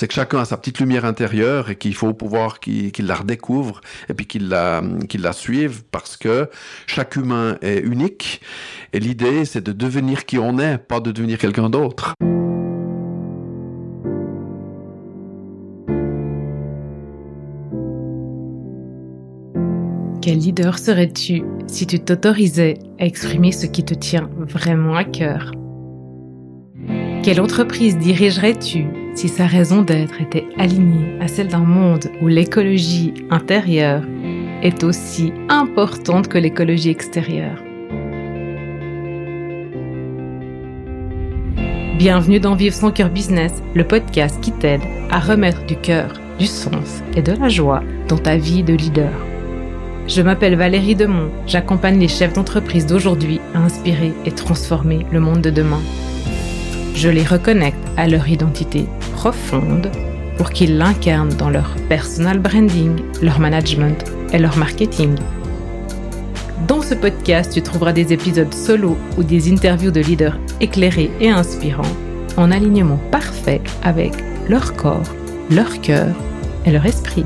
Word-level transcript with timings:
C'est 0.00 0.06
que 0.06 0.14
chacun 0.14 0.38
a 0.38 0.44
sa 0.44 0.56
petite 0.56 0.78
lumière 0.78 1.04
intérieure 1.04 1.70
et 1.70 1.74
qu'il 1.74 1.92
faut 1.92 2.14
pouvoir 2.14 2.60
qu'il 2.60 2.92
la 3.00 3.16
redécouvre 3.16 3.80
et 4.08 4.14
puis 4.14 4.26
qu'il 4.26 4.48
la, 4.48 4.80
la 5.18 5.32
suive 5.32 5.82
parce 5.90 6.16
que 6.16 6.48
chaque 6.86 7.16
humain 7.16 7.56
est 7.62 7.80
unique 7.80 8.40
et 8.92 9.00
l'idée 9.00 9.44
c'est 9.44 9.60
de 9.60 9.72
devenir 9.72 10.24
qui 10.24 10.38
on 10.38 10.60
est, 10.60 10.78
pas 10.78 11.00
de 11.00 11.10
devenir 11.10 11.36
quelqu'un 11.36 11.68
d'autre. 11.68 12.14
Quel 20.22 20.38
leader 20.38 20.78
serais-tu 20.78 21.42
si 21.66 21.88
tu 21.88 21.98
t'autorisais 21.98 22.78
à 23.00 23.04
exprimer 23.04 23.50
ce 23.50 23.66
qui 23.66 23.84
te 23.84 23.94
tient 23.94 24.30
vraiment 24.46 24.94
à 24.94 25.02
cœur? 25.02 25.50
Quelle 27.24 27.40
entreprise 27.40 27.98
dirigerais-tu? 27.98 28.97
Si 29.14 29.28
sa 29.28 29.46
raison 29.46 29.82
d'être 29.82 30.20
était 30.20 30.46
alignée 30.58 31.18
à 31.20 31.28
celle 31.28 31.48
d'un 31.48 31.58
monde 31.64 32.10
où 32.20 32.28
l'écologie 32.28 33.14
intérieure 33.30 34.02
est 34.62 34.84
aussi 34.84 35.32
importante 35.48 36.28
que 36.28 36.38
l'écologie 36.38 36.90
extérieure 36.90 37.62
Bienvenue 41.98 42.38
dans 42.38 42.54
Vivre 42.54 42.76
son 42.76 42.92
cœur 42.92 43.10
business, 43.10 43.52
le 43.74 43.82
podcast 43.82 44.40
qui 44.40 44.52
t'aide 44.52 44.82
à 45.10 45.18
remettre 45.18 45.66
du 45.66 45.74
cœur, 45.74 46.12
du 46.38 46.46
sens 46.46 47.02
et 47.16 47.22
de 47.22 47.32
la 47.32 47.48
joie 47.48 47.82
dans 48.06 48.18
ta 48.18 48.36
vie 48.36 48.62
de 48.62 48.72
leader. 48.72 49.10
Je 50.06 50.22
m'appelle 50.22 50.54
Valérie 50.54 50.94
Demont, 50.94 51.28
j'accompagne 51.48 51.98
les 51.98 52.06
chefs 52.06 52.34
d'entreprise 52.34 52.86
d'aujourd'hui 52.86 53.40
à 53.52 53.58
inspirer 53.58 54.12
et 54.24 54.30
transformer 54.30 55.06
le 55.10 55.18
monde 55.18 55.40
de 55.40 55.50
demain. 55.50 55.82
Je 56.98 57.08
les 57.08 57.22
reconnecte 57.22 57.78
à 57.96 58.08
leur 58.08 58.26
identité 58.26 58.86
profonde 59.12 59.88
pour 60.36 60.50
qu'ils 60.50 60.78
l'incarnent 60.78 61.32
dans 61.34 61.48
leur 61.48 61.76
personal 61.88 62.40
branding, 62.40 62.96
leur 63.22 63.38
management 63.38 64.04
et 64.32 64.38
leur 64.38 64.56
marketing. 64.56 65.14
Dans 66.66 66.82
ce 66.82 66.94
podcast, 66.94 67.52
tu 67.54 67.62
trouveras 67.62 67.92
des 67.92 68.12
épisodes 68.12 68.52
solo 68.52 68.98
ou 69.16 69.22
des 69.22 69.48
interviews 69.48 69.92
de 69.92 70.00
leaders 70.00 70.36
éclairés 70.60 71.12
et 71.20 71.30
inspirants 71.30 71.94
en 72.36 72.50
alignement 72.50 72.98
parfait 73.12 73.60
avec 73.84 74.14
leur 74.48 74.74
corps, 74.74 75.14
leur 75.52 75.80
cœur 75.80 76.12
et 76.66 76.72
leur 76.72 76.84
esprit. 76.84 77.24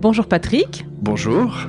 Bonjour 0.00 0.26
Patrick. 0.28 0.86
Bonjour. 1.02 1.66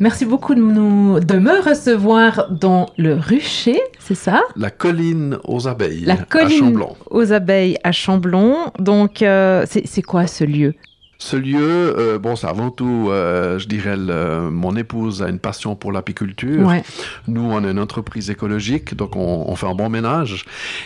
Merci 0.00 0.24
beaucoup 0.24 0.54
de, 0.54 0.60
nous, 0.60 1.20
de 1.20 1.38
me 1.38 1.60
recevoir 1.66 2.48
dans 2.50 2.86
le 2.98 3.14
rucher, 3.14 3.80
c'est 4.00 4.14
ça? 4.16 4.42
La 4.56 4.70
colline 4.70 5.38
aux 5.44 5.68
abeilles 5.68 6.04
La 6.04 6.16
colline 6.16 6.46
à 6.46 6.66
Chamblon. 6.66 6.96
aux 7.10 7.32
abeilles 7.32 7.78
à 7.84 7.92
Chamblon. 7.92 8.56
Donc, 8.78 9.22
euh, 9.22 9.64
c'est 9.66 10.02
quoi 10.02 10.26
ce 10.26 10.44
lieu? 10.44 10.74
Ce 11.18 11.36
lieu, 11.36 11.56
euh, 11.96 12.18
bon, 12.18 12.34
c'est 12.36 12.48
avant 12.48 12.70
tout, 12.70 13.06
euh, 13.08 13.58
je 13.58 13.66
dirais, 13.68 13.96
le- 13.96 14.50
mon 14.50 14.74
épouse 14.76 15.22
a 15.22 15.28
une 15.28 15.38
passion 15.38 15.76
pour 15.76 15.92
l'apiculture. 15.92 16.66
Ouais. 16.66 16.82
Nous, 17.28 17.40
on 17.40 17.64
est 17.64 17.70
une 17.70 17.78
entreprise 17.78 18.28
écologique, 18.30 18.94
donc 18.96 19.14
on, 19.16 19.44
on 19.48 19.54
fait 19.56 19.66
un 19.68 19.74
bon 19.74 19.88
ménage. 19.88 20.44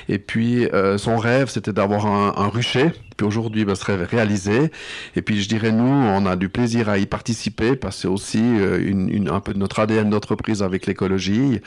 Et 0.08 0.18
puis, 0.18 0.66
euh, 0.66 0.98
son 0.98 1.16
rêve, 1.16 1.48
c'était 1.48 1.72
d'avoir 1.72 2.06
un, 2.06 2.34
un 2.36 2.48
rucher. 2.48 2.92
Puis 3.18 3.26
aujourd'hui, 3.26 3.64
ben, 3.64 3.74
ce 3.74 3.84
rêve 3.84 4.06
réalisé. 4.10 4.70
Et 5.16 5.22
puis, 5.22 5.42
je 5.42 5.48
dirais, 5.48 5.72
nous, 5.72 5.84
on 5.84 6.24
a 6.24 6.36
du 6.36 6.48
plaisir 6.48 6.88
à 6.88 6.98
y 6.98 7.04
participer 7.06 7.74
parce 7.76 7.96
que 7.96 8.02
c'est 8.02 8.08
aussi 8.08 8.38
euh, 8.40 8.78
une, 8.80 9.10
une- 9.10 9.28
un 9.28 9.40
peu 9.40 9.52
de 9.52 9.58
notre 9.58 9.80
ADN 9.80 10.08
d'entreprise 10.08 10.62
avec 10.62 10.86
l'écologie. 10.86 11.60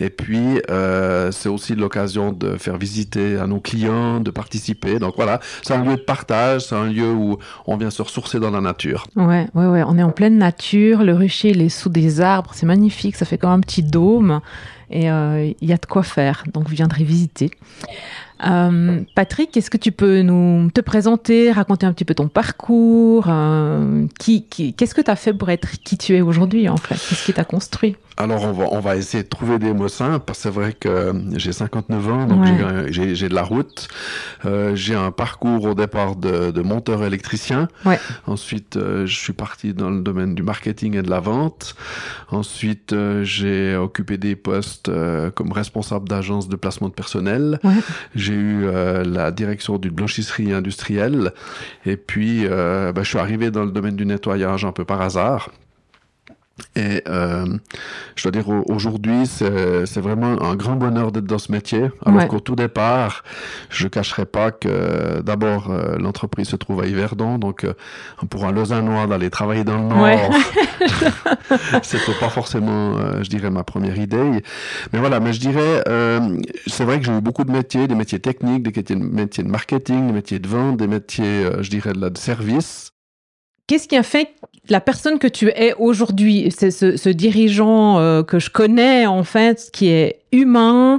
Et 0.00 0.10
puis, 0.10 0.60
euh, 0.68 1.30
c'est 1.30 1.48
aussi 1.48 1.76
l'occasion 1.76 2.32
de 2.32 2.56
faire 2.56 2.76
visiter 2.76 3.38
à 3.38 3.46
nos 3.46 3.60
clients, 3.60 4.18
de 4.20 4.32
participer. 4.32 4.98
Donc 4.98 5.14
voilà, 5.16 5.38
c'est 5.62 5.74
un 5.74 5.84
lieu 5.84 5.94
de 5.94 6.00
partage, 6.02 6.62
c'est 6.62 6.74
un 6.74 6.86
lieu 6.86 7.12
où 7.12 7.38
on 7.68 7.76
vient 7.76 7.90
se 7.90 8.02
ressourcer 8.02 8.40
dans 8.40 8.50
la 8.50 8.60
nature. 8.60 9.06
Ouais, 9.14 9.46
ouais, 9.54 9.66
ouais. 9.66 9.84
On 9.86 9.96
est 9.98 10.02
en 10.02 10.10
pleine 10.10 10.36
nature. 10.38 11.04
Le 11.04 11.14
rucher, 11.14 11.50
il 11.50 11.62
est 11.62 11.68
sous 11.68 11.88
des 11.88 12.20
arbres. 12.20 12.50
C'est 12.52 12.66
magnifique. 12.66 13.14
Ça 13.14 13.24
fait 13.26 13.38
comme 13.38 13.50
un 13.50 13.60
petit 13.60 13.84
dôme. 13.84 14.40
Et 14.90 15.08
euh, 15.10 15.50
il 15.60 15.68
y 15.68 15.72
a 15.72 15.76
de 15.76 15.86
quoi 15.86 16.02
faire. 16.02 16.42
Donc, 16.52 16.68
vous 16.68 16.74
viendrez 16.74 17.04
visiter. 17.04 17.50
Euh, 18.44 19.00
Patrick, 19.14 19.56
est-ce 19.56 19.70
que 19.70 19.76
tu 19.76 19.92
peux 19.92 20.22
nous 20.22 20.70
te 20.70 20.80
présenter, 20.80 21.52
raconter 21.52 21.86
un 21.86 21.92
petit 21.92 22.04
peu 22.04 22.14
ton 22.14 22.28
parcours 22.28 23.26
euh, 23.28 24.06
qui, 24.18 24.44
qui, 24.44 24.74
Qu'est-ce 24.74 24.94
que 24.94 25.00
tu 25.00 25.10
as 25.10 25.16
fait 25.16 25.32
pour 25.32 25.48
être 25.50 25.80
qui 25.82 25.96
tu 25.96 26.14
es 26.14 26.20
aujourd'hui, 26.20 26.68
en 26.68 26.76
fait? 26.76 26.94
Qu'est-ce 26.94 27.24
qui 27.24 27.32
t'a 27.32 27.44
construit? 27.44 27.96
Alors 28.18 28.44
on 28.44 28.52
va, 28.52 28.64
on 28.72 28.80
va 28.80 28.96
essayer 28.96 29.22
de 29.22 29.28
trouver 29.28 29.58
des 29.58 29.74
mots 29.74 29.88
simples 29.88 30.24
parce 30.26 30.38
que 30.38 30.42
c'est 30.44 30.50
vrai 30.50 30.72
que 30.72 30.88
euh, 30.88 31.12
j'ai 31.36 31.52
59 31.52 32.08
ans, 32.10 32.26
donc 32.26 32.40
Ouais. 32.44 32.86
j'ai 32.86 32.92
j'ai 32.92 33.14
j'ai 33.14 33.28
de 33.28 33.34
la 33.34 33.42
route. 33.42 33.88
Euh, 34.46 34.74
j'ai 34.74 34.94
un 34.94 35.10
parcours 35.10 35.64
au 35.64 35.74
départ 35.74 36.16
de, 36.16 36.50
de 36.50 36.62
monteur 36.62 37.04
électricien. 37.04 37.68
Ouais. 37.84 37.98
Ensuite, 38.26 38.76
euh, 38.76 39.04
je 39.06 39.14
suis 39.16 39.32
parti 39.34 39.74
dans 39.74 39.90
le 39.90 40.00
domaine 40.00 40.34
du 40.34 40.42
marketing 40.42 40.96
et 40.96 41.02
de 41.02 41.10
la 41.10 41.20
vente. 41.20 41.74
Ensuite, 42.30 42.92
euh, 42.94 43.22
j'ai 43.22 43.76
occupé 43.76 44.16
des 44.16 44.34
postes 44.34 44.88
euh, 44.88 45.30
comme 45.30 45.52
responsable 45.52 46.08
d'agence 46.08 46.48
de 46.48 46.56
placement 46.56 46.88
de 46.88 46.94
personnel. 46.94 47.58
Ouais. 47.64 47.74
J'ai 48.14 48.32
eu 48.34 48.64
euh, 48.64 49.04
la 49.04 49.30
direction 49.30 49.76
d'une 49.78 49.92
blanchisserie 49.92 50.52
industrielle. 50.54 51.32
Et 51.84 51.96
puis, 51.98 52.46
euh, 52.46 52.92
bah, 52.92 53.02
je 53.02 53.08
suis 53.10 53.18
arrivé 53.18 53.50
dans 53.50 53.64
le 53.64 53.70
domaine 53.72 53.96
du 53.96 54.06
nettoyage 54.06 54.64
un 54.64 54.72
peu 54.72 54.84
par 54.86 55.02
hasard. 55.02 55.50
Et 56.74 57.02
euh, 57.06 57.46
je 58.16 58.22
dois 58.22 58.32
dire, 58.32 58.48
au- 58.48 58.64
aujourd'hui, 58.72 59.26
c'est 59.26 59.84
c'est 59.84 60.00
vraiment 60.00 60.42
un 60.42 60.54
grand 60.56 60.76
bonheur 60.76 61.12
d'être 61.12 61.26
dans 61.26 61.38
ce 61.38 61.52
métier. 61.52 61.90
Alors 62.04 62.18
Ouais. 62.20 62.28
qu'au 62.28 62.40
tout 62.40 62.56
départ, 62.56 63.24
je 63.68 63.88
cacherai 63.88 64.24
pas 64.24 64.50
que 64.52 65.20
d'abord, 65.20 65.70
euh, 65.70 65.96
l'entreprise 65.98 66.48
se 66.48 66.56
trouve 66.56 66.80
à 66.82 66.86
Yverdon. 66.86 67.36
Donc, 67.38 67.64
euh, 67.64 67.74
pour 68.30 68.46
un 68.46 68.52
Lausannois 68.52 69.06
d'aller 69.06 69.28
travailler 69.28 69.64
dans 69.64 69.76
le 69.76 69.84
Nord, 69.84 70.00
Ouais. 70.00 70.30
c'était 71.82 72.14
pas 72.18 72.30
forcément, 72.30 72.96
euh, 72.96 73.22
je 73.22 73.28
dirais, 73.28 73.50
ma 73.50 73.62
première 73.64 73.98
idée. 73.98 74.42
Mais 74.92 74.98
voilà, 74.98 75.20
mais 75.20 75.32
je 75.34 75.40
dirais, 75.40 75.82
euh, 75.88 76.38
c'est 76.66 76.84
vrai 76.84 76.98
que 77.00 77.04
j'ai 77.06 77.12
eu 77.16 77.20
beaucoup 77.20 77.44
de 77.44 77.52
métiers, 77.52 77.86
des 77.86 77.94
métiers 77.94 78.20
techniques, 78.20 78.62
des 78.62 78.72
métiers 78.96 79.44
de, 79.44 79.50
marketing, 79.50 80.06
des 80.08 80.12
métiers 80.14 80.38
de 80.38 80.48
vente, 80.48 80.78
des 80.78 80.86
métiers, 80.88 81.44
je 81.60 81.68
dirais, 81.70 81.92
de, 81.92 82.00
la- 82.00 82.10
de 82.10 82.18
service. 82.18 82.92
Qu'est-ce 83.66 83.88
qui 83.88 83.96
a 83.96 84.04
fait 84.04 84.28
la 84.68 84.80
personne 84.80 85.18
que 85.18 85.26
tu 85.26 85.48
es 85.48 85.74
aujourd'hui? 85.76 86.54
C'est 86.56 86.70
ce, 86.70 87.08
dirigeant 87.08 87.98
euh, 87.98 88.22
que 88.22 88.38
je 88.38 88.48
connais, 88.48 89.06
en 89.06 89.24
fait, 89.24 89.70
qui 89.72 89.88
est 89.88 90.20
humain, 90.30 90.98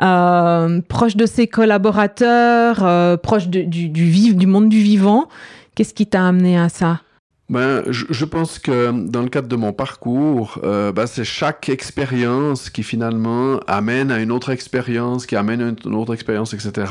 euh, 0.00 0.80
proche 0.88 1.16
de 1.16 1.26
ses 1.26 1.46
collaborateurs, 1.46 2.82
euh, 2.82 3.18
proche 3.18 3.48
du, 3.48 3.66
du, 3.66 3.88
du 3.88 4.46
monde 4.46 4.70
du 4.70 4.80
vivant. 4.80 5.28
Qu'est-ce 5.74 5.92
qui 5.92 6.06
t'a 6.06 6.26
amené 6.26 6.58
à 6.58 6.70
ça? 6.70 7.02
Ben, 7.50 7.82
je, 7.90 8.24
pense 8.24 8.58
que 8.58 8.90
dans 8.90 9.22
le 9.22 9.28
cadre 9.28 9.46
de 9.46 9.54
mon 9.54 9.72
parcours, 9.72 10.58
ben, 10.64 11.06
c'est 11.06 11.22
chaque 11.22 11.68
expérience 11.68 12.70
qui 12.70 12.82
finalement 12.82 13.60
amène 13.68 14.10
à 14.10 14.18
une 14.20 14.32
autre 14.32 14.50
expérience, 14.50 15.26
qui 15.26 15.36
amène 15.36 15.60
à 15.60 15.88
une 15.88 15.94
autre 15.94 16.14
expérience, 16.14 16.54
etc. 16.54 16.86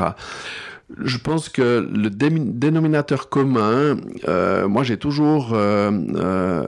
Je 1.04 1.18
pense 1.18 1.50
que 1.50 1.88
le 1.92 2.10
dénominateur 2.10 3.30
commun, 3.30 3.98
euh, 4.28 4.68
moi 4.68 4.84
j'ai 4.84 4.98
toujours 4.98 5.52
euh, 5.54 6.64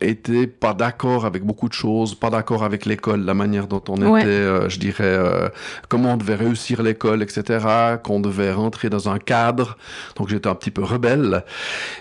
été 0.00 0.46
pas 0.46 0.74
d'accord 0.74 1.24
avec 1.26 1.42
beaucoup 1.44 1.68
de 1.68 1.72
choses, 1.74 2.14
pas 2.14 2.30
d'accord 2.30 2.64
avec 2.64 2.84
l'école, 2.86 3.24
la 3.24 3.34
manière 3.34 3.66
dont 3.66 3.82
on 3.88 3.96
Ouais. 4.02 4.20
était, 4.20 4.28
euh, 4.30 4.68
je 4.68 4.78
dirais, 4.78 5.04
euh, 5.04 5.48
comment 5.88 6.12
on 6.14 6.16
devait 6.16 6.34
réussir 6.34 6.82
l'école, 6.82 7.22
etc., 7.22 7.64
qu'on 8.02 8.20
devait 8.20 8.52
rentrer 8.52 8.90
dans 8.90 9.08
un 9.08 9.18
cadre. 9.18 9.76
Donc 10.16 10.28
j'étais 10.28 10.48
un 10.48 10.54
petit 10.54 10.70
peu 10.70 10.82
rebelle. 10.82 11.44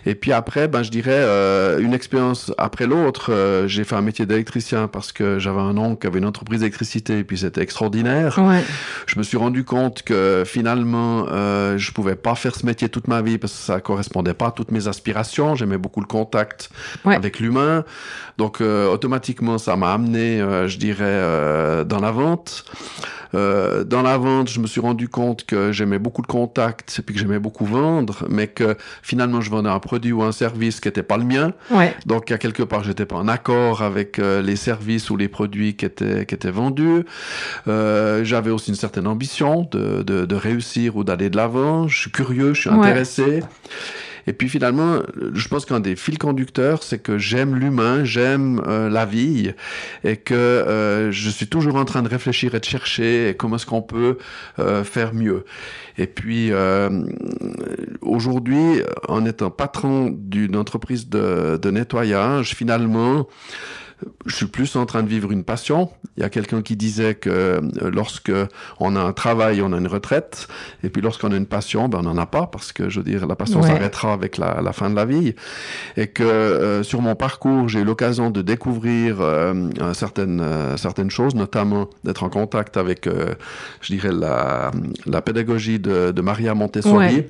Et 0.05 0.15
puis 0.15 0.31
après, 0.33 0.67
ben, 0.67 0.83
je 0.83 0.91
dirais, 0.91 1.11
euh, 1.13 1.79
une 1.79 1.93
expérience 1.93 2.51
après 2.57 2.85
l'autre, 2.85 3.31
euh, 3.31 3.67
j'ai 3.67 3.83
fait 3.83 3.95
un 3.95 4.01
métier 4.01 4.25
d'électricien 4.25 4.87
parce 4.87 5.11
que 5.11 5.39
j'avais 5.39 5.61
un 5.61 5.77
oncle 5.77 6.01
qui 6.01 6.07
avait 6.07 6.19
une 6.19 6.25
entreprise 6.25 6.59
d'électricité 6.59 7.19
et 7.19 7.23
puis 7.23 7.37
c'était 7.37 7.61
extraordinaire. 7.61 8.37
Ouais. 8.39 8.61
Je 9.07 9.17
me 9.17 9.23
suis 9.23 9.37
rendu 9.37 9.63
compte 9.63 10.03
que 10.03 10.43
finalement, 10.45 11.25
euh, 11.31 11.77
je 11.77 11.91
pouvais 11.91 12.15
pas 12.15 12.35
faire 12.35 12.55
ce 12.55 12.65
métier 12.65 12.89
toute 12.89 13.07
ma 13.07 13.21
vie 13.21 13.37
parce 13.37 13.53
que 13.53 13.59
ça 13.59 13.79
correspondait 13.79 14.33
pas 14.33 14.47
à 14.47 14.51
toutes 14.51 14.71
mes 14.71 14.87
aspirations. 14.87 15.55
J'aimais 15.55 15.77
beaucoup 15.77 16.01
le 16.01 16.07
contact 16.07 16.69
Ouais. 17.05 17.15
avec 17.15 17.39
l'humain. 17.39 17.84
Donc, 18.37 18.59
euh, 18.61 18.87
automatiquement, 18.91 19.57
ça 19.57 19.75
m'a 19.75 19.93
amené, 19.93 20.41
euh, 20.41 20.67
je 20.67 20.77
dirais, 20.77 21.03
euh, 21.03 21.83
dans 21.83 21.99
la 21.99 22.11
vente. 22.11 22.65
Dans 23.33 24.01
la 24.01 24.17
vente, 24.17 24.49
je 24.49 24.61
me 24.61 24.65
suis 24.67 24.79
rendu 24.79 25.09
compte 25.09 25.45
que 25.45 25.73
j'aimais 25.73 25.99
beaucoup 25.99 26.21
le 26.21 26.27
contact 26.27 26.95
et 26.97 27.01
puis 27.01 27.13
que 27.13 27.19
j'aimais 27.19 27.37
beaucoup 27.39 27.65
vendre, 27.65 28.23
mais 28.29 28.47
que 28.47 28.77
finalement, 29.01 29.41
je 29.41 29.49
vendais 29.49 29.67
un 29.69 29.79
produit 29.79 30.13
ou 30.13 30.23
un 30.23 30.31
service 30.31 30.79
qui 30.79 30.87
n'était 30.87 31.03
pas 31.03 31.17
le 31.17 31.25
mien. 31.25 31.51
Ouais. 31.69 31.93
Donc, 32.05 32.31
à 32.31 32.37
quelque 32.37 32.63
part, 32.63 32.85
j'étais 32.85 33.05
pas 33.05 33.17
en 33.17 33.27
accord 33.27 33.81
avec 33.81 34.19
les 34.19 34.55
services 34.55 35.09
ou 35.09 35.17
les 35.17 35.27
produits 35.27 35.75
qui 35.75 35.83
étaient, 35.83 36.25
qui 36.25 36.33
étaient 36.33 36.49
vendus. 36.49 37.03
J'avais 37.65 38.51
aussi 38.51 38.69
une 38.69 38.77
certaine 38.77 39.05
ambition 39.07 39.67
de, 39.69 40.01
de, 40.03 40.23
de 40.25 40.35
réussir 40.35 40.95
ou 40.95 41.03
d'aller 41.03 41.29
de 41.29 41.35
l'avant. 41.35 41.89
Je 41.89 41.99
suis 41.99 42.11
curieux, 42.11 42.53
je 42.53 42.61
suis 42.61 42.69
Ouais. 42.69 42.77
intéressé. 42.87 43.43
Et 44.27 44.33
puis 44.33 44.49
finalement, 44.49 44.99
je 45.33 45.47
pense 45.47 45.65
qu'un 45.65 45.79
des 45.79 45.95
fils 45.95 46.17
conducteurs, 46.17 46.83
c'est 46.83 46.99
que 46.99 47.17
j'aime 47.17 47.55
l'humain, 47.55 48.03
j'aime 48.03 48.61
euh, 48.67 48.89
la 48.89 49.05
vie, 49.05 49.51
et 50.03 50.17
que 50.17 50.33
euh, 50.33 51.11
je 51.11 51.29
suis 51.29 51.47
toujours 51.47 51.75
en 51.75 51.85
train 51.85 52.01
de 52.01 52.09
réfléchir 52.09 52.55
et 52.55 52.59
de 52.59 52.65
chercher 52.65 53.35
comment 53.37 53.57
est-ce 53.57 53.65
qu'on 53.65 53.81
peut 53.81 54.17
euh, 54.59 54.83
faire 54.83 55.13
mieux. 55.13 55.45
Et 55.97 56.07
puis 56.07 56.51
aujourd'hui, 58.01 58.81
en 59.07 59.25
étant 59.25 59.49
patron 59.49 60.13
d'une 60.13 60.57
entreprise 60.57 61.07
de, 61.07 61.57
de 61.61 61.71
nettoyage, 61.71 62.53
finalement, 62.53 63.27
je 64.25 64.35
suis 64.35 64.47
plus 64.47 64.75
en 64.75 64.85
train 64.85 65.03
de 65.03 65.07
vivre 65.07 65.31
une 65.31 65.43
passion. 65.43 65.89
Il 66.17 66.23
y 66.23 66.25
a 66.25 66.29
quelqu'un 66.29 66.61
qui 66.61 66.75
disait 66.75 67.15
que 67.15 67.29
euh, 67.29 67.61
lorsque 67.91 68.31
on 68.79 68.95
a 68.95 68.99
un 68.99 69.13
travail, 69.13 69.61
on 69.61 69.71
a 69.73 69.77
une 69.77 69.87
retraite, 69.87 70.47
et 70.83 70.89
puis 70.89 71.01
lorsqu'on 71.01 71.31
a 71.31 71.37
une 71.37 71.45
passion, 71.45 71.87
ben 71.87 71.99
on 71.99 72.03
n'en 72.03 72.17
a 72.17 72.25
pas 72.25 72.47
parce 72.47 72.71
que 72.71 72.89
je 72.89 72.99
veux 72.99 73.05
dire 73.05 73.25
la 73.27 73.35
passion 73.35 73.61
s'arrêtera 73.61 74.13
avec 74.13 74.37
la, 74.37 74.61
la, 74.61 74.73
fin 74.73 74.89
de 74.89 74.95
la 74.95 75.05
vie. 75.05 75.35
Et 75.97 76.07
que 76.07 76.23
euh, 76.23 76.83
sur 76.83 77.01
mon 77.01 77.15
parcours, 77.15 77.69
j'ai 77.69 77.81
eu 77.81 77.83
l'occasion 77.83 78.31
de 78.31 78.41
découvrir 78.41 79.17
euh, 79.21 79.69
certaines 79.93 80.43
certaines 80.77 81.11
choses, 81.11 81.35
notamment 81.35 81.89
d'être 82.03 82.23
en 82.23 82.29
contact 82.29 82.77
avec, 82.77 83.07
je 83.81 83.93
dirais 83.93 84.11
la, 84.11 84.71
la 85.05 85.21
pédagogie 85.21 85.79
de, 85.79 86.11
de 86.11 86.21
Maria 86.21 86.53
Montessori 86.53 87.25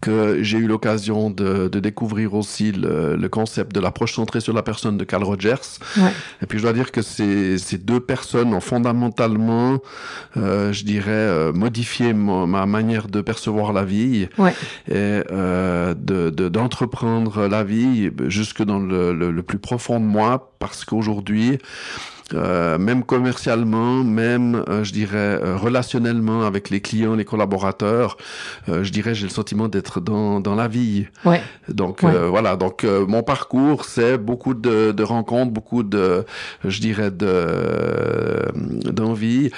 que 0.00 0.42
j'ai 0.42 0.58
eu 0.58 0.66
l'occasion 0.66 1.30
de, 1.30 1.68
de, 1.68 1.80
découvrir 1.80 2.34
aussi 2.34 2.72
le, 2.72 3.16
le, 3.16 3.28
concept 3.28 3.74
de 3.74 3.80
l'approche 3.80 4.14
centrée 4.14 4.40
sur 4.40 4.54
la 4.54 4.62
personne 4.62 4.96
de 4.96 5.04
Carl 5.04 5.22
Rogers. 5.22 5.78
Ouais. 5.98 6.12
Et 6.42 6.46
puis 6.46 6.58
je 6.58 6.62
dois 6.62 6.72
dire 6.72 6.90
que 6.90 7.02
ces, 7.02 7.58
ces 7.58 7.76
deux 7.78 8.00
personnes 8.00 8.54
ont 8.54 8.60
fondamentalement, 8.60 9.78
euh, 10.36 10.72
je 10.72 10.84
dirais, 10.84 11.10
euh, 11.10 11.52
modifié 11.52 12.14
ma 12.14 12.66
manière 12.66 13.08
de 13.08 13.20
percevoir 13.20 13.72
la 13.72 13.84
vie 13.84 14.28
ouais. 14.38 14.54
et 14.88 15.22
euh, 15.30 15.94
d'entreprendre 15.94 17.42
de, 17.42 17.50
la 17.50 17.64
vie 17.64 18.10
jusque 18.26 18.62
dans 18.62 18.78
le, 18.78 19.12
le, 19.12 19.30
le, 19.30 19.42
plus 19.42 19.58
profond 19.58 20.00
de 20.00 20.04
moi, 20.06 20.54
parce 20.58 20.84
qu'aujourd'hui, 20.84 21.58
euh, 22.34 22.78
même 22.78 23.04
commercialement, 23.04 24.04
même, 24.04 24.64
euh, 24.68 24.84
je 24.84 24.92
dirais, 24.92 25.16
euh, 25.16 25.56
relationnellement 25.56 26.42
avec 26.42 26.70
les 26.70 26.80
clients, 26.80 27.14
les 27.14 27.24
collaborateurs, 27.24 28.16
je 28.68 28.90
dirais, 28.90 29.14
j'ai 29.14 29.24
le 29.24 29.32
sentiment 29.32 29.68
d'être 29.68 30.00
dans, 30.00 30.40
dans 30.40 30.54
la 30.54 30.68
vie. 30.68 31.06
Ouais. 31.24 31.40
Donc 31.68 32.04
voilà, 32.04 32.56
donc 32.56 32.84
mon 32.84 33.22
parcours, 33.22 33.84
c'est 33.84 34.18
beaucoup 34.18 34.54
de, 34.54 34.92
de, 34.92 35.02
rencontres, 35.02 35.50
beaucoup 35.50 35.82
de, 35.82 36.24
je 36.64 36.80
dirais, 36.80 37.10
de 37.10 38.50
d'envie. 38.90 39.50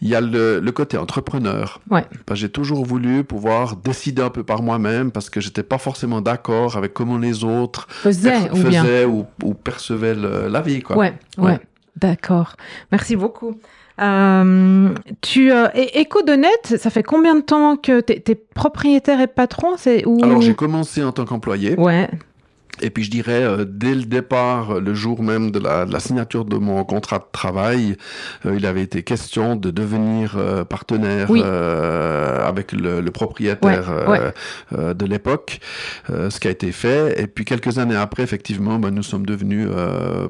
Il 0.00 0.08
y 0.08 0.14
a 0.14 0.20
le, 0.20 0.60
le 0.60 0.72
côté 0.72 0.96
entrepreneur. 0.96 1.80
Ouais. 1.90 2.04
J'ai 2.32 2.48
toujours 2.48 2.84
voulu 2.84 3.24
pouvoir 3.24 3.76
décider 3.76 4.22
un 4.22 4.30
peu 4.30 4.42
par 4.42 4.62
moi-même 4.62 5.10
parce 5.10 5.30
que 5.30 5.40
j'étais 5.40 5.62
pas 5.62 5.78
forcément 5.78 6.20
d'accord 6.20 6.76
avec 6.76 6.92
comment 6.94 7.18
les 7.18 7.44
autres 7.44 7.86
faisaient, 7.88 9.04
ou, 9.04 9.26
ou, 9.42 9.54
percevaient 9.54 10.14
la 10.14 10.60
vie. 10.60 10.82
Quoi. 10.82 10.96
ouais. 10.96 11.14
ouais. 11.38 11.58
D'accord. 12.00 12.56
Merci 12.92 13.16
beaucoup. 13.16 13.54
Euh, 14.00 14.94
tu 15.22 15.50
euh, 15.50 15.68
et 15.74 16.02
EcoDonet, 16.02 16.48
ça 16.64 16.90
fait 16.90 17.02
combien 17.02 17.34
de 17.34 17.40
temps 17.40 17.76
que 17.76 18.00
tu 18.00 18.12
es, 18.12 18.34
propriétaire 18.34 19.20
et 19.20 19.26
patron? 19.26 19.76
C'est 19.76 20.06
où? 20.06 20.22
Alors 20.22 20.40
j'ai 20.40 20.54
commencé 20.54 21.02
en 21.02 21.10
tant 21.10 21.24
qu'employé. 21.24 21.74
Ouais. 21.76 22.08
Et 22.82 22.90
puis 22.90 23.04
je 23.04 23.10
dirais, 23.10 23.42
euh, 23.42 23.64
dès 23.66 23.94
le 23.94 24.04
départ, 24.04 24.80
le 24.80 24.94
jour 24.94 25.22
même 25.22 25.50
de 25.50 25.58
la, 25.58 25.84
de 25.84 25.92
la 25.92 26.00
signature 26.00 26.44
de 26.44 26.56
mon 26.56 26.82
contrat 26.84 27.18
de 27.18 27.24
travail, 27.32 27.96
euh, 28.46 28.56
il 28.56 28.66
avait 28.66 28.82
été 28.82 29.02
question 29.02 29.56
de 29.56 29.70
devenir 29.70 30.34
euh, 30.36 30.64
partenaire 30.64 31.28
avec 32.46 32.72
le, 32.72 33.00
le 33.00 33.10
propriétaire 33.10 34.32
de 34.72 35.06
l'époque, 35.06 35.60
ce 36.08 36.40
qui 36.40 36.48
a 36.48 36.50
été 36.50 36.72
fait. 36.72 37.20
Et 37.20 37.26
puis 37.26 37.44
quelques 37.44 37.78
années 37.78 37.96
après, 37.96 38.22
effectivement, 38.22 38.78
ben, 38.78 38.90
nous 38.90 39.02
sommes 39.02 39.26
devenus 39.26 39.68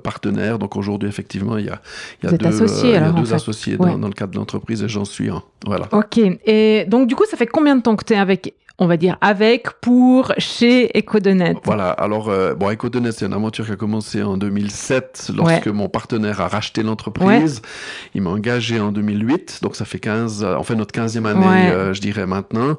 partenaires. 0.03 0.59
Donc 0.59 0.77
aujourd'hui, 0.77 1.09
effectivement, 1.09 1.57
il 1.57 1.67
y 1.67 1.71
a, 1.71 1.81
il 2.23 2.31
y 2.31 2.35
a 2.35 2.37
deux, 2.37 2.47
associés, 2.47 2.97
alors, 2.97 3.11
il 3.11 3.15
y 3.15 3.19
a 3.19 3.23
deux 3.23 3.35
associés 3.35 3.77
dans, 3.77 3.99
dans, 3.99 4.09
le 4.09 4.15
cadre 4.15 4.33
de 4.33 4.39
l'entreprise 4.39 4.83
et 4.83 4.89
j'en 4.89 5.05
suis 5.05 5.31
un. 5.31 5.43
Voilà. 5.67 5.89
Ok. 5.93 6.19
Et 6.19 6.85
donc 6.89 7.09
du 7.09 7.15
coup, 7.15 7.25
ça 7.27 7.37
fait 7.37 7.47
combien 7.47 7.77
de 7.77 7.83
temps 7.83 7.97
que 7.97 8.05
tu 8.05 8.15
es 8.15 8.19
avec 8.19 8.55
on 8.81 8.87
va 8.87 8.97
dire 8.97 9.17
avec, 9.21 9.71
pour, 9.81 10.33
chez 10.39 10.97
EcoDonet. 10.97 11.57
Voilà, 11.65 11.91
alors 11.91 12.29
euh, 12.29 12.55
bon, 12.55 12.71
EcoDonet, 12.71 13.11
c'est 13.11 13.27
une 13.27 13.33
aventure 13.33 13.67
qui 13.67 13.73
a 13.73 13.77
commencé 13.77 14.23
en 14.23 14.37
2007 14.37 15.33
lorsque 15.37 15.67
mon 15.67 15.89
partenaire 15.89 16.41
a 16.41 16.47
racheté 16.47 16.85
l'entreprise. 16.85 17.61
Il 18.15 18.23
m'a 18.23 18.31
engagé 18.31 18.79
en 18.79 18.93
2008, 18.93 19.59
donc 19.63 19.75
ça 19.75 19.85
fait 19.85 19.99
15, 19.99 20.45
en 20.45 20.63
fait 20.63 20.77
notre 20.77 20.95
15e 20.95 21.27
année, 21.27 21.71
euh, 21.71 21.93
je 21.93 22.01
dirais 22.01 22.27
maintenant. 22.27 22.77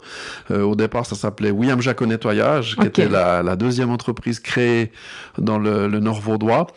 Euh, 0.51 0.63
au 0.63 0.75
départ, 0.75 1.05
ça 1.05 1.15
s'appelait 1.15 1.51
William 1.51 1.81
Jacot 1.81 2.05
Nettoyage, 2.05 2.77
qui 2.77 2.87
était 2.87 3.09
la, 3.09 3.43
la, 3.43 3.57
deuxième 3.57 3.89
entreprise 3.89 4.39
créée 4.39 4.91
dans 5.37 5.59
le, 5.59 5.89
le 5.89 5.99
Nord 5.99 6.21
Vaudois. 6.21 6.67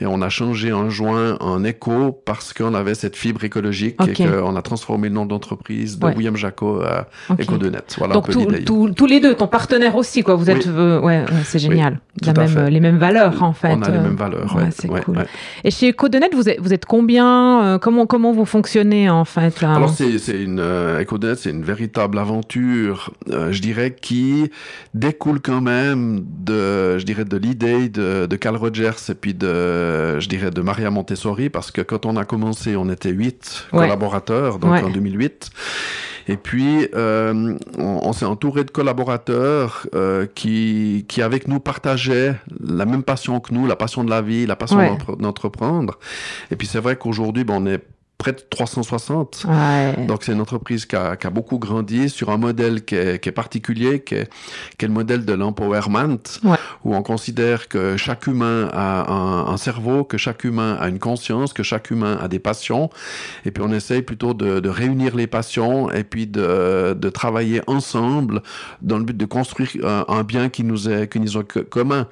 Et 0.00 0.06
on 0.06 0.20
a 0.20 0.28
changé 0.28 0.72
en 0.72 0.90
juin 0.90 1.36
en 1.38 1.64
Eco 1.64 2.10
parce 2.24 2.52
qu'on 2.52 2.74
avait 2.74 2.94
cette 2.94 3.14
fibre 3.14 3.44
écologique 3.44 3.96
et 4.08 4.14
qu'on 4.14 4.56
a 4.56 4.62
transformé 4.62 5.08
le 5.08 5.14
nom 5.14 5.26
d'entreprise 5.26 5.98
de 6.00 6.06
William 6.08 6.36
Jacot 6.36 6.82
à 6.82 7.06
EcoDonet. 7.38 7.78
Voilà 7.98 8.14
donc 8.14 8.28
un 8.28 8.32
peu 8.32 8.38
l'idée 8.40 8.63
tous 8.64 9.06
les 9.06 9.20
deux, 9.20 9.34
ton 9.34 9.46
partenaire 9.46 9.96
aussi, 9.96 10.22
quoi. 10.22 10.34
Vous 10.34 10.50
êtes, 10.50 10.66
euh, 10.66 11.00
ouais, 11.00 11.24
c'est 11.44 11.58
génial. 11.58 12.00
la 12.24 12.32
même, 12.32 12.68
les 12.68 12.80
mêmes 12.80 12.98
valeurs, 12.98 13.42
en 13.42 13.52
fait. 13.52 13.74
On 13.74 13.82
a 13.82 13.90
les 13.90 13.98
mêmes 13.98 14.16
valeurs, 14.16 14.54
ouais. 14.56 14.68
c'est 14.70 14.88
cool. 14.88 15.24
Et 15.62 15.70
chez 15.70 15.90
Ecodonet, 15.90 16.30
vous 16.32 16.48
êtes, 16.48 16.60
vous 16.60 16.72
êtes 16.72 16.86
combien 16.86 17.64
euh, 17.64 17.78
Comment, 17.78 18.06
comment 18.06 18.32
vous 18.32 18.44
fonctionnez, 18.44 19.10
en 19.10 19.24
fait 19.24 19.60
là 19.60 19.74
Alors, 19.74 19.90
c'est, 19.90 20.18
c'est 20.18 20.42
une 20.42 20.60
euh, 20.60 21.00
Ecodonet, 21.00 21.36
c'est 21.36 21.50
une 21.50 21.62
véritable 21.62 22.18
aventure, 22.18 23.12
je 23.28 23.60
dirais, 23.60 23.94
qui 24.00 24.50
découle 24.94 25.40
quand 25.40 25.60
même 25.60 26.24
de, 26.44 26.98
je 26.98 27.04
dirais, 27.04 27.24
de 27.24 27.36
l'idée 27.36 27.88
de, 27.88 28.26
de 28.26 28.36
Carl 28.36 28.56
Rogers 28.56 29.10
et 29.10 29.14
puis 29.14 29.34
de, 29.34 30.18
je 30.20 30.28
dirais, 30.28 30.50
de 30.50 30.60
Maria 30.60 30.90
Montessori, 30.90 31.50
parce 31.50 31.70
que 31.70 31.80
quand 31.80 32.06
on 32.06 32.16
a 32.16 32.24
commencé, 32.24 32.76
on 32.76 32.88
était 32.90 33.10
huit 33.10 33.66
collaborateurs, 33.70 34.58
donc 34.58 34.82
en 34.82 34.90
2008. 34.90 35.50
Et 36.28 36.36
puis, 36.36 36.88
euh, 36.94 37.56
on, 37.78 38.00
on 38.02 38.12
s'est 38.12 38.24
entouré 38.24 38.64
de 38.64 38.70
collaborateurs 38.70 39.86
euh, 39.94 40.26
qui, 40.34 41.04
qui, 41.08 41.22
avec 41.22 41.48
nous, 41.48 41.60
partageaient 41.60 42.36
la 42.60 42.86
même 42.86 43.02
passion 43.02 43.40
que 43.40 43.52
nous, 43.52 43.66
la 43.66 43.76
passion 43.76 44.04
de 44.04 44.10
la 44.10 44.22
vie, 44.22 44.46
la 44.46 44.56
passion 44.56 44.78
ouais. 44.78 44.96
d'entreprendre. 45.18 45.98
Et 46.50 46.56
puis, 46.56 46.66
c'est 46.66 46.80
vrai 46.80 46.96
qu'aujourd'hui, 46.96 47.44
ben, 47.44 47.54
on 47.58 47.66
est 47.66 47.82
près 48.24 48.32
de 48.32 48.40
360. 48.48 49.44
Ouais. 49.46 50.06
Donc 50.06 50.22
c'est 50.24 50.32
une 50.32 50.40
entreprise 50.40 50.86
qui 50.86 50.96
a, 50.96 51.14
qui 51.16 51.26
a, 51.26 51.30
beaucoup 51.30 51.58
grandi 51.58 52.08
sur 52.08 52.30
un 52.30 52.38
modèle 52.38 52.82
qui 52.82 52.94
est, 52.94 53.22
qui 53.22 53.28
est 53.28 53.32
particulier, 53.32 54.00
qui 54.00 54.14
est, 54.14 54.30
qui 54.78 54.86
est, 54.86 54.88
le 54.88 54.94
modèle 54.94 55.26
de 55.26 55.34
l'empowerment, 55.34 56.24
ouais. 56.42 56.56
où 56.84 56.94
on 56.94 57.02
considère 57.02 57.68
que 57.68 57.98
chaque 57.98 58.26
humain 58.26 58.70
a 58.72 59.12
un, 59.12 59.52
un, 59.52 59.56
cerveau, 59.58 60.04
que 60.04 60.16
chaque 60.16 60.44
humain 60.44 60.78
a 60.80 60.88
une 60.88 60.98
conscience, 60.98 61.52
que 61.52 61.62
chaque 61.62 61.90
humain 61.90 62.16
a 62.18 62.28
des 62.28 62.38
passions, 62.38 62.88
et 63.44 63.50
puis 63.50 63.62
on 63.62 63.70
essaye 63.70 64.00
plutôt 64.00 64.32
de, 64.32 64.58
de 64.58 64.68
réunir 64.70 65.16
les 65.16 65.26
passions 65.26 65.90
et 65.90 66.02
puis 66.02 66.26
de, 66.26 66.96
de, 66.98 67.10
travailler 67.10 67.60
ensemble 67.66 68.42
dans 68.80 68.96
le 68.96 69.04
but 69.04 69.16
de 69.18 69.26
construire 69.26 69.70
un, 69.84 70.06
un 70.08 70.22
bien 70.22 70.48
qui 70.48 70.64
nous 70.64 70.88
est, 70.88 71.12
qui 71.12 71.20
nous 71.20 71.36
est 71.36 71.68
commun. 71.68 72.08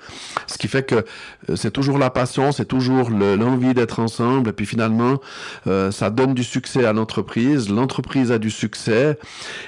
Ce 0.47 0.59
qui 0.59 0.69
fait 0.69 0.83
que 0.83 0.97
euh, 0.97 1.57
c'est 1.57 1.71
toujours 1.71 1.97
la 1.97 2.11
passion, 2.11 2.53
c'est 2.53 2.67
toujours 2.67 3.09
l'envie 3.09 3.73
d'être 3.73 3.99
ensemble, 3.99 4.51
et 4.51 4.53
puis 4.53 4.67
finalement, 4.67 5.19
euh, 5.67 5.91
ça 6.03 6.11
donne 6.11 6.35
du 6.35 6.43
succès 6.43 6.85
à 6.85 6.93
l'entreprise, 6.93 7.71
l'entreprise 7.71 8.33
a 8.33 8.41
du 8.41 8.51
succès, 8.51 9.21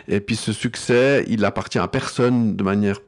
et 0.08 0.18
puis 0.18 0.34
ce 0.34 0.52
succès, 0.52 1.24
il 1.28 1.44
appartient 1.44 1.78
à 1.78 1.86
personne 1.86 2.56
de 2.56 2.64
manière 2.64 2.98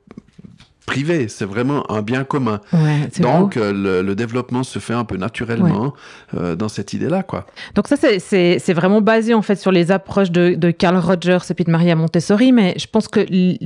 privé, 0.87 1.27
c'est 1.29 1.45
vraiment 1.45 1.91
un 1.91 2.01
bien 2.01 2.25
commun. 2.25 2.61
Ouais, 2.73 3.09
Donc 3.21 3.57
euh, 3.57 3.73
le, 3.73 4.03
le, 4.03 4.15
développement 4.15 4.63
se 4.63 4.79
fait 4.79 4.95
un 4.95 5.05
peu 5.05 5.17
naturellement 5.17 5.95
ouais. 6.33 6.41
euh, 6.41 6.57
dans 6.57 6.69
cette 6.69 6.93
idée-là, 6.93 7.25
quoi. 7.25 7.45
Donc 7.75 7.89
ça, 7.89 7.97
c'est 7.97 8.73
vraiment 8.73 9.01
basé 9.01 9.35
en 9.35 9.43
fait 9.43 9.57
sur 9.57 9.73
les 9.73 9.91
approches 9.91 10.31
de, 10.31 10.55
de 10.55 10.71
Carl 10.71 10.97
Rogers 10.97 11.39
et 11.51 11.55
puis 11.55 11.65
de 11.65 11.71
Maria 11.71 11.97
Montessori, 11.97 12.53
mais 12.53 12.75
je 12.79 12.87
pense 12.87 13.09
que 13.09 13.21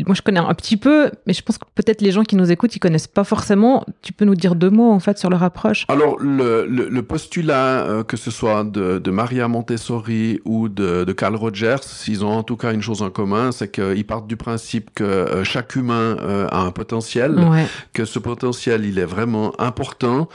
moi 0.06 0.14
je 0.14 0.22
connais 0.22 0.40
un 0.40 0.54
petit 0.54 0.78
peu, 0.78 1.10
mais 1.26 1.34
je 1.34 1.42
pense 1.42 1.58
que 1.58 1.64
peut-être 1.74 2.00
les 2.00 2.10
gens 2.10 2.22
qui 2.22 2.36
nous 2.36 2.50
écoutent, 2.50 2.74
ils 2.74 2.80
connaissent 2.80 3.06
pas 3.06 3.24
forcément. 3.24 3.84
Tu 4.02 4.12
peux 4.12 4.24
nous 4.24 4.34
dire 4.34 4.54
deux 4.54 4.70
mots 4.70 4.90
en 4.90 4.98
fait 4.98 5.18
sur 5.18 5.28
leur 5.28 5.42
approche? 5.42 5.84
Alors 5.88 6.18
le, 6.18 6.66
le, 6.66 6.88
le 6.88 7.02
postulat, 7.02 7.82
euh, 7.82 8.02
que 8.02 8.16
ce 8.16 8.30
soit 8.30 8.64
de, 8.64 8.98
de, 8.98 9.10
Maria 9.10 9.46
Montessori 9.46 10.40
ou 10.44 10.68
de, 10.68 11.04
de 11.04 11.12
Carl 11.12 11.36
Rogers, 11.36 11.76
ils 12.08 12.24
ont 12.24 12.32
en 12.32 12.42
tout 12.42 12.56
cas 12.56 12.72
une 12.72 12.82
chose 12.82 13.02
en 13.02 13.10
commun, 13.10 13.52
c'est 13.52 13.70
qu'ils 13.70 14.06
partent 14.06 14.26
du 14.26 14.36
principe 14.36 14.90
que 14.94 15.42
chaque 15.44 15.76
humain 15.76 16.16
a 16.50 16.60
un 16.60 16.70
potentiel 16.70 17.09
Ouais. 17.16 17.66
que 17.92 18.04
ce 18.04 18.18
potentiel 18.18 18.84
il 18.84 18.98
est 18.98 19.04
vraiment 19.04 19.58
important 19.60 20.28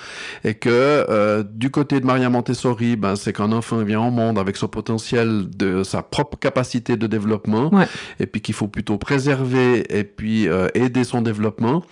et 0.44 0.53
que 0.53 0.70
euh, 0.70 1.44
du 1.44 1.72
côté 1.72 2.00
de 2.00 2.05
Maria 2.05 2.29
Montessori, 2.29 2.96
ben, 2.96 3.15
c'est 3.15 3.34
qu'un 3.34 3.51
enfant 3.51 3.77
vient 3.84 4.01
au 4.01 4.12
monde 4.12 4.38
avec 4.38 4.58
son 4.58 4.67
potentiel 4.67 5.46
de 5.50 5.84
sa 5.84 6.01
propre 6.01 6.38
capacité 6.38 6.98
de 6.98 7.08
développement 7.08 7.74
ouais. 7.74 7.88
et 8.20 8.25
puis 8.25 8.41
qu'il 8.41 8.55
faut 8.55 8.67
plutôt 8.67 8.98
préserver 8.98 9.86
et 9.98 10.03
puis 10.03 10.48
euh, 10.48 10.67
aider 10.74 11.03
son 11.03 11.22
développement. 11.22 11.84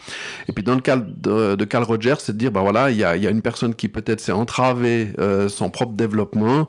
Et 0.47 0.53
puis 0.53 0.63
dans 0.63 0.75
le 0.75 0.81
cas 0.81 0.97
de, 0.97 1.55
de 1.55 1.65
Carl 1.65 1.83
Rogers, 1.83 2.15
c'est 2.19 2.33
de 2.33 2.37
dire 2.37 2.51
ben 2.51 2.61
voilà, 2.61 2.91
il 2.91 2.97
y 2.97 3.03
a, 3.03 3.15
y 3.15 3.27
a, 3.27 3.29
une 3.29 3.41
personne 3.41 3.75
qui 3.75 3.87
peut-être 3.87 4.19
s'est 4.19 4.31
entravé 4.31 5.13
euh, 5.19 5.49
son 5.49 5.69
propre 5.69 5.93
développement 5.93 6.67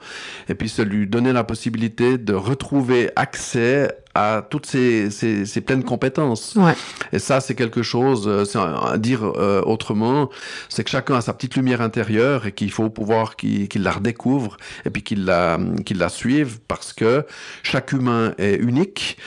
et 0.48 0.54
puis 0.54 0.68
c'est 0.68 0.84
lui 0.84 1.06
donner 1.06 1.32
la 1.32 1.44
possibilité 1.44 2.18
de 2.18 2.34
retrouver 2.34 3.10
accès 3.16 3.88
à 4.14 4.46
toutes 4.48 4.66
ces, 4.66 5.10
ces, 5.10 5.44
ces 5.44 5.60
pleines 5.60 5.82
compétences. 5.82 6.54
Ouais. 6.56 6.74
Et 7.12 7.18
ça, 7.18 7.40
c'est 7.40 7.54
quelque 7.54 7.82
chose, 7.82 8.28
euh, 8.28 8.44
c'est 8.44 8.58
à 8.58 8.96
dire 8.96 9.24
euh, 9.24 9.60
autrement, 9.62 10.30
c'est 10.68 10.84
que 10.84 10.90
chacun 10.90 11.16
a 11.16 11.20
sa 11.20 11.32
petite 11.32 11.56
lumière 11.56 11.80
intérieure 11.80 12.46
et 12.46 12.52
qu'il 12.52 12.70
faut 12.70 12.90
pouvoir 12.90 13.36
qu'il 13.36 13.68
qu'il 13.68 13.82
la 13.82 13.92
redécouvre 13.92 14.56
et 14.84 14.90
puis 14.90 15.02
qu'il 15.02 15.24
la, 15.24 15.58
qu'il 15.84 15.98
la 15.98 16.08
suive 16.08 16.60
parce 16.68 16.92
que 16.92 17.26
chaque 17.62 17.92
humain 17.92 18.34
est 18.38 18.54
unique. 18.54 19.18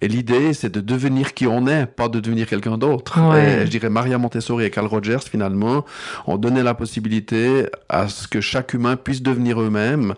Et 0.00 0.08
l'idée, 0.08 0.52
c'est 0.52 0.70
de 0.70 0.80
devenir 0.80 1.34
qui 1.34 1.46
on 1.46 1.66
est, 1.66 1.86
pas 1.86 2.08
de 2.08 2.20
devenir 2.20 2.46
quelqu'un 2.46 2.78
d'autre. 2.78 3.18
Ouais. 3.20 3.62
Je 3.64 3.70
dirais 3.70 3.88
Maria 3.88 4.18
Montessori 4.18 4.64
et 4.64 4.70
Carl 4.70 4.86
Rogers, 4.86 5.24
finalement, 5.28 5.84
ont 6.26 6.36
donné 6.36 6.62
la 6.62 6.74
possibilité 6.74 7.66
à 7.88 8.08
ce 8.08 8.28
que 8.28 8.40
chaque 8.40 8.74
humain 8.74 8.96
puisse 8.96 9.22
devenir 9.22 9.60
eux-mêmes. 9.60 10.14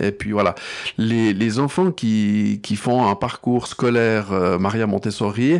Et 0.00 0.12
puis 0.12 0.32
voilà, 0.32 0.54
les, 0.96 1.34
les 1.34 1.58
enfants 1.58 1.90
qui, 1.90 2.60
qui 2.62 2.76
font 2.76 3.08
un 3.08 3.14
parcours 3.14 3.57
scolaire 3.66 4.26
euh, 4.32 4.58
Maria 4.58 4.86
Montessori, 4.86 5.54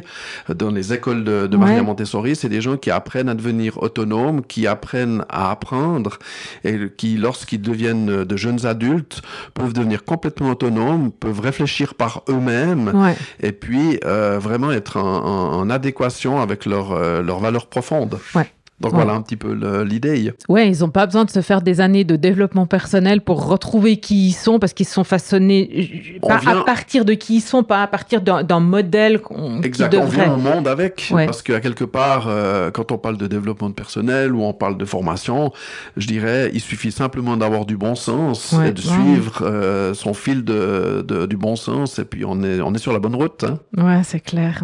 euh, 0.51 0.55
dans 0.55 0.71
les 0.71 0.93
écoles 0.93 1.25
de, 1.25 1.47
de 1.47 1.57
Maria. 1.57 1.83
Montessori, 1.83 2.37
c'est 2.37 2.49
des 2.49 2.61
gens 2.61 2.77
qui 2.77 2.91
apprennent 2.91 3.29
à 3.29 3.35
devenir 3.35 3.83
autonomes, 3.83 4.43
qui 4.43 4.67
apprennent 4.67 5.25
à 5.29 5.51
apprendre 5.51 6.19
et 6.65 6.79
qui, 6.97 7.17
lorsqu'ils 7.17 7.61
deviennent 7.63 8.25
de 8.25 8.37
jeunes 8.37 8.67
adultes, 8.67 9.23
peuvent 9.55 9.73
devenir 9.73 10.05
complètement 10.05 10.51
autonomes, 10.51 11.11
peuvent 11.13 11.41
réfléchir 11.41 11.95
par 11.95 12.23
eux-mêmes 12.29 12.93
Ouais. 12.95 13.17
et 13.41 13.53
puis 13.53 13.99
euh, 14.05 14.39
vraiment 14.39 14.71
être 14.73 14.97
en, 14.99 15.25
en- 15.25 15.61
en 15.61 15.71
adéquation 15.71 16.41
avec 16.41 16.67
leurs 16.67 16.93
euh, 16.93 17.23
leurs 17.23 17.41
valeurs 17.41 17.67
profondes. 17.67 18.19
Ouais. 18.35 18.51
Donc 18.81 18.93
Ouais. 18.93 18.99
voilà 18.99 19.15
un 19.15 19.23
petit 19.23 19.37
peu 19.37 19.53
l'idée. 19.83 20.33
Ouais, 20.49 20.69
ils 20.69 20.85
ont 20.85 20.89
pas 20.91 21.07
besoin 21.07 21.25
de 21.25 21.31
se 21.31 21.41
faire 21.41 21.63
des 21.63 21.81
années 21.81 22.05
de 22.05 22.15
développement 22.17 22.67
personnel 22.67 23.21
pour 23.23 23.47
retrouver 23.49 23.97
qui 23.97 24.29
ils 24.29 24.33
sont 24.33 24.59
parce 24.61 24.73
qu'ils 24.73 24.87
sont 24.87 25.03
façonnés 25.05 26.19
On 26.23 26.29
pas 26.29 26.39
vient- 26.39 26.61
à 26.61 26.65
partir 26.65 27.05
de 27.05 27.15
qui 27.15 27.37
ils 27.37 27.41
sont, 27.41 27.65
pas 27.65 27.83
à 27.83 27.87
partir 27.89 28.21
d'un 28.21 28.61
modèle 28.61 29.21
qu'on- 29.21 29.63
Exact, 29.63 29.95
on 29.95 30.05
devrait. 30.05 30.25
vient 30.27 30.35
au 30.35 30.37
monde 30.37 30.69
avec, 30.69 31.11
Ouais. 31.13 31.27
parce 31.27 31.43
qu'à 31.43 31.61
quelque 31.61 31.85
part, 31.85 32.27
euh, 32.29 32.71
quand 32.71 32.93
on 32.93 32.99
parle 32.99 33.17
de 33.17 33.27
développement 33.27 33.69
de 33.69 33.75
personnel 33.75 34.33
ou 34.35 34.43
on 34.43 34.53
parle 34.53 34.79
de 34.79 34.85
formation, 34.85 35.53
je 35.97 36.07
dirais, 36.07 36.51
il 36.55 36.61
suffit 36.61 36.93
simplement 36.93 37.37
d'avoir 37.37 37.67
du 37.67 37.77
bon 37.77 37.95
sens 37.97 38.53
Ouais. 38.53 38.69
et 38.69 38.73
de 38.73 38.81
suivre 38.81 39.41
euh, 39.43 39.93
son 39.95 40.15
fil 40.15 40.45
de, 40.45 41.05
de- 41.07 41.27
du 41.27 41.37
bon 41.37 41.57
sens, 41.57 41.99
et 41.99 42.05
puis 42.05 42.25
on 42.25 42.43
est, 42.43 42.61
on 42.61 42.73
est 42.75 42.79
sur 42.79 42.93
la 42.93 42.99
bonne 43.01 43.17
route. 43.17 43.45
hein. 43.45 43.59
Ouais, 43.77 44.03
c'est 44.05 44.21
clair. 44.21 44.63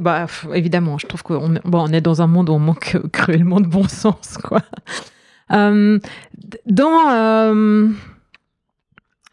Bah 0.00 0.26
évidemment, 0.54 0.98
je 0.98 1.06
trouve 1.06 1.22
qu'on 1.22 1.54
est 1.92 2.00
dans 2.00 2.22
un 2.22 2.26
monde 2.26 2.50
où 2.50 2.52
on 2.52 2.58
manque 2.58 2.96
cruellement 3.12 3.60
de 3.60 3.66
bon 3.66 3.88
sens, 3.88 4.38
quoi. 4.42 4.60
Euh, 5.50 5.98
dans 6.66 7.10
euh, 7.10 7.88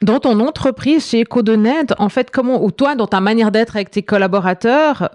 dans 0.01 0.19
ton 0.19 0.39
entreprise 0.39 1.07
chez 1.07 1.23
EcoDonet, 1.23 1.93
en 1.97 2.09
fait, 2.09 2.31
comment 2.31 2.63
ou 2.63 2.71
toi 2.71 2.95
dans 2.95 3.07
ta 3.07 3.21
manière 3.21 3.51
d'être 3.51 3.75
avec 3.75 3.91
tes 3.91 4.03
collaborateurs, 4.03 5.09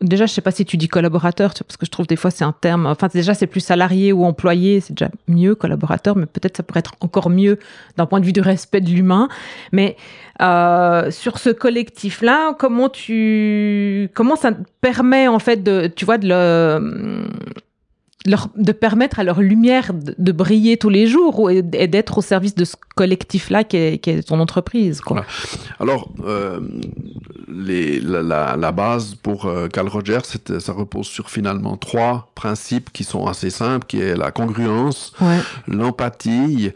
déjà, 0.00 0.26
je 0.26 0.32
sais 0.32 0.40
pas 0.40 0.50
si 0.50 0.64
tu 0.64 0.76
dis 0.76 0.88
collaborateur, 0.88 1.54
parce 1.54 1.76
que 1.76 1.86
je 1.86 1.90
trouve 1.90 2.06
des 2.06 2.16
fois 2.16 2.30
c'est 2.30 2.44
un 2.44 2.52
terme. 2.52 2.86
Enfin, 2.86 3.08
déjà 3.12 3.34
c'est 3.34 3.46
plus 3.46 3.60
salarié 3.60 4.12
ou 4.12 4.24
employé, 4.24 4.80
c'est 4.80 4.94
déjà 4.94 5.10
mieux 5.28 5.54
collaborateur, 5.54 6.16
mais 6.16 6.26
peut-être 6.26 6.56
ça 6.56 6.62
pourrait 6.62 6.80
être 6.80 6.94
encore 7.00 7.30
mieux 7.30 7.58
d'un 7.96 8.06
point 8.06 8.20
de 8.20 8.26
vue 8.26 8.32
du 8.32 8.40
respect 8.40 8.80
de 8.80 8.90
l'humain. 8.90 9.28
Mais 9.72 9.96
euh, 10.42 11.10
sur 11.10 11.38
ce 11.38 11.50
collectif-là, 11.50 12.54
comment 12.58 12.88
tu, 12.88 14.10
comment 14.14 14.36
ça 14.36 14.52
permet 14.80 15.28
en 15.28 15.38
fait 15.38 15.62
de, 15.62 15.86
tu 15.94 16.04
vois, 16.04 16.18
de 16.18 16.28
le, 16.28 17.26
leur, 18.26 18.48
de 18.56 18.72
permettre 18.72 19.18
à 19.18 19.24
leur 19.24 19.40
lumière 19.40 19.92
de, 19.92 20.14
de 20.16 20.32
briller 20.32 20.76
tous 20.78 20.88
les 20.88 21.06
jours 21.06 21.40
ou- 21.40 21.50
et 21.50 21.62
d'être 21.62 22.18
au 22.18 22.22
service 22.22 22.54
de 22.54 22.64
ce 22.64 22.74
collectif-là 22.94 23.64
qui 23.64 23.76
est, 23.76 24.26
ton 24.26 24.40
entreprise, 24.40 25.00
quoi. 25.00 25.24
Voilà. 25.78 25.92
Alors, 25.92 26.10
euh, 26.26 26.60
les, 27.48 28.00
la, 28.00 28.22
la, 28.22 28.56
la 28.56 28.72
base 28.72 29.14
pour 29.16 29.44
euh, 29.46 29.68
Carl 29.68 29.88
Rogers, 29.88 30.20
ça 30.58 30.72
repose 30.72 31.06
sur 31.06 31.28
finalement 31.30 31.76
trois 31.76 32.30
principes 32.34 32.90
qui 32.92 33.04
sont 33.04 33.26
assez 33.26 33.50
simples, 33.50 33.86
qui 33.86 34.00
est 34.00 34.16
la 34.16 34.30
congruence, 34.30 35.12
Ouais. 35.20 35.38
l'empathie, 35.68 36.72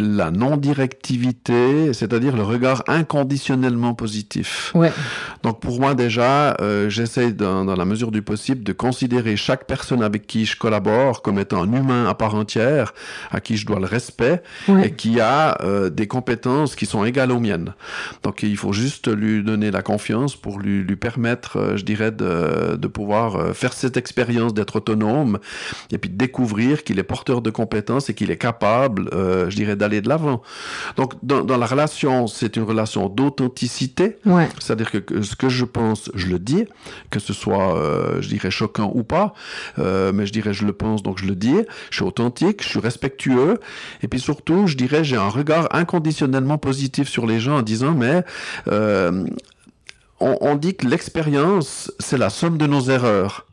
la 0.00 0.30
non-directivité, 0.30 1.92
c'est-à-dire 1.92 2.36
le 2.36 2.42
regard 2.42 2.82
inconditionnellement 2.88 3.94
positif. 3.94 4.72
Ouais. 4.74 4.92
Donc 5.42 5.60
pour 5.60 5.80
moi 5.80 5.94
déjà, 5.94 6.56
euh, 6.60 6.88
j'essaie 6.88 7.32
dans, 7.32 7.64
dans 7.64 7.76
la 7.76 7.84
mesure 7.84 8.10
du 8.10 8.22
possible 8.22 8.62
de 8.64 8.72
considérer 8.72 9.36
chaque 9.36 9.66
personne 9.66 10.02
avec 10.02 10.26
qui 10.26 10.46
je 10.46 10.56
collabore 10.56 11.22
comme 11.22 11.38
étant 11.38 11.62
un 11.62 11.72
humain 11.72 12.06
à 12.08 12.14
part 12.14 12.34
entière, 12.34 12.92
à 13.30 13.40
qui 13.40 13.56
je 13.56 13.66
dois 13.66 13.78
le 13.78 13.86
respect 13.86 14.42
Ouais. 14.68 14.88
et 14.88 14.92
qui 14.92 15.20
a 15.20 15.58
euh, 15.62 15.90
des 15.90 16.06
compétences 16.06 16.74
qui 16.74 16.86
sont 16.86 17.04
égales 17.04 17.30
aux 17.30 17.40
miennes. 17.40 17.74
Donc 18.22 18.42
il 18.42 18.56
faut 18.56 18.72
juste 18.72 19.08
lui 19.14 19.42
donner 19.42 19.70
la 19.70 19.82
confiance 19.82 20.36
pour 20.36 20.58
lui, 20.58 20.82
lui 20.82 20.96
permettre, 20.96 21.58
euh, 21.58 21.76
je 21.76 21.84
dirais, 21.84 22.10
de, 22.10 22.76
de 22.76 22.86
pouvoir 22.88 23.54
faire 23.54 23.72
cette 23.72 23.96
expérience 23.96 24.54
d'être 24.54 24.76
autonome 24.76 25.38
et 25.92 25.98
puis 25.98 26.10
de 26.10 26.16
découvrir 26.16 26.82
qu'il 26.84 26.98
est 26.98 27.02
porteur 27.04 27.42
de 27.42 27.50
compétences 27.50 28.08
et 28.10 28.14
qu'il 28.14 28.30
est 28.30 28.36
capable, 28.36 29.08
je 29.12 29.54
dirais, 29.54 29.76
d'aller 29.84 30.00
de 30.00 30.08
l'avant. 30.08 30.40
Donc 30.96 31.12
dans, 31.22 31.42
dans 31.44 31.58
la 31.58 31.66
relation, 31.66 32.26
c'est 32.26 32.56
une 32.56 32.62
relation 32.72 33.08
d'authenticité. 33.08 34.16
Ouais. 34.24 34.48
C'est-à-dire 34.58 34.90
que, 34.90 34.98
que 34.98 35.22
ce 35.22 35.36
que 35.36 35.48
je 35.48 35.66
pense, 35.66 36.10
je 36.14 36.26
le 36.28 36.38
dis, 36.38 36.64
que 37.10 37.20
ce 37.20 37.32
soit, 37.32 37.76
euh, 37.76 38.22
je 38.22 38.28
dirais, 38.28 38.50
choquant 38.50 38.90
ou 38.94 39.02
pas, 39.02 39.34
euh, 39.78 40.12
mais 40.14 40.24
je 40.26 40.32
dirais, 40.32 40.54
je 40.54 40.64
le 40.64 40.72
pense, 40.72 41.02
donc 41.02 41.18
je 41.18 41.26
le 41.26 41.36
dis. 41.36 41.60
Je 41.90 41.96
suis 41.96 42.04
authentique, 42.04 42.62
je 42.62 42.68
suis 42.68 42.80
respectueux, 42.80 43.58
et 44.02 44.08
puis 44.08 44.20
surtout, 44.20 44.66
je 44.66 44.76
dirais, 44.76 45.04
j'ai 45.04 45.16
un 45.16 45.28
regard 45.28 45.68
inconditionnellement 45.82 46.58
positif 46.58 47.08
sur 47.08 47.26
les 47.26 47.40
gens 47.40 47.58
en 47.58 47.62
disant, 47.62 47.92
mais 47.92 48.24
euh, 48.68 49.26
on, 50.20 50.38
on 50.40 50.54
dit 50.56 50.74
que 50.74 50.86
l'expérience, 50.86 51.92
c'est 51.98 52.18
la 52.18 52.30
somme 52.30 52.56
de 52.56 52.66
nos 52.66 52.84
erreurs. 52.96 53.46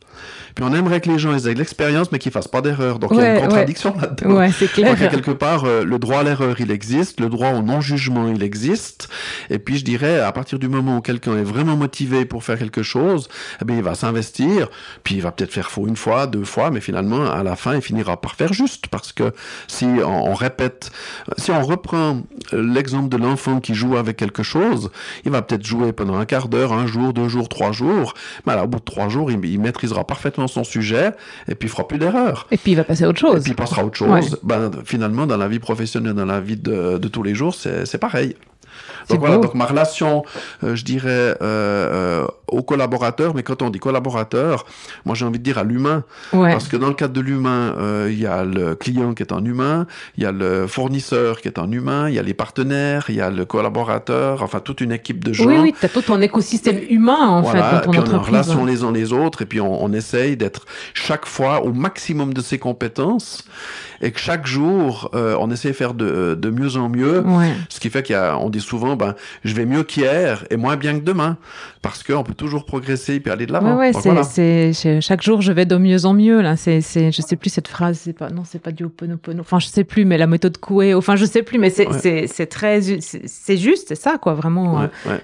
Puis 0.56 0.64
on 0.64 0.74
aimerait 0.74 1.02
que 1.02 1.10
les 1.10 1.20
gens 1.20 1.36
aient 1.36 1.42
de 1.42 1.60
l'expérience, 1.60 2.12
mais 2.12 2.20
qu'ils 2.20 2.32
fassent 2.32 2.48
pas 2.48 2.62
d'erreur. 2.62 3.00
Donc 3.00 3.12
il 3.14 3.18
y 3.18 3.22
a 3.22 3.30
une 3.30 3.36
ouais. 3.36 3.42
contradiction 3.42 3.96
là-dedans. 4.00 4.36
Ouais, 4.36 4.52
c'est 4.52 4.72
clair. 4.72 4.96
Donc, 4.96 5.10
quelque 5.10 5.32
part, 5.32 5.66
euh, 5.66 5.84
le 5.84 6.00
droit 6.00 6.20
à 6.20 6.24
l'erreur, 6.24 6.60
il 6.60 6.72
existe, 6.72 7.20
le 7.20 7.30
droit 7.30 7.50
au 7.50 7.62
non-jugement, 7.62 8.28
il 8.28 8.44
existe. 8.44 9.10
Et 9.50 9.60
puis, 9.60 9.78
je 9.78 9.84
dirais, 9.84 10.20
à 10.20 10.32
partir 10.32 10.60
du 10.60 10.68
moment 10.68 10.98
où 10.98 11.02
quelqu'un 11.02 11.38
est 11.38 11.44
vraiment 11.44 11.76
motivé 11.76 12.26
pour 12.26 12.44
faire 12.44 12.58
quelque 12.58 12.84
chose, 12.84 13.30
eh 13.62 13.66
bien, 13.66 13.78
il 13.78 13.84
va 13.84 13.96
s'investir, 13.96 14.70
puis 15.04 15.16
il 15.16 15.22
va 15.22 15.32
peut-être 15.32 15.52
faire 15.52 15.70
faux 15.70 15.88
une 15.88 15.96
fois, 15.96 16.28
deux 16.28 16.44
fois, 16.44 16.72
mais 16.72 16.82
finalement, 16.82 17.30
à 17.30 17.44
la 17.44 17.56
fin, 17.56 17.76
il 17.76 17.82
finira 17.82 18.20
par 18.20 18.36
faire 18.36 18.54
juste. 18.54 18.88
Parce 18.88 19.14
que 19.14 19.34
si 19.68 19.86
on, 19.86 20.32
on 20.32 20.34
répète, 20.34 20.92
si 21.38 21.52
on 21.52 21.62
reprend 21.62 22.22
l'exemple 22.54 23.10
de 23.10 23.18
l'enfant 23.18 23.60
qui 23.60 23.74
joue 23.74 23.98
avec 23.98 24.18
quelque 24.18 24.44
chose, 24.44 24.92
il 25.26 25.32
va 25.32 25.42
peut-être 25.42 25.66
jouer 25.66 25.94
pendant 25.94 26.18
un 26.18 26.26
quart 26.26 26.48
d'heure, 26.48 26.74
un 26.74 26.88
jour, 26.88 27.14
deux 27.14 27.28
jours, 27.28 27.50
trois 27.50 27.72
jours, 27.72 28.14
mais 28.46 28.54
alors, 28.54 28.66
au 28.66 28.68
bout 28.68 28.80
de 28.80 28.86
trois 28.86 29.10
jours, 29.10 29.32
il, 29.32 29.44
il 29.46 29.60
maîtrisera 29.60 30.06
parfaitement 30.06 30.41
son 30.48 30.64
sujet, 30.64 31.12
et 31.48 31.56
puis 31.56 31.68
il 31.68 31.72
fera 31.72 31.88
plus 31.88 31.98
d'erreurs. 31.98 32.48
Et 32.52 32.58
puis 32.58 32.72
il 32.72 32.76
va 32.76 32.84
passer 32.84 33.04
à 33.04 33.10
autre 33.10 33.20
Et 33.26 33.28
chose. 33.28 33.44
puis 33.44 33.52
il 33.52 33.56
passera 33.56 33.82
à 33.82 33.86
autre 33.86 33.98
chose. 33.98 34.10
Ouais. 34.10 34.22
Ben, 34.44 34.72
finalement, 34.86 35.26
dans 35.28 35.38
la 35.38 35.48
vie 35.48 35.60
professionnelle, 35.60 36.14
dans 36.14 36.26
la 36.26 36.40
vie 36.42 36.58
de, 36.58 36.98
de 36.98 37.08
tous 37.08 37.24
les 37.24 37.36
jours, 37.36 37.54
c'est 37.56 37.98
pareil. 38.00 38.36
Donc 39.10 39.20
voilà, 39.20 39.36
beau. 39.38 39.44
donc 39.44 39.56
ma 39.56 39.66
relation, 39.66 40.24
euh, 40.64 40.76
je 40.76 40.84
dirais, 40.86 41.08
euh, 41.10 41.36
euh, 41.42 42.28
aux 42.48 42.64
collaborateurs, 42.64 43.34
mais 43.36 43.44
quand 43.44 43.62
on 43.62 43.70
dit 43.70 43.80
collaborateur, 43.80 44.66
moi 45.06 45.16
j'ai 45.16 45.26
envie 45.26 45.40
de 45.40 45.44
dire 45.44 45.58
à 45.58 45.64
l'humain, 45.64 46.04
Ouais. 46.34 46.52
parce 46.52 46.68
que 46.68 46.78
dans 46.78 46.88
le 46.90 46.94
cadre 46.94 47.14
de 47.14 47.22
l'humain, 47.22 47.76
euh, 47.78 48.10
il 48.12 48.20
y 48.20 48.26
a 48.26 48.44
le 48.44 48.76
client 48.76 49.14
qui 49.14 49.24
est 49.24 49.32
un 49.34 49.44
humain, 49.46 49.88
il 50.18 50.24
y 50.24 50.26
a 50.26 50.32
le 50.32 50.68
fournisseur 50.68 51.42
qui 51.42 51.48
est 51.48 51.60
un 51.60 51.72
humain, 51.72 52.10
il 52.10 52.16
y 52.16 52.20
a 52.20 52.22
les 52.24 52.34
partenaires, 52.34 53.06
il 53.10 53.16
y 53.16 53.22
a 53.22 53.30
le 53.30 53.46
collaborateur, 53.46 54.44
enfin 54.44 54.60
toute 54.60 54.82
une 54.82 54.92
équipe 54.92 55.24
de 55.24 55.34
gens. 55.34 55.46
Oui, 55.46 55.56
oui, 55.62 55.76
t'as 55.80 55.88
tout 55.88 56.02
ton 56.02 56.22
écosystème 56.22 56.80
humain, 56.90 57.28
en 57.28 57.42
Voilà, 57.42 57.64
fait, 57.64 57.76
dans 57.76 57.82
et 57.82 57.86
ton 57.86 57.92
puis 57.92 58.00
on 58.02 58.14
est 58.14 58.16
en 58.16 58.22
relation 58.22 58.66
les 58.66 58.84
uns 58.84 58.92
les 58.92 59.14
autres, 59.14 59.42
et 59.42 59.46
puis 59.46 59.62
on, 59.62 59.84
on 59.84 59.92
essaye 59.94 60.38
d'être 60.38 60.66
chaque 60.94 61.26
fois 61.26 61.64
au 61.64 61.72
maximum 61.74 62.34
de 62.34 62.42
ses 62.42 62.60
compétences, 62.60 63.44
et 64.02 64.12
que 64.12 64.20
chaque 64.20 64.46
jour, 64.46 65.10
euh, 65.14 65.36
on 65.40 65.52
essaie 65.52 65.70
de 65.70 65.74
faire 65.74 65.94
de, 65.94 66.38
de 66.40 66.50
mieux 66.50 66.76
en 66.76 66.90
mieux. 66.90 67.22
Ouais. 67.22 67.54
Ce 67.70 67.80
qui 67.80 67.90
fait 67.90 68.06
qu'on 68.06 68.50
dit 68.50 68.60
souvent, 68.60 68.96
ben, 68.96 69.16
je 69.44 69.54
vais 69.54 69.66
mieux 69.66 69.84
qu'hier 69.84 70.44
et 70.50 70.58
moins 70.58 70.76
bien 70.76 71.00
que 71.00 71.04
demain, 71.04 71.38
parce 71.82 72.04
qu'on 72.04 72.24
peut 72.24 72.34
toujours 72.34 72.66
progresser 72.66 73.16
et 73.16 73.20
puis 73.20 73.32
aller 73.32 73.46
de 73.46 73.54
l'avant. 73.54 73.78
Ouais, 73.78 73.96
ouais, 73.96 74.02
voilà. 74.04 75.00
chaque 75.02 75.22
jour 75.22 75.42
je 75.42 75.52
vais 75.52 75.66
de 75.66 75.78
mieux 75.78 76.06
en 76.06 76.14
mieux 76.14 76.42
là. 76.42 76.56
C'est, 76.56 76.82
c'est, 76.82 77.12
je 77.12 77.22
sais 77.22 77.36
plus 77.36 77.50
cette 77.50 77.68
phrase, 77.68 78.00
c'est 78.04 78.14
pas, 78.14 78.30
non, 78.30 78.44
c'est 78.46 78.62
pas 78.62 78.72
du 78.72 78.84
Ho'oponopono. 78.84 79.42
Enfin, 79.42 79.60
je 79.60 79.68
sais 79.68 79.84
plus, 79.84 80.06
mais 80.06 80.18
la 80.18 80.28
méthode 80.28 80.58
Coué. 80.58 80.94
Enfin, 80.94 81.16
je 81.16 81.26
sais 81.26 81.44
plus, 81.44 81.60
mais 81.60 81.70
c'est, 81.70 81.88
c'est, 82.28 82.46
très, 82.48 82.82
c'est, 82.82 83.58
juste, 83.58 83.90
c'est 83.90 83.96
ça, 83.96 84.18
quoi, 84.18 84.34
vraiment. 84.34 84.82
Ouais. 85.06 85.22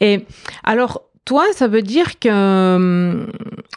Et 0.00 0.24
alors, 0.64 1.02
toi, 1.28 1.44
ça 1.52 1.68
veut 1.68 1.82
dire 1.82 2.18
que, 2.18 2.30
hum, 2.74 3.26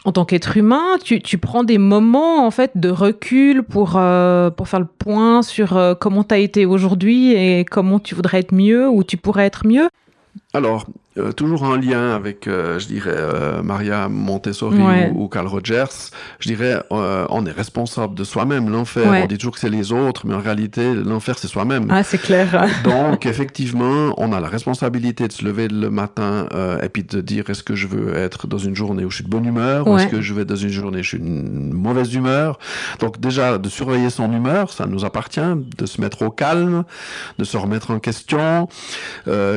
en 0.06 0.12
tant 0.12 0.24
qu'être 0.24 0.56
humain, 0.56 0.96
tu, 1.04 1.20
tu 1.20 1.36
prends 1.36 1.64
des 1.64 1.76
moments, 1.76 2.46
en 2.46 2.50
fait, 2.50 2.70
de 2.76 2.88
recul 2.88 3.62
pour, 3.62 3.96
euh, 3.96 4.48
pour 4.48 4.68
faire 4.68 4.80
le 4.80 4.86
point 4.86 5.42
sur 5.42 5.76
euh, 5.76 5.94
comment 5.94 6.24
tu 6.24 6.34
as 6.34 6.38
été 6.38 6.64
aujourd'hui 6.64 7.34
et 7.34 7.66
comment 7.66 7.98
tu 7.98 8.14
voudrais 8.14 8.38
être 8.38 8.54
mieux 8.54 8.88
ou 8.88 9.04
tu 9.04 9.18
pourrais 9.18 9.44
être 9.44 9.66
mieux? 9.66 9.90
Alors, 10.54 10.86
euh, 11.18 11.30
toujours 11.32 11.64
en 11.64 11.76
lien 11.76 12.14
avec, 12.14 12.46
euh, 12.46 12.78
je 12.78 12.86
dirais, 12.86 13.12
euh, 13.14 13.62
Maria 13.62 14.08
Montessori 14.08 14.80
ou, 15.14 15.28
Carl 15.28 15.46
Rogers, 15.46 16.10
je 16.38 16.48
dirais, 16.48 16.82
on 16.90 17.44
est 17.44 17.52
responsable 17.52 18.14
de 18.14 18.24
soi-même. 18.24 18.70
L'enfer, 18.70 19.22
on 19.22 19.26
dit 19.26 19.36
toujours 19.36 19.52
que 19.52 19.60
c'est 19.60 19.68
les 19.68 19.92
autres, 19.92 20.26
mais 20.26 20.34
en 20.34 20.40
réalité, 20.40 20.94
l'enfer, 20.94 21.38
c'est 21.38 21.48
soi-même. 21.48 21.88
Ah, 21.90 22.02
c'est 22.02 22.20
clair. 22.20 22.66
Donc, 22.84 23.26
effectivement, 23.26 24.14
on 24.16 24.32
a 24.32 24.40
la 24.40 24.48
responsabilité 24.48 25.28
de 25.28 25.32
se 25.32 25.44
lever 25.44 25.68
le 25.68 25.90
matin 25.90 26.46
et 26.82 26.88
puis 26.88 27.04
de 27.04 27.20
dire 27.20 27.50
est-ce 27.50 27.62
que 27.62 27.74
je 27.74 27.86
veux 27.86 28.16
être 28.16 28.46
dans 28.46 28.58
une 28.58 28.74
journée 28.74 29.04
où 29.04 29.10
je 29.10 29.16
suis 29.16 29.24
de 29.24 29.30
bonne 29.30 29.44
humeur 29.44 29.86
ou 29.86 29.98
est-ce 29.98 30.08
que 30.08 30.20
je 30.20 30.32
vais 30.32 30.44
dans 30.44 30.56
une 30.56 30.70
journée 30.70 31.00
où 31.00 31.02
je 31.02 31.08
suis 31.08 31.18
de 31.18 31.24
mauvaise 31.24 32.14
humeur? 32.14 32.58
Donc, 33.00 33.20
déjà, 33.20 33.58
de 33.58 33.68
surveiller 33.68 34.10
son 34.10 34.32
humeur, 34.32 34.72
ça 34.72 34.86
nous 34.86 35.04
appartient, 35.04 35.40
de 35.76 35.86
se 35.86 36.00
mettre 36.00 36.22
au 36.22 36.30
calme, 36.30 36.84
de 37.38 37.44
se 37.44 37.56
remettre 37.56 37.90
en 37.90 37.98
question. 37.98 38.68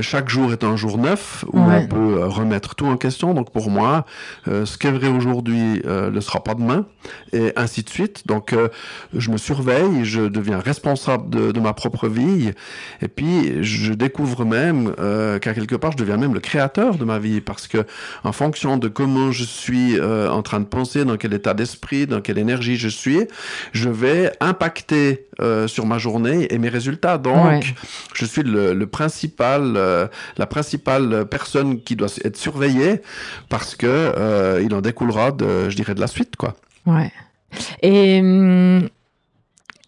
chaque 0.02 0.30
jour 0.30 0.52
est 0.52 0.64
un 0.64 0.76
jour 0.76 0.98
neuf 0.98 1.45
où 1.52 1.60
on 1.60 1.88
peut 1.88 2.18
euh, 2.18 2.28
remettre 2.28 2.75
tout 2.75 2.86
en 2.86 2.98
question. 2.98 3.34
Donc 3.34 3.52
pour 3.52 3.70
moi, 3.70 4.06
euh, 4.48 4.66
ce 4.66 4.78
qui 4.78 4.88
est 4.88 4.92
vrai 4.92 5.08
aujourd'hui 5.08 5.82
euh, 5.86 6.12
ne 6.12 6.20
sera 6.20 6.44
pas 6.44 6.54
demain, 6.56 6.86
et 7.34 7.54
ainsi 7.56 7.84
de 7.84 7.90
suite. 7.90 8.28
Donc 8.28 8.56
je 9.14 9.32
me 9.32 9.38
surveille, 9.38 10.04
je 10.04 10.22
deviens 10.22 10.60
responsable 10.60 11.30
de, 11.30 11.52
de, 11.52 11.60
ma 11.60 11.74
propre 11.74 12.08
vie, 12.08 12.52
et 13.02 13.08
puis 13.08 13.64
je 13.64 13.94
découvre 13.94 14.46
même 14.46 14.94
qu'à 15.42 15.54
quelque 15.54 15.75
part, 15.75 15.92
je 15.92 15.98
deviens 15.98 16.18
même 16.18 16.34
le 16.34 16.40
créateur 16.40 16.96
de 16.96 17.06
ma 17.06 17.20
vie, 17.20 17.42
parce 17.42 17.68
que 17.68 17.86
en 18.24 18.32
fonction 18.32 18.78
de 18.78 18.88
comment 18.88 19.32
je 19.32 19.44
suis 19.44 20.00
en 20.02 20.42
train 20.42 20.60
de 20.60 20.66
penser, 20.66 21.06
dans 21.06 21.18
quel 21.18 21.34
état 21.34 21.54
d'esprit, 21.54 22.08
dans 22.08 22.22
quelle 22.22 22.38
énergie 22.38 22.78
je 22.78 22.90
suis, 22.90 23.28
je 23.72 23.90
vais 23.90 24.32
impacter 24.40 25.28
sur 25.68 25.86
ma 25.86 25.98
journée 25.98 26.54
et 26.54 26.58
mes 26.58 26.70
résultats. 26.70 27.18
Donc, 27.18 27.74
je 28.14 28.25
suis 28.25 28.44
le, 28.44 28.74
le 28.74 28.88
principal, 28.88 30.10
la 30.38 30.46
principale 30.46 31.25
personne 31.38 31.82
qui 31.82 31.98
doit 31.98 32.08
être 32.24 32.38
surveillée 32.38 33.01
parce 33.50 33.75
que 33.75 33.88
euh, 33.88 34.62
il 34.63 34.74
en 34.74 34.80
découlera 34.80 35.34
de, 35.34 35.70
je 35.70 35.75
dirais, 35.75 35.94
de 35.94 36.00
la 36.00 36.08
suite, 36.08 36.38
quoi. 36.38 36.56
Ouais. 36.86 37.12
Et 37.82 38.22
hum, 38.22 38.88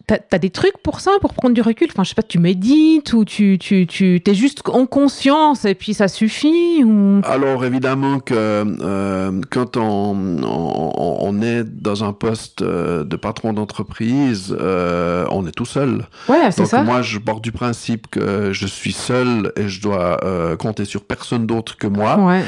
T'as 0.08 0.16
as 0.32 0.38
des 0.38 0.48
trucs 0.48 0.78
pour 0.82 1.00
ça, 1.00 1.10
pour 1.20 1.34
prendre 1.34 1.54
du 1.54 1.60
recul? 1.60 1.88
Enfin, 1.92 2.02
je 2.02 2.08
sais 2.08 2.14
pas, 2.14 2.22
tu 2.22 2.38
médites 2.38 3.12
ou 3.12 3.26
tu, 3.26 3.58
tu, 3.58 3.86
tu 3.86 4.22
es 4.24 4.34
juste 4.34 4.66
en 4.70 4.86
conscience 4.86 5.66
et 5.66 5.74
puis 5.74 5.92
ça 5.92 6.08
suffit 6.08 6.82
ou... 6.82 7.20
Alors, 7.24 7.62
évidemment 7.66 8.18
que 8.18 8.34
euh, 8.34 9.40
quand 9.50 9.76
on, 9.76 10.16
on, 10.42 11.16
on, 11.20 11.42
est 11.42 11.62
dans 11.62 12.04
un 12.04 12.14
poste 12.14 12.62
euh, 12.62 13.04
de 13.04 13.16
patron 13.16 13.52
d'entreprise, 13.52 14.56
euh, 14.58 15.26
on 15.30 15.46
est 15.46 15.52
tout 15.52 15.66
seul. 15.66 16.06
Ouais, 16.26 16.50
c'est 16.52 16.64
ça. 16.64 16.82
moi, 16.82 17.02
je 17.02 17.18
pars 17.18 17.40
du 17.40 17.52
principe 17.52 18.06
que 18.10 18.54
je 18.54 18.66
suis 18.66 18.92
seul 18.92 19.52
et 19.56 19.68
je 19.68 19.82
dois 19.82 20.24
euh, 20.24 20.56
compter 20.56 20.86
sur 20.86 21.04
personne 21.04 21.46
d'autre 21.46 21.76
que 21.76 21.86
moi. 21.86 22.18
Ouais. 22.18 22.44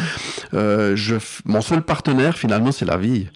Euh, 0.55 0.97
je, 0.97 1.17
mon 1.45 1.61
seul 1.61 1.83
partenaire, 1.83 2.38
finalement, 2.38 2.73
c'est 2.73 2.87
la 2.87 2.97
vie 2.97 3.26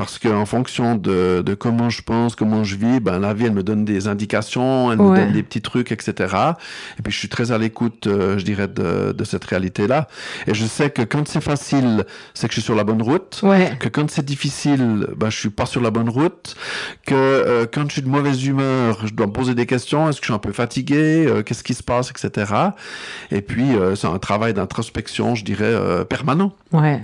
parce 0.00 0.18
qu'en 0.18 0.46
fonction 0.46 0.94
de, 0.94 1.42
de, 1.44 1.52
comment 1.52 1.90
je 1.90 2.00
pense, 2.00 2.34
comment 2.34 2.64
je 2.64 2.74
vis, 2.74 3.00
ben 3.00 3.18
la 3.18 3.34
vie 3.34 3.44
elle 3.44 3.52
me 3.52 3.62
donne 3.62 3.84
des 3.84 4.08
indications, 4.08 4.90
elle 4.90 4.96
me 4.96 5.14
donne 5.14 5.32
des 5.32 5.42
petits 5.42 5.60
trucs, 5.60 5.92
etc. 5.92 6.34
Et 6.98 7.02
puis 7.02 7.12
je 7.12 7.18
suis 7.18 7.28
très 7.28 7.52
à 7.52 7.58
l'écoute, 7.58 8.06
euh, 8.06 8.38
je 8.38 8.44
dirais, 8.46 8.66
de, 8.66 9.12
de 9.12 9.24
cette 9.24 9.44
réalité-là. 9.44 10.08
Et 10.46 10.54
je 10.54 10.64
sais 10.64 10.88
que 10.88 11.02
quand 11.02 11.28
c'est 11.28 11.42
facile, 11.42 12.06
c'est 12.32 12.48
que 12.48 12.54
je 12.54 12.60
suis 12.60 12.64
sur 12.64 12.74
la 12.74 12.84
bonne 12.84 13.02
route. 13.02 13.40
Ouais. 13.42 13.76
Que 13.78 13.90
quand 13.90 14.10
c'est 14.10 14.24
difficile, 14.24 15.06
ben 15.18 15.28
je 15.28 15.36
suis 15.36 15.50
pas 15.50 15.66
sur 15.66 15.82
la 15.82 15.90
bonne 15.90 16.08
route. 16.08 16.56
Que 17.04 17.14
euh, 17.14 17.66
quand 17.70 17.84
je 17.88 17.92
suis 17.92 18.02
de 18.02 18.08
mauvaise 18.08 18.46
humeur, 18.46 19.06
je 19.06 19.12
dois 19.12 19.26
me 19.26 19.32
poser 19.32 19.54
des 19.54 19.66
questions. 19.66 20.08
Est-ce 20.08 20.18
que 20.18 20.24
je 20.24 20.32
suis 20.32 20.34
un 20.34 20.38
peu 20.38 20.52
fatigué? 20.52 21.26
Euh, 21.26 21.42
Qu'est-ce 21.42 21.62
qui 21.62 21.74
se 21.74 21.82
passe, 21.82 22.10
etc. 22.10 22.54
Et 23.30 23.42
puis 23.42 23.66
c'est 23.96 24.06
un 24.06 24.18
travail 24.18 24.54
d'introspection, 24.54 25.34
je 25.34 25.44
dirais, 25.44 25.74
permanent. 26.08 26.54
Ouais. 26.72 27.02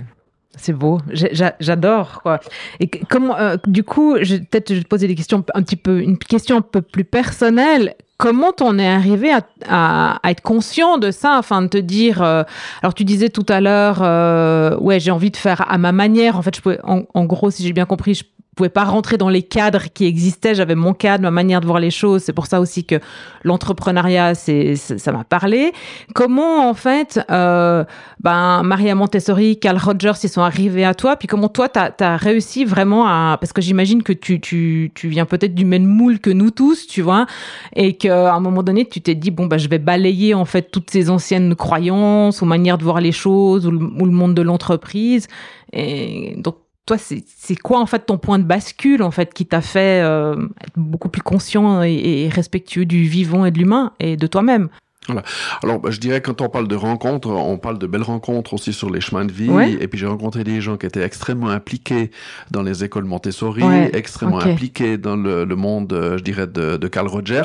C'est 0.57 0.73
beau, 0.73 0.99
j'adore 1.11 2.21
quoi. 2.21 2.39
Et 2.79 2.89
comment, 2.89 3.37
euh, 3.37 3.57
du 3.67 3.83
coup, 3.83 4.15
peut-être 4.15 4.69
je 4.69 4.75
vais 4.75 4.83
te 4.83 4.87
poser 4.87 5.07
des 5.07 5.15
questions 5.15 5.43
un 5.53 5.61
petit 5.61 5.75
peu, 5.75 6.01
une 6.01 6.17
question 6.17 6.57
un 6.57 6.61
peu 6.61 6.81
plus 6.81 7.03
personnelle. 7.03 7.95
Comment 8.17 8.51
t'en 8.51 8.79
es 8.79 8.87
arrivé 8.87 9.31
à, 9.69 10.19
être 10.25 10.41
conscient 10.41 10.97
de 10.97 11.11
ça, 11.11 11.37
afin 11.37 11.61
de 11.61 11.67
te 11.67 11.77
dire. 11.77 12.23
Euh, 12.23 12.43
alors 12.81 12.95
tu 12.95 13.03
disais 13.03 13.29
tout 13.29 13.45
à 13.47 13.61
l'heure, 13.61 13.99
euh, 14.01 14.75
ouais, 14.79 14.99
j'ai 14.99 15.11
envie 15.11 15.29
de 15.29 15.37
faire 15.37 15.71
à 15.71 15.77
ma 15.77 15.91
manière. 15.91 16.35
En 16.35 16.41
fait, 16.41 16.55
je 16.55 16.61
pouvais, 16.61 16.79
en, 16.83 17.03
en 17.13 17.25
gros, 17.25 17.51
si 17.51 17.63
j'ai 17.63 17.73
bien 17.73 17.85
compris, 17.85 18.15
je 18.15 18.23
pouvais 18.57 18.69
pas 18.69 18.83
rentrer 18.83 19.17
dans 19.17 19.29
les 19.29 19.43
cadres 19.43 19.85
qui 19.93 20.05
existaient. 20.05 20.55
J'avais 20.55 20.75
mon 20.75 20.93
cadre, 20.93 21.23
ma 21.23 21.31
manière 21.31 21.61
de 21.61 21.65
voir 21.65 21.79
les 21.79 21.91
choses. 21.91 22.23
C'est 22.23 22.33
pour 22.33 22.47
ça 22.47 22.59
aussi 22.59 22.83
que 22.83 22.95
l'entrepreneuriat, 23.43 24.35
c'est, 24.35 24.75
ça 24.75 25.11
m'a 25.11 25.23
parlé. 25.23 25.71
Comment, 26.13 26.69
en 26.69 26.73
fait, 26.73 27.19
euh, 27.31 27.85
ben, 28.19 28.63
Maria 28.63 28.95
Montessori, 28.95 29.59
Carl 29.59 29.77
Rogers, 29.77 30.19
ils 30.23 30.29
sont 30.29 30.41
arrivés 30.41 30.83
à 30.83 30.93
toi? 30.93 31.15
Puis 31.15 31.27
comment 31.27 31.49
toi, 31.49 31.69
tu 31.69 32.03
as 32.03 32.17
réussi 32.17 32.65
vraiment 32.65 33.07
à... 33.07 33.37
Parce 33.39 33.53
que 33.53 33.61
j'imagine 33.61 34.03
que 34.03 34.13
tu, 34.13 34.41
tu, 34.41 34.91
tu 34.95 35.07
viens 35.07 35.25
peut-être 35.25 35.55
du 35.55 35.63
même 35.63 35.85
moule 35.85 36.19
que 36.19 36.31
nous 36.31 36.51
tous, 36.51 36.87
tu 36.87 37.01
vois, 37.01 37.27
et 37.75 37.93
qu'à 37.93 38.33
un 38.33 38.39
moment 38.39 38.63
donné, 38.63 38.85
tu 38.85 38.99
t'es 39.01 39.15
dit, 39.15 39.31
bon, 39.31 39.45
ben, 39.45 39.57
je 39.57 39.69
vais 39.69 39.79
balayer, 39.79 40.33
en 40.33 40.45
fait, 40.45 40.71
toutes 40.71 40.89
ces 40.89 41.09
anciennes 41.09 41.55
croyances 41.55 42.41
ou 42.41 42.45
manières 42.45 42.77
de 42.77 42.83
voir 42.83 42.99
les 42.99 43.11
choses 43.11 43.67
ou 43.67 43.71
le, 43.71 43.77
ou 43.77 44.05
le 44.05 44.11
monde 44.11 44.33
de 44.33 44.41
l'entreprise. 44.41 45.27
Et 45.73 46.35
donc, 46.37 46.55
toi, 46.87 46.97
c'est 46.97 47.55
quoi 47.57 47.79
en 47.79 47.85
fait 47.85 48.05
ton 48.05 48.17
point 48.17 48.39
de 48.39 48.45
bascule 48.45 49.03
en 49.03 49.11
fait 49.11 49.33
qui 49.33 49.45
t'a 49.45 49.61
fait 49.61 50.01
euh, 50.01 50.47
être 50.61 50.77
beaucoup 50.77 51.09
plus 51.09 51.21
conscient 51.21 51.83
et 51.83 52.29
respectueux 52.31 52.85
du 52.85 53.03
vivant 53.03 53.45
et 53.45 53.51
de 53.51 53.59
l'humain 53.59 53.91
et 53.99 54.17
de 54.17 54.25
toi-même? 54.25 54.69
Voilà. 55.07 55.23
Alors, 55.63 55.79
bah, 55.79 55.89
je 55.91 55.99
dirais 55.99 56.21
quand 56.21 56.41
on 56.41 56.49
parle 56.49 56.67
de 56.67 56.75
rencontres, 56.75 57.29
on 57.29 57.57
parle 57.57 57.79
de 57.79 57.87
belles 57.87 58.03
rencontres 58.03 58.53
aussi 58.53 58.73
sur 58.73 58.89
les 58.89 59.01
chemins 59.01 59.25
de 59.25 59.31
vie. 59.31 59.49
Et 59.79 59.87
puis 59.87 59.99
j'ai 59.99 60.07
rencontré 60.07 60.43
des 60.43 60.61
gens 60.61 60.77
qui 60.77 60.85
étaient 60.85 61.03
extrêmement 61.03 61.49
impliqués 61.49 62.11
dans 62.51 62.63
les 62.63 62.83
écoles 62.83 63.05
Montessori, 63.05 63.63
extrêmement 63.93 64.39
impliqués 64.39 64.97
dans 64.97 65.15
le, 65.15 65.45
le, 65.45 65.55
monde, 65.55 65.93
euh, 65.93 66.17
je 66.17 66.23
dirais, 66.23 66.47
de, 66.47 66.77
de 66.77 66.87
Carl 66.87 67.07
Rogers. 67.07 67.43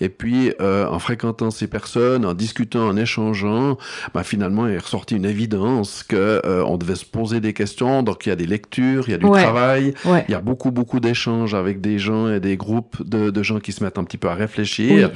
Et 0.00 0.08
puis 0.08 0.52
euh, 0.60 0.86
en 0.86 0.98
fréquentant 0.98 1.50
ces 1.50 1.66
personnes, 1.66 2.24
en 2.24 2.34
discutant, 2.34 2.88
en 2.88 2.96
échangeant, 2.96 3.78
bah, 4.14 4.22
finalement 4.22 4.66
il 4.66 4.74
est 4.74 4.78
ressorti 4.78 5.16
une 5.16 5.24
évidence 5.24 6.02
que 6.02 6.40
euh, 6.44 6.64
on 6.64 6.76
devait 6.76 6.94
se 6.94 7.04
poser 7.04 7.40
des 7.40 7.52
questions. 7.52 8.02
Donc 8.02 8.26
il 8.26 8.30
y 8.30 8.32
a 8.32 8.36
des 8.36 8.46
lectures, 8.46 9.04
il 9.08 9.12
y 9.12 9.14
a 9.14 9.18
du 9.18 9.30
travail, 9.30 9.94
il 10.04 10.32
y 10.32 10.34
a 10.34 10.40
beaucoup 10.40 10.70
beaucoup 10.70 11.00
d'échanges 11.00 11.54
avec 11.54 11.80
des 11.80 11.98
gens 11.98 12.28
et 12.28 12.40
des 12.40 12.56
groupes 12.56 13.02
de, 13.06 13.30
de, 13.30 13.42
gens 13.42 13.60
qui 13.60 13.72
se 13.72 13.82
mettent 13.84 13.98
un 13.98 14.04
petit 14.04 14.18
peu 14.18 14.28
à 14.28 14.34
réfléchir. 14.34 15.10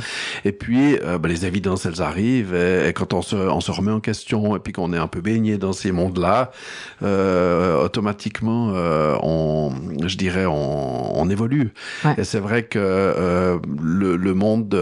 Et 0.44 0.52
puis 0.52 0.98
euh, 1.02 1.18
bah, 1.18 1.28
les 1.28 1.46
évidences 1.46 1.61
elles 1.84 2.02
arrivent, 2.02 2.54
et, 2.54 2.92
quand 2.92 3.12
on 3.12 3.22
se, 3.22 3.36
on 3.36 3.60
se, 3.60 3.70
remet 3.70 3.90
en 3.90 4.00
question, 4.00 4.56
et 4.56 4.58
puis 4.58 4.72
qu'on 4.72 4.92
est 4.92 4.98
un 4.98 5.06
peu 5.06 5.20
baigné 5.20 5.58
dans 5.58 5.72
ces 5.72 5.92
mondes-là, 5.92 6.50
euh, 7.02 7.82
automatiquement, 7.82 8.72
euh, 8.74 9.16
on, 9.22 9.72
je 10.04 10.16
dirais, 10.16 10.46
on, 10.46 11.18
on 11.18 11.30
évolue. 11.30 11.72
Et 12.18 12.24
c'est 12.24 12.38
vrai 12.38 12.64
que 12.64 12.78
euh, 12.78 13.58
le, 13.82 14.16
le, 14.16 14.34
monde 14.34 14.74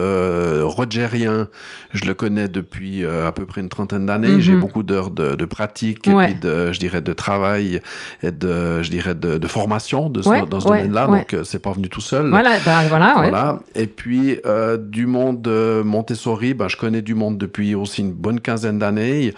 rogerien, 0.63 1.49
je 1.93 2.05
le 2.05 2.15
connais 2.15 2.49
depuis 2.49 3.05
à 3.05 3.33
peu 3.33 3.47
près 3.47 3.61
une 3.61 3.69
trentaine 3.69 4.07
d'années. 4.07 4.41
J'ai 4.41 4.53
mhm. 4.53 4.61
beaucoup 4.61 4.83
d'heures 4.83 5.11
de, 5.11 5.35
de, 5.35 5.45
pratique, 5.45 6.09
et 6.09 6.15
puis 6.15 6.35
de, 6.35 6.73
je 6.73 6.79
dirais, 6.79 7.01
de 7.01 7.13
travail 7.13 7.81
et 8.23 8.31
de, 8.31 8.83
je 8.83 8.91
dirais, 8.91 9.15
de, 9.15 9.39
de 9.39 9.47
formation 9.47 10.09
de 10.09 10.23
ce, 10.23 10.47
dans 10.47 10.61
ce 10.61 10.67
domaine-là. 10.69 11.07
Donc, 11.07 11.37
c'est 11.45 11.63
pas 11.63 11.73
venu 11.73 11.89
tout 11.89 12.01
seul. 12.01 12.29
Voilà, 12.29 12.59
ben, 12.65 12.83
voilà, 12.89 13.15
voilà. 13.17 13.59
Et 13.75 13.87
puis, 13.87 14.39
du 14.79 15.07
monde 15.07 15.49
Montessori, 15.85 16.55
ben, 16.55 16.69
je 16.71 16.77
connais 16.77 17.03
du 17.03 17.15
monde 17.15 17.37
depuis 17.37 17.75
aussi 17.75 18.01
une 18.01 18.13
bonne 18.13 18.41
quinzaine 18.41 18.79
d'années. 18.79 19.35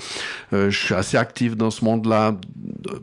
Euh, 0.52 0.70
je 0.70 0.78
suis 0.78 0.94
assez 0.94 1.16
actif 1.16 1.56
dans 1.56 1.70
ce 1.70 1.84
monde-là 1.84 2.36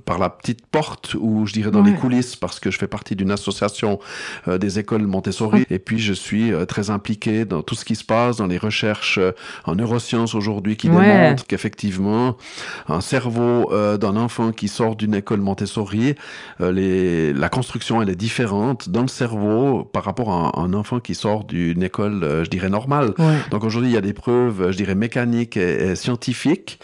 par 0.06 0.20
la 0.20 0.30
petite 0.30 0.66
porte 0.66 1.16
ou 1.20 1.46
je 1.46 1.54
dirais 1.54 1.72
dans 1.72 1.82
les 1.82 1.94
coulisses 1.94 2.36
parce 2.36 2.60
que 2.60 2.72
je 2.72 2.78
fais 2.78 2.88
partie 2.88 3.16
d'une 3.16 3.32
association 3.32 4.00
euh, 4.48 4.58
des 4.58 4.80
écoles 4.80 5.08
Montessori. 5.08 5.66
Et 5.70 5.80
puis 5.80 6.00
je 6.00 6.14
suis 6.14 6.54
euh, 6.54 6.66
très 6.66 6.90
impliqué 6.90 7.46
dans 7.46 7.62
tout 7.62 7.76
ce 7.76 7.86
qui 7.86 7.96
se 7.96 8.04
passe 8.04 8.38
dans 8.38 8.48
les 8.48 8.58
recherches 8.58 9.18
euh, 9.18 9.32
en 9.66 9.76
neurosciences 9.76 10.36
aujourd'hui 10.36 10.78
qui 10.78 10.90
démontrent 10.90 11.46
qu'effectivement 11.46 12.38
un 12.88 13.02
cerveau 13.02 13.72
d'un 13.98 14.16
enfant 14.16 14.52
qui 14.52 14.68
sort 14.68 14.96
d'une 14.96 15.14
école 15.14 15.40
Montessori 15.40 16.16
les, 16.60 17.34
la 17.34 17.50
construction 17.50 18.02
elle 18.02 18.10
est 18.10 18.16
différente 18.16 18.90
dans 18.90 19.02
le 19.02 19.08
cerveau 19.08 19.84
par 19.84 20.04
rapport 20.04 20.32
à 20.32 20.60
un, 20.60 20.64
un 20.64 20.74
enfant 20.74 21.00
qui 21.00 21.16
sort 21.16 21.44
d'une 21.44 21.84
école 21.84 22.44
je 22.44 22.50
dirais 22.50 22.70
normale. 22.70 23.14
Donc 23.52 23.64
aujourd'hui 23.64 23.90
il 23.90 23.94
y 23.94 23.98
a 23.98 24.02
des 24.02 24.14
preuves, 24.14 24.72
je 24.72 24.78
dirais, 24.78 24.96
mécaniques 24.96 25.58
et, 25.58 25.96
scientifiques. 25.96 26.80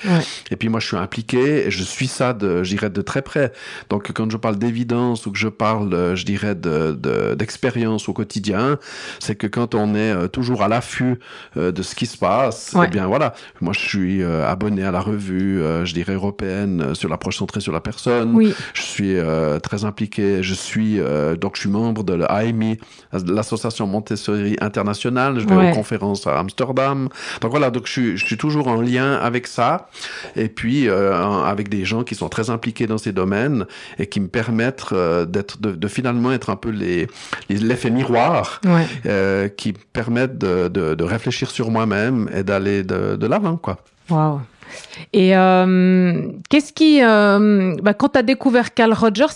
Et 0.52 0.56
puis 0.56 0.70
moi, 0.70 0.80
je 0.80 0.88
suis 0.88 0.98
impliqué 0.98 1.68
et 1.68 1.72
je 1.72 1.84
suis 1.84 2.08
ça, 2.08 2.34
de, 2.34 2.64
je 2.64 2.70
dirais, 2.70 2.85
de 2.90 3.02
très 3.02 3.22
près. 3.22 3.52
Donc 3.90 4.12
quand 4.14 4.30
je 4.30 4.38
parle 4.38 4.58
d'évidence 4.58 5.26
ou 5.26 5.32
que 5.32 5.38
je 5.38 5.48
parle, 5.48 6.16
je 6.16 6.26
dirais, 6.26 6.56
d'expérience 6.56 8.06
de, 8.06 8.10
au 8.10 8.14
quotidien, 8.14 8.78
c'est 9.20 9.36
que 9.36 9.48
quand 9.48 9.76
on 9.76 9.96
est 9.96 10.12
euh, 10.12 10.28
toujours 10.28 10.64
à 10.64 10.68
l'affût 10.68 11.20
euh, 11.58 11.72
de 11.72 11.82
ce 11.82 11.96
qui 11.96 12.06
se 12.06 12.18
passe, 12.18 12.76
eh 12.84 12.88
bien 12.88 13.08
voilà, 13.08 13.34
moi 13.62 13.74
je 13.74 13.80
suis 13.80 14.22
euh, 14.22 14.48
abonné 14.48 14.84
à 14.84 14.92
la 14.92 15.02
revue, 15.02 15.62
je 15.84 15.94
dirais, 15.94 16.14
européenne 16.14 16.96
sur 16.96 17.10
l'approche 17.10 17.38
centrée 17.38 17.62
sur 17.62 17.72
la 17.72 17.82
personne. 17.82 18.34
Oui. 18.36 18.54
Je 18.74 18.82
suis 18.82 19.16
très 19.64 19.86
impliqué. 19.86 20.44
Je 20.44 20.54
suis 20.54 21.00
donc 21.40 21.56
je 21.56 21.62
suis 21.62 21.70
membre 21.70 22.04
de 22.04 22.14
l'AMI, 22.14 22.78
l'association 23.12 23.88
Montessori 23.88 24.56
internationale. 24.62 25.40
Je 25.40 25.48
vais 25.48 25.72
aux 25.72 25.74
conférences 25.74 26.28
à 26.28 26.40
Amsterdam. 26.40 27.10
Donc 27.42 27.52
voilà, 27.52 27.72
donc 27.72 27.88
je 27.88 27.92
suis, 27.92 28.18
je 28.18 28.26
suis 28.26 28.38
toujours 28.38 28.68
en 28.68 28.82
lien 28.82 29.14
avec 29.14 29.48
ça, 29.48 29.90
et 30.36 30.50
puis 30.50 30.90
euh, 30.90 31.14
avec 31.44 31.70
des 31.70 31.86
gens 31.86 32.04
qui 32.04 32.16
sont 32.16 32.30
très 32.30 32.50
impliqués 32.50 32.75
dans 32.84 32.98
ces 32.98 33.12
domaines 33.12 33.66
et 33.98 34.08
qui 34.08 34.20
me 34.20 34.28
permettent 34.28 34.86
euh, 34.92 35.26
d'être, 35.26 35.62
de, 35.62 35.72
de, 35.72 35.88
finalement 35.88 36.32
être 36.32 36.50
un 36.50 36.56
peu 36.58 36.70
les, 36.70 37.08
l'effet 37.50 37.90
miroir, 37.90 38.62
Ouais. 38.66 38.86
euh, 39.06 39.48
qui 39.48 39.74
permettent 39.74 40.38
de, 40.38 40.68
de, 40.68 40.94
de 40.96 41.04
réfléchir 41.04 41.50
sur 41.50 41.72
moi-même 41.72 42.30
et 42.36 42.44
d'aller 42.44 42.84
de, 42.84 43.16
de 43.16 43.28
l'avant, 43.28 43.58
quoi. 43.58 43.78
Waouh. 44.10 44.42
Et 45.14 45.38
euh, 45.38 46.22
qu'est-ce 46.50 46.74
qui, 46.74 47.00
euh, 47.02 47.76
bah, 47.82 47.94
quand 47.94 48.10
tu 48.10 48.20
as 48.20 48.24
découvert 48.24 48.74
Carl 48.74 48.92
Rogers, 48.94 49.32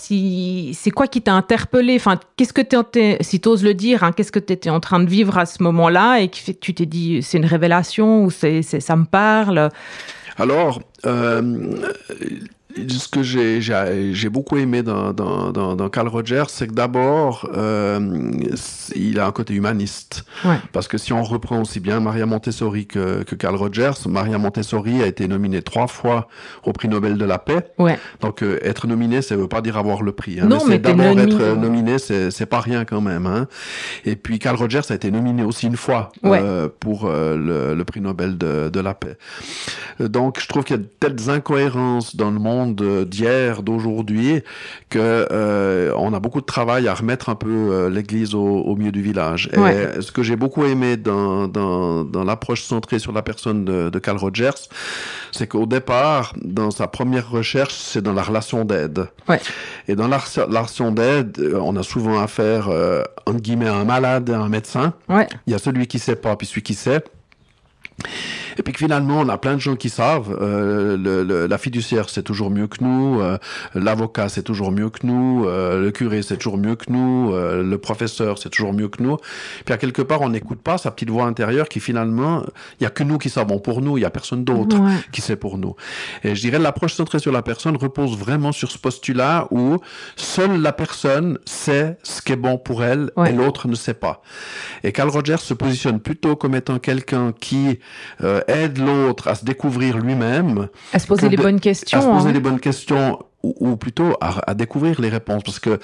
c'est 0.74 0.90
quoi 0.90 1.06
qui 1.06 1.22
t'a 1.22 1.32
interpellé? 1.32 1.94
Enfin, 1.96 2.18
qu'est-ce 2.36 2.52
que 2.52 2.60
tu 2.60 2.76
si 3.22 3.40
tu 3.40 3.48
oses 3.48 3.62
le 3.64 3.72
dire, 3.74 4.02
hein, 4.04 4.12
qu'est-ce 4.12 4.32
que 4.32 4.38
tu 4.40 4.52
étais 4.52 4.70
en 4.70 4.80
train 4.80 5.00
de 5.00 5.08
vivre 5.08 5.38
à 5.38 5.46
ce 5.46 5.62
moment-là 5.62 6.18
et 6.20 6.28
que 6.28 6.50
tu 6.52 6.74
t'es 6.74 6.84
dit 6.86 7.22
c'est 7.22 7.38
une 7.38 7.46
révélation 7.46 8.24
ou 8.24 8.30
c'est- 8.30 8.62
ça 8.62 8.96
me 8.96 9.04
parle? 9.04 9.70
Alors, 10.36 10.80
euh, 11.06 11.40
ce 12.88 13.08
que 13.08 13.22
j'ai, 13.22 14.28
beaucoup 14.28 14.56
aimé 14.56 14.82
dans, 14.82 15.12
dans, 15.12 15.50
dans, 15.52 15.76
dans 15.76 15.88
Carl 15.88 16.08
Rogers, 16.08 16.44
c'est 16.48 16.66
que 16.68 16.72
d'abord, 16.74 17.48
euh, 17.54 18.30
il 18.94 19.18
a 19.20 19.26
un 19.26 19.32
côté 19.32 19.54
humaniste. 19.54 20.24
Ouais. 20.44 20.56
Parce 20.72 20.88
que 20.88 20.98
si 20.98 21.12
on 21.12 21.22
reprend 21.22 21.60
aussi 21.60 21.80
bien 21.80 22.00
Maria 22.00 22.26
Montessori 22.26 22.86
que, 22.86 23.22
que 23.22 23.34
Carl 23.34 23.56
Rogers, 23.56 23.92
Maria 24.08 24.38
Montessori 24.38 25.02
a 25.02 25.06
été 25.06 25.26
nominée 25.28 25.62
trois 25.62 25.86
fois 25.86 26.28
au 26.64 26.72
prix 26.72 26.88
Nobel 26.88 27.16
de 27.18 27.24
la 27.24 27.38
paix. 27.38 27.66
Ouais. 27.78 27.98
Donc 28.20 28.42
euh, 28.42 28.58
être 28.62 28.86
nominé, 28.86 29.22
ça 29.22 29.36
veut 29.36 29.48
pas 29.48 29.62
dire 29.62 29.76
avoir 29.76 30.02
le 30.02 30.12
prix. 30.12 30.40
Hein, 30.40 30.46
Non, 30.46 30.58
mais 30.66 30.74
mais 30.74 30.78
d'abord 30.78 31.18
être 31.18 31.40
euh, 31.40 31.54
nominé, 31.56 31.98
c'est 31.98 32.46
pas 32.46 32.60
rien 32.60 32.84
quand 32.84 33.00
même. 33.00 33.26
Hein. 33.26 33.46
Et 34.04 34.16
puis 34.16 34.38
Carl 34.38 34.56
Rogers 34.56 34.80
a 34.90 34.94
été 34.94 35.10
nominé 35.10 35.42
aussi 35.42 35.66
une 35.66 35.76
fois 35.76 36.10
Ouais. 36.22 36.40
euh, 36.42 36.68
pour 36.80 37.08
le, 37.08 37.74
le 37.74 37.84
prix 37.84 38.00
Nobel 38.00 38.36
de, 38.38 38.68
de 38.68 38.80
la 38.80 38.94
paix. 38.94 39.16
Donc 39.98 40.38
je 40.40 40.46
trouve 40.46 40.64
qu'il 40.64 40.76
y 40.76 40.78
a 40.78 40.82
de 40.82 40.88
telles 41.00 41.30
incohérences 41.30 42.16
dans 42.16 42.30
le 42.30 42.38
monde 42.38 42.59
d'hier, 42.66 43.62
d'aujourd'hui, 43.62 44.42
que 44.88 45.26
euh, 45.30 45.92
on 45.96 46.12
a 46.14 46.20
beaucoup 46.20 46.40
de 46.40 46.46
travail 46.46 46.88
à 46.88 46.94
remettre 46.94 47.28
un 47.28 47.34
peu 47.34 47.48
euh, 47.50 47.90
l'église 47.90 48.34
au, 48.34 48.40
au 48.40 48.76
milieu 48.76 48.92
du 48.92 49.02
village. 49.02 49.48
Et 49.52 49.58
Ouais. 49.58 50.00
ce 50.00 50.12
que 50.12 50.22
j'ai 50.22 50.36
beaucoup 50.36 50.64
aimé 50.64 50.96
dans, 50.96 51.48
dans, 51.48 52.04
dans 52.04 52.24
l'approche 52.24 52.62
centrée 52.62 52.98
sur 52.98 53.12
la 53.12 53.22
personne 53.22 53.64
de, 53.64 53.90
de 53.90 53.98
Carl 53.98 54.18
Rogers, 54.18 54.50
c'est 55.32 55.46
qu'au 55.46 55.66
départ, 55.66 56.32
dans 56.42 56.70
sa 56.70 56.86
première 56.86 57.30
recherche, 57.30 57.74
c'est 57.74 58.02
dans 58.02 58.12
la 58.14 58.22
relation 58.22 58.64
d'aide. 58.64 59.06
Ouais. 59.28 59.40
Et 59.88 59.94
dans 59.94 60.08
la, 60.08 60.18
la 60.36 60.44
relation 60.44 60.90
d'aide, 60.92 61.38
euh, 61.38 61.58
on 61.62 61.76
a 61.76 61.82
souvent 61.82 62.18
affaire, 62.20 62.68
euh, 62.68 63.02
entre 63.26 63.40
guillemets, 63.40 63.68
à 63.68 63.74
un 63.76 63.84
malade 63.84 64.28
et 64.28 64.32
à 64.32 64.40
un 64.40 64.48
médecin. 64.48 64.94
Ouais. 65.08 65.26
Il 65.46 65.52
y 65.52 65.54
a 65.54 65.58
celui 65.58 65.86
qui 65.86 65.98
sait 65.98 66.16
pas, 66.16 66.36
puis 66.36 66.46
celui 66.46 66.62
qui 66.62 66.74
sait. 66.74 67.02
Et 68.58 68.62
puis 68.62 68.72
que 68.72 68.78
finalement, 68.78 69.20
on 69.20 69.28
a 69.28 69.38
plein 69.38 69.54
de 69.54 69.60
gens 69.60 69.76
qui 69.76 69.88
savent. 69.90 70.36
Euh, 70.40 70.96
le, 70.96 71.22
le- 71.24 71.46
la 71.46 71.58
fiduciaire, 71.58 72.08
c'est 72.08 72.22
toujours 72.22 72.50
mieux 72.50 72.66
que 72.66 72.82
nous. 72.82 73.20
euh, 73.20 73.38
L'avocat, 73.74 74.28
c'est 74.28 74.42
toujours 74.42 74.72
mieux 74.72 74.90
que 74.90 75.06
nous. 75.06 75.44
euh, 75.46 75.80
le 75.80 75.90
curé, 75.90 76.22
c'est 76.22 76.36
toujours 76.36 76.58
mieux 76.58 76.76
que 76.76 76.90
nous. 76.90 77.32
euh, 77.32 77.62
le 77.62 77.78
professeur, 77.78 78.38
c'est 78.38 78.50
toujours 78.50 78.72
mieux 78.72 78.88
que 78.88 79.02
nous. 79.02 79.16
Puis 79.64 79.74
à 79.74 79.78
quelque 79.78 80.02
part, 80.02 80.20
on 80.22 80.28
n'écoute 80.30 80.60
pas 80.62 80.78
sa 80.78 80.90
petite 80.90 81.10
voix 81.10 81.24
intérieure 81.24 81.68
qui 81.68 81.80
finalement, 81.80 82.42
il 82.80 82.84
y 82.84 82.86
a 82.86 82.90
que 82.90 83.02
nous 83.04 83.18
qui 83.18 83.30
savons 83.30 83.58
pour 83.58 83.80
nous. 83.82 83.98
Il 83.98 84.00
y 84.02 84.04
a 84.04 84.10
personne 84.10 84.44
d'autre 84.44 84.78
Ouais. 84.78 84.94
qui 85.12 85.20
sait 85.20 85.36
pour 85.36 85.58
nous. 85.58 85.74
Et 86.24 86.34
je 86.34 86.40
dirais 86.40 86.58
l'approche 86.58 86.94
centrée 86.94 87.18
sur 87.18 87.32
la 87.32 87.42
personne 87.42 87.76
repose 87.76 88.16
vraiment 88.16 88.52
sur 88.52 88.70
ce 88.70 88.78
postulat 88.78 89.46
où 89.50 89.78
seule 90.16 90.60
la 90.60 90.72
personne 90.72 91.38
sait 91.44 91.98
ce 92.02 92.22
qui 92.22 92.32
est 92.32 92.36
bon 92.36 92.58
pour 92.58 92.82
elle 92.84 93.10
Ouais. 93.16 93.30
et 93.30 93.32
l'autre 93.32 93.68
ne 93.68 93.74
sait 93.74 93.94
pas. 93.94 94.22
Et 94.84 94.92
Carl 94.92 95.08
Rogers 95.10 95.38
se 95.38 95.54
positionne 95.54 96.00
plutôt 96.00 96.36
comme 96.36 96.54
étant 96.54 96.78
quelqu'un 96.78 97.32
qui 97.38 97.78
euh, 98.22 98.39
aide 98.48 98.78
l'autre 98.78 99.28
à 99.28 99.34
se 99.34 99.44
découvrir 99.44 99.98
lui-même, 99.98 100.68
À 100.92 100.98
se 100.98 101.06
poser 101.06 101.28
les 101.28 101.36
de- 101.36 101.42
bonnes 101.42 101.60
questions. 101.60 101.98
à 101.98 102.02
se 102.02 102.06
poser 102.08 102.28
hein. 102.28 102.32
les 102.32 102.40
bonnes 102.40 102.60
questions 102.60 103.18
ou, 103.42 103.54
ou 103.70 103.76
plutôt 103.76 104.14
à, 104.20 104.50
à 104.50 104.54
découvrir 104.54 105.00
les 105.00 105.08
réponses 105.08 105.42
parce 105.42 105.58
que 105.58 105.70
euh, 105.70 105.78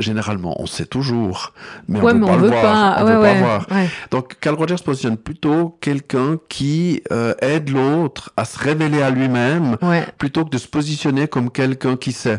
généralement 0.00 0.54
on 0.58 0.64
sait 0.64 0.86
toujours 0.86 1.52
mais 1.86 2.00
ouais, 2.00 2.12
on 2.14 2.18
veut 2.18 2.32
le 2.36 2.42
veut 2.44 2.48
voir 2.48 2.62
pas. 2.62 2.96
on 3.02 3.06
ouais, 3.06 3.12
veut 3.12 3.20
ouais. 3.20 3.34
pas 3.34 3.40
voir 3.40 3.66
donc 4.10 4.36
Carl 4.40 4.56
Rogers 4.56 4.82
positionne 4.82 5.18
plutôt 5.18 5.76
quelqu'un 5.82 6.38
qui 6.48 7.02
euh, 7.12 7.34
aide 7.42 7.68
l'autre 7.68 8.32
à 8.38 8.46
se 8.46 8.58
révéler 8.58 9.02
à 9.02 9.10
lui-même 9.10 9.76
Ouais. 9.82 10.06
plutôt 10.16 10.46
que 10.46 10.50
de 10.50 10.56
se 10.56 10.66
positionner 10.68 11.28
comme 11.28 11.50
quelqu'un 11.50 11.96
qui 11.96 12.12
sait. 12.12 12.38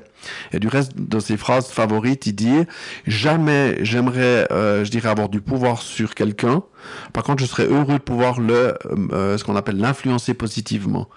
Et 0.51 0.57
du 0.59 0.67
reste 0.67 0.93
de 0.97 1.19
ses 1.19 1.37
phrases 1.37 1.67
favorites, 1.67 2.25
il 2.25 2.33
dit 2.33 2.63
jamais 3.05 3.77
j'aimerais, 3.83 4.47
euh, 4.51 4.83
je 4.83 4.89
dirais, 4.89 5.09
avoir 5.09 5.29
du 5.29 5.41
pouvoir 5.41 5.81
sur 5.81 6.15
quelqu'un. 6.15 6.63
Par 7.13 7.23
contre, 7.23 7.41
je 7.41 7.47
serais 7.47 7.65
heureux 7.67 7.93
de 7.93 8.03
pouvoir 8.03 8.39
le, 8.39 8.75
euh, 9.13 9.37
ce 9.37 9.43
qu'on 9.43 9.55
appelle 9.55 9.77
l'influencer 9.77 10.33
positivement. 10.33 11.07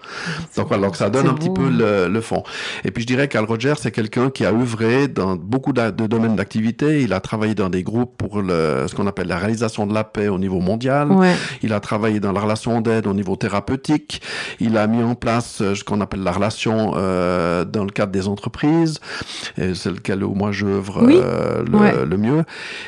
Donc 0.57 0.67
voilà, 0.67 0.87
donc 0.87 0.95
ça 0.95 1.09
donne 1.09 1.27
un 1.27 1.33
petit 1.33 1.49
peu 1.49 1.69
le, 1.69 2.07
le 2.07 2.21
fond. 2.21 2.43
Et 2.83 2.91
puis 2.91 3.03
je 3.03 3.07
dirais 3.07 3.27
qu'Al 3.27 3.45
Rogers, 3.45 3.75
c'est 3.79 3.91
quelqu'un 3.91 4.29
qui 4.29 4.45
a 4.45 4.51
œuvré 4.51 5.07
dans 5.07 5.35
beaucoup 5.35 5.73
de 5.73 5.89
domaines 5.91 6.35
d'activité. 6.35 7.01
Il 7.01 7.13
a 7.13 7.19
travaillé 7.19 7.55
dans 7.55 7.69
des 7.69 7.83
groupes 7.83 8.15
pour 8.17 8.41
le, 8.41 8.85
ce 8.87 8.95
qu'on 8.95 9.07
appelle 9.07 9.27
la 9.27 9.37
réalisation 9.37 9.85
de 9.87 9.93
la 9.93 10.03
paix 10.03 10.27
au 10.27 10.37
niveau 10.39 10.59
mondial. 10.59 11.11
Ouais. 11.11 11.33
Il 11.63 11.73
a 11.73 11.79
travaillé 11.79 12.19
dans 12.19 12.31
la 12.31 12.39
relation 12.41 12.81
d'aide 12.81 13.07
au 13.07 13.13
niveau 13.13 13.35
thérapeutique. 13.35 14.21
Il 14.59 14.77
a 14.77 14.87
mis 14.87 15.03
en 15.03 15.15
place 15.15 15.61
euh, 15.61 15.75
ce 15.75 15.83
qu'on 15.83 16.01
appelle 16.01 16.23
la 16.23 16.31
relation 16.31 16.93
euh, 16.95 17.65
dans 17.65 17.83
le 17.83 17.91
cadre 17.91 18.11
des 18.11 18.27
entreprises. 18.27 18.99
C'est 19.57 19.85
lequel 19.91 20.23
où 20.23 20.33
moi 20.33 20.51
j'œuvre 20.51 21.03
Oui. 21.05 21.15
euh, 21.21 21.63
le, 21.69 21.77
Ouais. 21.77 21.93
le 22.05 22.17
mieux. 22.17 22.43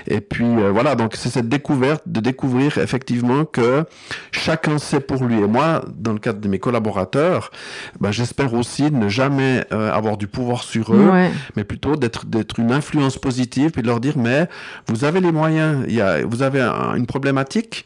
Et 0.08 0.22
puis 0.22 0.46
euh, 0.46 0.72
voilà, 0.72 0.96
donc 0.96 1.16
c'est 1.16 1.30
cette 1.30 1.48
découverte 1.50 2.04
de 2.08 2.20
découvrir 2.20 2.71
effectivement 2.78 3.46
que 3.46 3.86
chacun 4.32 4.78
sait 4.78 5.00
pour 5.00 5.24
lui. 5.24 5.38
Et 5.40 5.48
moi, 5.48 5.84
dans 5.96 6.14
le 6.14 6.20
cadre 6.20 6.40
de 6.40 6.48
mes 6.48 6.60
collaborateurs, 6.60 7.52
ben, 8.00 8.12
j'espère 8.12 8.54
aussi 8.54 8.92
ne 8.92 9.10
jamais 9.10 9.66
euh, 9.72 9.92
avoir 9.92 10.18
du 10.18 10.28
pouvoir 10.28 10.64
sur 10.64 10.94
eux 10.94 11.10
Ouais. 11.12 11.32
mais 11.56 11.64
plutôt 11.64 11.96
d'être 11.96 12.26
d'être 12.26 12.60
une 12.60 12.72
influence 12.72 13.18
positive 13.18 13.72
puis 13.72 13.82
de 13.82 13.88
leur 13.88 14.00
dire 14.00 14.18
mais 14.18 14.48
vous 14.88 15.04
avez 15.04 15.20
les 15.20 15.32
moyens 15.32 15.84
il 15.88 15.96
y 15.96 16.02
a 16.02 16.26
vous 16.26 16.42
avez 16.44 16.62
un- 16.62 16.96
une 16.96 17.06
problématique 17.06 17.86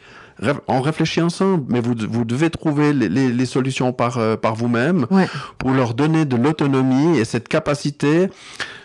on 0.67 0.81
réfléchit 0.81 1.21
ensemble 1.21 1.63
mais 1.69 1.79
vous 1.79 1.93
vous 2.09 2.25
devez 2.25 2.49
trouver 2.49 2.91
les, 2.93 3.07
les, 3.07 3.29
les 3.31 3.45
solutions 3.45 3.93
par 3.93 4.17
euh, 4.17 4.35
par 4.35 4.53
vous-même 4.55 5.05
Ouais. 5.11 5.27
pour 5.57 5.71
leur 5.71 5.93
donner 5.93 6.25
de 6.25 6.35
l'autonomie 6.35 7.17
et 7.17 7.23
cette 7.25 7.47
capacité 7.47 8.27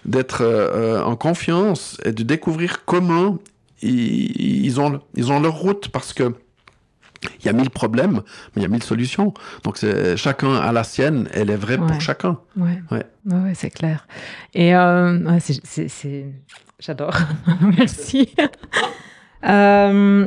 d'être 0.04 0.38
euh, 0.42 1.02
en 1.02 1.16
confiance 1.16 1.98
et 2.04 2.12
de 2.12 2.22
découvrir 2.22 2.84
comment 2.84 3.38
ils, 3.82 4.64
ils 4.64 4.80
ont 4.80 5.00
ils 5.14 5.30
ont 5.32 5.40
leur 5.40 5.54
route 5.54 5.88
parce 5.88 6.12
que 6.12 6.34
il 7.40 7.44
y 7.46 7.48
a 7.50 7.52
mille 7.52 7.68
problèmes, 7.70 8.22
mais 8.54 8.56
il 8.56 8.62
y 8.62 8.64
a 8.64 8.68
mille 8.68 8.82
solutions. 8.82 9.34
Donc 9.64 9.76
c'est 9.76 10.16
chacun 10.16 10.54
a 10.54 10.72
la 10.72 10.84
sienne, 10.84 11.28
elle 11.34 11.50
est 11.50 11.56
vraie 11.56 11.76
Ouais. 11.78 11.86
pour 11.86 12.00
chacun. 12.00 12.38
Ouais, 12.56 12.80
Ouais. 12.90 13.04
ouais, 13.26 13.52
c'est 13.54 13.68
clair. 13.70 14.06
Et 14.54 14.74
euh, 14.74 15.18
ouais, 15.30 15.40
c'est, 15.40 15.60
c'est, 15.64 15.88
c'est- 15.88 16.26
j'adore. 16.78 17.16
Merci. 17.78 18.34
Euh, 19.42 20.26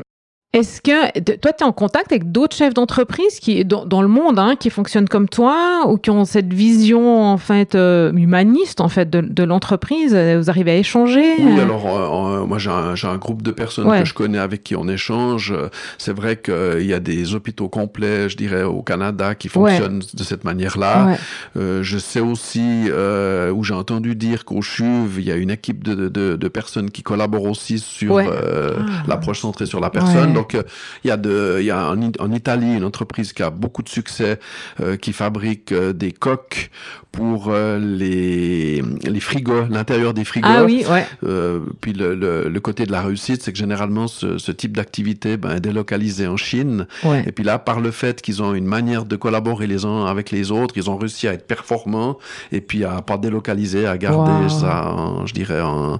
est-ce 0.53 0.81
que 0.81 1.19
toi, 1.37 1.51
tu 1.51 1.63
es 1.63 1.67
en 1.67 1.71
contact 1.71 2.11
avec 2.11 2.31
d'autres 2.31 2.55
chefs 2.55 2.73
d'entreprise 2.75 3.39
qui 3.39 3.65
dans, 3.65 3.85
dans 3.85 4.01
le 4.03 4.07
monde 4.07 4.37
hein, 4.37 4.55
qui 4.59 4.69
fonctionnent 4.69 5.09
comme 5.09 5.27
toi 5.27 5.85
ou 5.87 5.97
qui 5.97 6.11
ont 6.11 6.25
cette 6.25 6.53
vision 6.53 7.23
en 7.23 7.37
fait 7.37 7.73
euh, 7.75 8.11
humaniste 8.13 8.79
en 8.79 8.87
fait 8.87 9.09
de, 9.09 9.21
de 9.21 9.43
l'entreprise? 9.43 10.13
Vous 10.15 10.49
arrivez 10.51 10.71
à 10.71 10.75
échanger? 10.77 11.23
Oui, 11.39 11.57
euh, 11.59 11.63
alors 11.63 11.87
euh, 11.87 12.41
euh, 12.41 12.45
moi 12.45 12.57
j'ai 12.59 12.69
un, 12.69 13.17
groupe 13.17 13.41
de 13.41 13.51
personnes 13.51 13.87
Ouais. 13.87 13.99
que 14.01 14.05
je 14.05 14.13
connais 14.13 14.37
avec 14.37 14.63
qui 14.63 14.75
on 14.75 14.87
échange. 14.87 15.51
Euh, 15.51 15.69
C'est 15.97 16.13
vrai 16.15 16.37
qu'il 16.37 16.85
y 16.85 16.93
a 16.93 16.99
des 16.99 17.33
hôpitaux 17.33 17.67
complets, 17.67 18.29
je 18.29 18.37
dirais, 18.37 18.63
au 18.63 18.81
Canada 18.83 19.33
qui 19.35 19.49
fonctionnent 19.49 20.01
de 20.13 20.23
cette 20.23 20.43
manière-là. 20.43 21.07
ouais. 21.07 21.17
Euh, 21.57 21.83
je 21.83 21.97
sais 21.97 22.19
aussi, 22.19 22.85
euh, 22.89 23.51
où 23.51 23.63
j'ai 23.63 23.73
entendu 23.73 24.15
dire 24.15 24.45
qu'au 24.45 24.61
CHUV, 24.61 25.19
il 25.21 25.27
y 25.27 25.31
a 25.31 25.35
une 25.35 25.49
équipe 25.51 25.83
de, 25.83 26.09
de, 26.09 26.35
de 26.35 26.47
personnes 26.47 26.91
qui 26.91 27.01
collaborent 27.01 27.45
aussi 27.49 27.79
sur 27.79 28.17
euh, 28.17 28.73
Ah. 28.77 29.03
l'approche 29.07 29.39
centrée 29.41 29.65
sur 29.65 29.79
la 29.79 29.89
personne. 29.89 30.42
Donc 30.43 30.55
euh, 30.55 30.63
il 31.03 31.07
y 31.07 31.11
a, 31.11 31.17
de, 31.17 31.57
il 31.59 31.65
y 31.65 31.71
a 31.71 31.89
en, 32.19 32.31
Italie 32.31 32.75
une 32.75 32.83
entreprise 32.83 33.31
qui 33.33 33.43
a 33.43 33.49
beaucoup 33.49 33.81
de 33.83 33.89
succès, 33.89 34.39
euh, 34.81 34.97
qui 34.97 35.13
fabrique 35.13 35.71
euh, 35.71 35.93
des 35.93 36.11
coques 36.11 36.69
pour 37.13 37.49
euh, 37.49 37.77
les, 37.79 38.81
les 39.03 39.19
frigos, 39.19 39.65
l'intérieur 39.69 40.13
des 40.13 40.25
frigos. 40.25 40.47
Ah 40.51 40.63
oui, 40.65 40.83
ouais. 40.89 41.05
Euh, 41.23 41.59
puis 41.79 41.93
le, 41.93 42.15
le, 42.15 42.49
le 42.49 42.59
côté 42.59 42.85
de 42.85 42.91
la 42.91 43.01
réussite, 43.03 43.43
c'est 43.43 43.51
que 43.53 43.57
généralement 43.57 44.07
ce, 44.07 44.37
ce 44.39 44.51
type 44.51 44.75
d'activité 44.75 45.37
ben, 45.37 45.55
est 45.55 45.59
délocalisé 45.59 46.27
en 46.27 46.37
Chine. 46.37 46.87
ouais. 47.03 47.23
Et 47.27 47.31
puis 47.31 47.43
là, 47.43 47.59
par 47.59 47.79
le 47.81 47.91
fait 47.91 48.21
qu'ils 48.21 48.41
ont 48.41 48.53
une 48.55 48.65
manière 48.65 49.05
de 49.05 49.15
collaborer 49.15 49.67
les 49.67 49.85
uns 49.85 50.05
avec 50.07 50.31
les 50.31 50.51
autres, 50.51 50.73
ils 50.75 50.89
ont 50.89 50.97
réussi 50.97 51.27
à 51.27 51.33
être 51.33 51.45
performants 51.47 52.17
et 52.51 52.61
puis 52.61 52.83
à 52.83 53.01
pas 53.01 53.17
délocaliser, 53.17 53.85
à 53.85 53.97
garder 53.97 54.31
Wow. 54.43 54.49
ça, 54.49 54.91
en- 54.91 55.25
je 55.25 55.33
dirais, 55.33 55.61
en... 55.61 55.99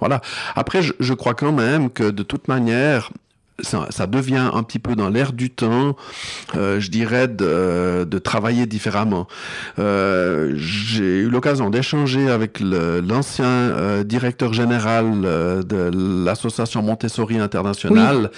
voilà. 0.00 0.20
Après, 0.56 0.82
je, 0.82 0.92
je 1.00 1.14
crois 1.14 1.34
quand 1.34 1.52
même 1.52 1.88
que 1.90 2.10
de 2.10 2.22
toute 2.24 2.48
manière, 2.48 3.10
ça, 3.60 3.86
ça, 3.90 4.06
devient 4.06 4.50
un 4.54 4.62
petit 4.62 4.78
peu 4.78 4.94
dans 4.94 5.08
l'air 5.08 5.32
du 5.32 5.50
temps, 5.50 5.96
euh, 6.56 6.78
je 6.78 6.90
dirais, 6.90 7.26
de, 7.26 8.04
de 8.04 8.18
travailler 8.18 8.66
différemment. 8.66 9.26
Euh, 9.78 10.54
J'ai 10.56 11.18
eu 11.20 11.28
l'occasion 11.28 11.68
d'échanger 11.68 12.28
avec 12.30 12.60
l'ancien 12.60 13.46
euh, 13.46 14.04
directeur 14.04 14.52
général 14.52 15.06
euh, 15.24 15.62
de 15.62 15.90
l'association 16.24 16.82
Montessori 16.82 17.38
internationale, 17.38 18.30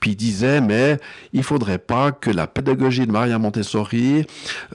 puis 0.00 0.12
il 0.12 0.16
disait, 0.16 0.60
mais 0.60 0.98
il 1.32 1.42
faudrait 1.42 1.78
pas 1.78 2.12
que 2.12 2.30
la 2.30 2.46
pédagogie 2.46 3.06
de 3.06 3.12
Maria 3.12 3.38
Montessori 3.38 4.24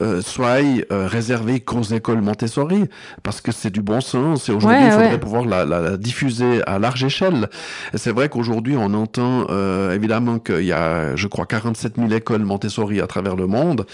euh, 0.01 0.21
soit 0.21 0.59
réservée 0.91 1.61
qu'aux 1.61 1.81
écoles 1.81 2.21
Montessori, 2.21 2.85
parce 3.23 3.41
que 3.41 3.51
c'est 3.51 3.71
du 3.71 3.81
bon 3.81 4.01
sens, 4.01 4.49
et 4.49 4.51
aujourd'hui, 4.51 4.85
il 4.85 4.91
faudrait 4.91 5.19
pouvoir 5.19 5.45
la, 5.45 5.65
la, 5.65 5.79
la, 5.79 5.97
diffuser 5.97 6.61
à 6.67 6.77
large 6.77 7.03
échelle. 7.03 7.49
C'est 7.95 8.11
vrai 8.11 8.29
qu'aujourd'hui, 8.29 8.75
on 8.77 8.93
entend... 8.93 9.47
Euh, 9.49 9.78
évidemment 9.93 10.39
qu'il 10.39 10.65
y 10.65 10.73
a, 10.73 11.15
je 11.15 11.27
crois, 11.27 11.45
47 11.45 11.95
000 11.97 12.11
écoles 12.11 12.43
Montessori 12.43 13.01
à 13.01 13.07
travers 13.07 13.35
le 13.35 13.47
monde. 13.47 13.85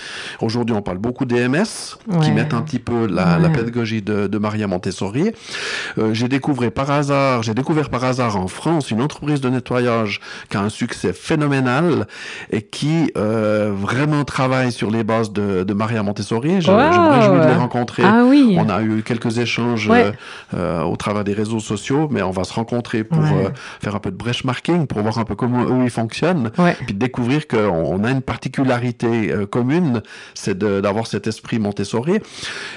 Aujourd'hui, 0.42 0.76
on 0.76 0.82
parle 0.82 0.98
beaucoup 0.98 1.26
d'EMS, 1.26 1.98
qui 2.22 2.32
mettent 2.32 2.54
un 2.54 2.62
petit 2.62 2.80
peu 2.80 3.08
la, 3.08 3.40
la 3.40 3.50
pédagogie 3.50 4.02
de, 4.02 4.28
de, 4.28 4.38
Maria 4.38 4.68
Montessori. 4.68 5.32
Euh, 5.98 6.14
j'ai 6.14 6.28
découvert 6.28 6.72
par 6.72 6.92
hasard, 6.92 7.44
j'ai 7.44 7.54
découvert 7.54 7.90
par 7.90 8.04
hasard 8.04 8.38
en 8.38 8.48
France 8.48 8.92
une 8.92 9.02
entreprise 9.02 9.42
de 9.42 9.50
nettoyage 9.50 10.20
qui 10.50 10.58
a 10.58 10.62
un 10.62 10.70
succès 10.70 11.14
phénoménal 11.14 12.08
et 12.52 12.62
qui 12.62 13.12
euh, 13.18 13.72
vraiment 13.76 14.24
travaille 14.24 14.72
sur 14.72 14.92
les 14.92 15.04
bases 15.04 15.32
de, 15.32 15.64
de 15.64 15.74
Maria 15.74 16.04
Montessori. 16.04 16.62
Je, 16.62 16.68
je, 16.68 16.72
me 16.72 17.20
réjouis 17.20 17.40
de 17.40 17.48
les 17.48 17.56
rencontrer. 17.56 18.04
Ah, 18.06 18.24
oui. 18.26 18.58
On 18.60 18.70
a 18.70 18.82
eu 18.82 19.04
quelques 19.04 19.38
échanges 19.38 19.88
ouais. 19.88 20.12
euh, 20.54 20.82
au 20.84 20.96
travers 20.96 21.24
des 21.24 21.34
réseaux 21.34 21.60
sociaux, 21.60 22.08
mais 22.12 22.22
on 22.22 22.32
va 22.32 22.44
se 22.44 22.54
rencontrer 22.54 23.04
pour 23.04 23.24
faire 23.82 23.96
un 23.96 24.00
peu 24.00 24.12
de 24.12 24.18
benchmarking, 24.18 24.88
pour 24.88 25.02
voir 25.02 25.18
un 25.18 25.26
peu 25.26 25.36
comment 25.36 25.64
eux 25.64 25.75
ils 25.84 25.90
fonctionnent, 25.90 26.52
ouais. 26.58 26.76
puis 26.86 26.94
découvrir 26.94 27.48
qu'on 27.48 28.04
a 28.04 28.12
une 28.12 28.22
particularité 28.22 29.32
euh, 29.32 29.46
commune, 29.46 30.02
c'est 30.34 30.58
d'avoir 30.58 31.08
cet 31.08 31.28
esprit 31.28 31.60
Montessori. 31.60 32.20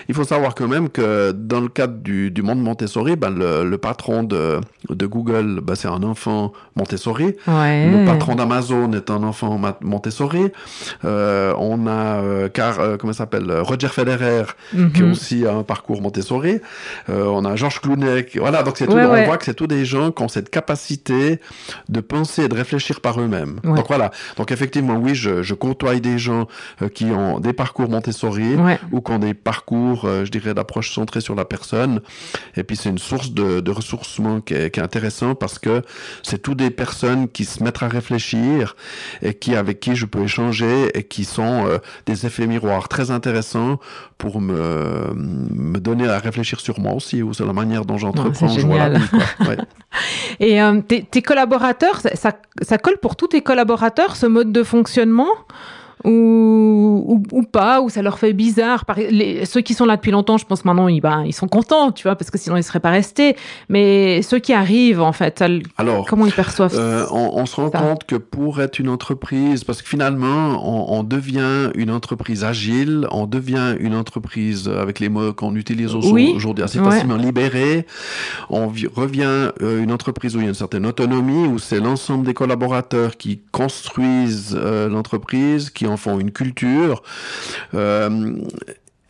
Il 0.08 0.14
faut 0.14 0.24
savoir 0.24 0.54
quand 0.54 0.68
même 0.68 0.88
que 0.88 1.32
dans 1.32 1.60
le 1.60 1.68
cadre 1.68 1.98
du, 1.98 2.30
du 2.30 2.42
monde 2.42 2.60
Montessori, 2.60 3.16
ben, 3.16 3.30
le, 3.30 3.68
le, 3.68 3.78
patron 3.78 4.22
de, 4.22 4.60
de 4.88 5.06
Google, 5.06 5.60
ben, 5.62 5.74
c'est 5.74 5.88
un 5.88 6.02
enfant 6.02 6.52
Montessori. 6.76 7.34
Ouais. 7.46 7.90
Le 7.90 8.06
patron 8.06 8.34
d'Amazon 8.34 8.92
est 8.92 9.10
un 9.10 9.22
enfant 9.22 9.60
Montessori. 9.80 10.46
Euh, 11.04 11.54
on 11.58 11.86
a 11.86 12.20
euh, 12.22 12.48
car, 12.48 12.98
comment 12.98 13.12
s'appelle 13.12 13.50
Roger 13.60 13.88
Federer, 13.88 14.44
mm 14.72 14.78
-hmm. 14.78 14.92
qui 14.92 15.02
a 15.02 15.06
aussi 15.06 15.38
un 15.46 15.62
parcours 15.62 16.00
Montessori. 16.02 16.54
On 17.08 17.44
a 17.44 17.52
Georges 17.56 17.80
Clooney. 17.80 18.26
Voilà, 18.36 18.62
donc 18.62 18.74
c'est 18.78 18.88
ouais. 18.88 19.04
on 19.04 19.24
voit 19.28 19.38
que 19.40 19.44
c'est 19.44 19.58
tous 19.62 19.66
des 19.78 19.84
gens 19.84 20.06
qui 20.14 20.22
ont 20.22 20.28
cette 20.28 20.50
capacité 20.50 21.40
de 21.88 22.00
penser 22.00 22.40
et 22.44 22.48
de 22.48 22.58
réfléchir 22.62 22.87
par 23.00 23.20
eux-mêmes. 23.20 23.60
Ouais. 23.64 23.76
Donc 23.76 23.86
voilà. 23.88 24.10
Donc 24.36 24.50
effectivement, 24.52 24.96
oui, 24.96 25.14
je, 25.14 25.42
je 25.42 25.54
côtoie 25.54 25.98
des 26.00 26.18
gens 26.18 26.46
euh, 26.82 26.88
qui 26.88 27.06
ont 27.06 27.40
des 27.40 27.52
parcours 27.52 27.88
Montessori 27.88 28.54
ouais. 28.54 28.78
ou 28.92 29.00
qui 29.00 29.12
ont 29.12 29.18
des 29.18 29.34
parcours, 29.34 30.04
euh, 30.04 30.24
je 30.24 30.30
dirais, 30.30 30.54
d'approche 30.54 30.92
centrée 30.92 31.20
sur 31.20 31.34
la 31.34 31.44
personne. 31.44 32.00
Et 32.56 32.64
puis 32.64 32.76
c'est 32.76 32.88
une 32.88 32.98
source 32.98 33.32
de, 33.32 33.60
de 33.60 33.70
ressourcement 33.70 34.40
qui 34.40 34.54
est, 34.54 34.70
qui 34.70 34.80
est, 34.80 34.82
intéressant 34.82 35.34
parce 35.34 35.58
que 35.58 35.82
c'est 36.22 36.42
tous 36.42 36.54
des 36.54 36.70
personnes 36.70 37.28
qui 37.28 37.44
se 37.44 37.62
mettent 37.62 37.82
à 37.82 37.88
réfléchir 37.88 38.76
et 39.22 39.34
qui 39.34 39.54
avec 39.54 39.80
qui 39.80 39.96
je 39.96 40.06
peux 40.06 40.22
échanger 40.22 40.90
et 40.96 41.04
qui 41.04 41.24
sont 41.24 41.66
euh, 41.66 41.78
des 42.06 42.26
effets 42.26 42.46
miroirs 42.46 42.88
très 42.88 43.10
intéressants 43.10 43.78
pour 44.16 44.40
me, 44.40 45.12
me 45.14 45.78
donner 45.78 46.08
à 46.08 46.18
réfléchir 46.18 46.60
sur 46.60 46.80
moi 46.80 46.92
aussi 46.92 47.22
ou 47.22 47.32
sur 47.32 47.46
la 47.46 47.52
manière 47.52 47.84
dont 47.84 47.98
j'entreprends. 47.98 48.48
Ouais, 48.48 49.56
et 50.40 50.60
tes, 50.88 51.04
tes, 51.04 51.22
collaborateurs, 51.22 52.00
ça, 52.00 52.32
ça, 52.68 52.76
colle 52.76 52.98
pour 52.98 53.16
tous 53.16 53.28
tes 53.28 53.40
collaborateurs 53.40 54.14
ce 54.14 54.26
mode 54.26 54.52
de 54.52 54.62
fonctionnement? 54.62 55.30
Ou, 56.04 57.04
ou, 57.06 57.22
ou, 57.32 57.42
pas, 57.42 57.80
ou 57.80 57.88
ça 57.88 58.02
leur 58.02 58.18
fait 58.18 58.32
bizarre. 58.32 58.84
Les, 58.96 59.44
ceux 59.44 59.60
qui 59.60 59.74
sont 59.74 59.84
là 59.84 59.96
depuis 59.96 60.10
longtemps, 60.10 60.38
je 60.38 60.46
pense 60.46 60.64
maintenant, 60.64 60.88
ils, 60.88 61.00
ben, 61.00 61.24
ils 61.24 61.32
sont 61.32 61.48
contents, 61.48 61.92
tu 61.92 62.04
vois, 62.04 62.16
parce 62.16 62.30
que 62.30 62.38
sinon 62.38 62.56
ils 62.56 62.62
seraient 62.62 62.80
pas 62.80 62.90
restés. 62.90 63.36
Mais 63.68 64.22
ceux 64.22 64.38
qui 64.38 64.52
arrivent, 64.52 65.00
en 65.00 65.12
fait, 65.12 65.42
Alors, 65.76 66.06
comment 66.06 66.26
ils 66.26 66.32
perçoivent 66.32 66.74
euh, 66.74 67.06
on, 67.10 67.32
on, 67.34 67.46
se 67.46 67.56
rend 67.56 67.70
ça? 67.70 67.78
compte 67.78 68.04
que 68.04 68.16
pour 68.16 68.60
être 68.60 68.78
une 68.78 68.88
entreprise, 68.88 69.64
parce 69.64 69.82
que 69.82 69.88
finalement, 69.88 70.60
on, 70.64 70.98
on, 70.98 71.02
devient 71.02 71.70
une 71.74 71.90
entreprise 71.90 72.44
agile, 72.44 73.06
on 73.10 73.26
devient 73.26 73.76
une 73.80 73.94
entreprise 73.94 74.68
avec 74.68 75.00
les 75.00 75.08
mots 75.08 75.32
qu'on 75.32 75.54
utilise 75.56 75.94
oui. 75.94 76.32
aujourd'hui 76.34 76.64
assez 76.64 76.78
facilement 76.78 77.16
libérée. 77.16 77.86
On 78.50 78.68
revient 78.68 79.50
euh, 79.62 79.82
une 79.82 79.92
entreprise 79.92 80.36
où 80.36 80.38
il 80.40 80.44
y 80.44 80.46
a 80.46 80.50
une 80.50 80.54
certaine 80.54 80.86
autonomie, 80.86 81.46
où 81.46 81.58
c'est 81.58 81.80
l'ensemble 81.80 82.26
des 82.26 82.34
collaborateurs 82.34 83.16
qui 83.16 83.40
construisent 83.52 84.56
euh, 84.58 84.88
l'entreprise, 84.88 85.70
qui 85.70 85.86
en 85.88 85.96
font 85.96 86.18
une 86.18 86.30
culture. 86.30 87.02
Euh, 87.74 88.36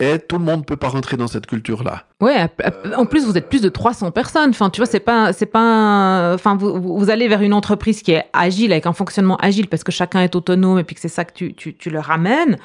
et 0.01 0.17
tout 0.17 0.37
le 0.37 0.45
monde 0.45 0.59
ne 0.59 0.63
peut 0.63 0.77
pas 0.77 0.87
rentrer 0.87 1.17
dans 1.17 1.27
cette 1.27 1.45
culture-là. 1.45 2.05
Ouais, 2.21 2.47
en 2.95 3.05
plus 3.05 3.25
vous 3.25 3.37
êtes 3.37 3.49
plus 3.49 3.61
de 3.61 3.67
300 3.67 4.11
personnes. 4.11 4.51
Enfin, 4.51 4.69
tu 4.69 4.79
vois, 4.79 4.85
c'est 4.85 5.01
pas, 5.01 5.33
c'est 5.33 5.45
pas, 5.45 6.31
enfin, 6.33 6.55
vous, 6.55 6.97
vous 6.97 7.09
allez 7.09 7.27
vers 7.27 7.41
une 7.41 7.53
entreprise 7.53 8.01
qui 8.01 8.13
est 8.13 8.23
agile 8.31 8.71
avec 8.71 8.85
un 8.85 8.93
fonctionnement 8.93 9.35
agile 9.37 9.67
parce 9.67 9.83
que 9.83 9.91
chacun 9.91 10.21
est 10.21 10.35
autonome 10.35 10.79
et 10.79 10.85
puis 10.85 10.95
que 10.95 11.01
c'est 11.01 11.09
ça 11.09 11.25
que 11.25 11.33
tu, 11.33 11.53
tu, 11.53 11.75
tu 11.75 11.89
le 11.89 11.99
ramènes 11.99 12.57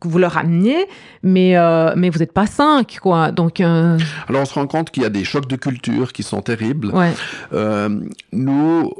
que 0.00 0.08
vous 0.08 0.18
leur 0.18 0.36
amenez, 0.38 0.86
mais, 1.22 1.56
euh, 1.56 1.92
mais 1.96 2.10
vous 2.10 2.18
n'êtes 2.20 2.32
pas 2.32 2.46
cinq, 2.46 2.98
quoi. 3.00 3.30
Donc, 3.30 3.60
euh... 3.60 3.98
Alors, 4.28 4.42
on 4.42 4.44
se 4.44 4.54
rend 4.54 4.66
compte 4.66 4.90
qu'il 4.90 5.02
y 5.02 5.06
a 5.06 5.10
des 5.10 5.24
chocs 5.24 5.46
de 5.46 5.56
culture 5.56 6.12
qui 6.12 6.22
sont 6.22 6.40
terribles. 6.40 6.88
Ouais. 6.94 7.12
Euh, 7.52 8.00
nous, 8.32 8.90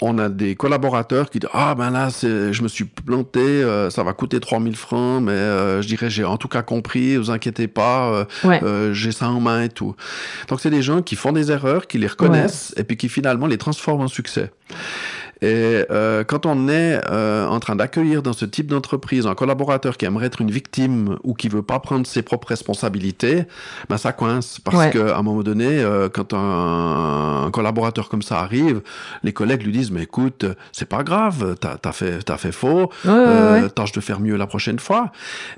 on 0.00 0.18
a 0.18 0.28
des 0.28 0.54
collaborateurs 0.54 1.30
qui 1.30 1.38
disent 1.38 1.50
ah 1.52 1.74
ben 1.74 1.90
là 1.90 2.08
je 2.20 2.62
me 2.62 2.68
suis 2.68 2.84
planté 2.84 3.40
euh, 3.40 3.90
ça 3.90 4.02
va 4.02 4.12
coûter 4.12 4.40
3000 4.40 4.76
francs 4.76 5.22
mais 5.22 5.32
euh, 5.32 5.82
je 5.82 5.88
dirais 5.88 6.10
j'ai 6.10 6.24
en 6.24 6.36
tout 6.36 6.48
cas 6.48 6.62
compris 6.62 7.16
vous 7.16 7.30
inquiétez 7.30 7.68
pas 7.68 8.10
euh, 8.12 8.24
ouais. 8.44 8.60
j'ai 8.94 9.12
ça 9.12 9.28
en 9.28 9.40
main 9.40 9.62
et 9.62 9.68
tout 9.68 9.94
donc 10.48 10.60
c'est 10.60 10.70
des 10.70 10.82
gens 10.82 11.02
qui 11.02 11.16
font 11.16 11.32
des 11.32 11.50
erreurs 11.50 11.86
qui 11.86 11.98
les 11.98 12.06
reconnaissent 12.06 12.72
ouais. 12.76 12.82
et 12.82 12.84
puis 12.84 12.96
qui 12.96 13.08
finalement 13.08 13.46
les 13.46 13.58
transforment 13.58 14.02
en 14.02 14.08
succès 14.08 14.50
et 15.42 15.84
euh, 15.90 16.24
quand 16.24 16.46
on 16.46 16.68
est 16.68 17.00
euh, 17.10 17.46
en 17.46 17.60
train 17.60 17.76
d'accueillir 17.76 18.22
dans 18.22 18.32
ce 18.32 18.44
type 18.44 18.66
d'entreprise 18.66 19.26
un 19.26 19.34
collaborateur 19.34 19.96
qui 19.96 20.04
aimerait 20.04 20.26
être 20.26 20.40
une 20.40 20.50
victime 20.50 21.16
ou 21.24 21.34
qui 21.34 21.48
veut 21.48 21.62
pas 21.62 21.78
prendre 21.80 22.06
ses 22.06 22.22
propres 22.22 22.48
responsabilités, 22.48 23.44
ben 23.88 23.96
ça 23.96 24.12
coince 24.12 24.60
parce 24.60 24.76
ouais. 24.76 24.90
qu'à 24.90 25.16
un 25.16 25.22
moment 25.22 25.42
donné, 25.42 25.66
euh, 25.66 26.08
quand 26.08 26.34
un, 26.34 27.46
un, 27.46 27.50
collaborateur 27.50 28.08
comme 28.08 28.22
ça 28.22 28.40
arrive, 28.40 28.82
les 29.22 29.32
collègues 29.32 29.62
lui 29.62 29.72
disent 29.72 29.90
mais 29.90 30.02
écoute, 30.02 30.44
c'est 30.72 30.88
pas 30.88 31.02
grave, 31.02 31.56
t'as 31.60 31.76
as 31.82 31.92
fait 31.92 32.22
t'as 32.22 32.36
fait 32.36 32.52
faux, 32.52 32.90
ouais, 33.04 33.10
ouais, 33.10 33.70
tâche 33.70 33.92
de 33.92 34.00
faire 34.00 34.20
mieux 34.20 34.36
la 34.36 34.46
prochaine 34.46 34.78
fois. 34.78 35.10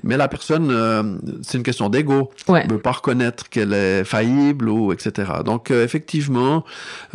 Mais 0.03 0.17
la 0.17 0.27
personne, 0.27 0.69
euh, 0.71 1.03
c'est 1.41 1.57
une 1.57 1.63
question 1.63 1.89
d'ego, 1.89 2.31
ouais. 2.47 2.65
veut 2.67 2.79
pas 2.79 2.91
reconnaître 2.91 3.49
qu'elle 3.49 3.73
est 3.73 4.03
faillible 4.03 4.69
ou 4.69 4.91
etc. 4.93 5.31
Donc 5.45 5.71
euh, 5.71 5.83
effectivement, 5.83 6.63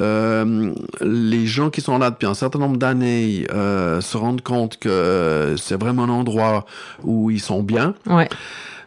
euh, 0.00 0.72
les 1.00 1.46
gens 1.46 1.70
qui 1.70 1.80
sont 1.80 1.98
là 1.98 2.10
depuis 2.10 2.26
un 2.26 2.34
certain 2.34 2.57
nombre 2.58 2.76
d'années 2.76 3.46
euh, 3.52 4.00
se 4.00 4.16
rendent 4.16 4.42
compte 4.42 4.78
que 4.78 5.54
c'est 5.58 5.78
vraiment 5.78 6.04
un 6.04 6.10
endroit 6.10 6.66
où 7.02 7.30
ils 7.30 7.40
sont 7.40 7.62
bien. 7.62 7.94
Ouais. 8.06 8.28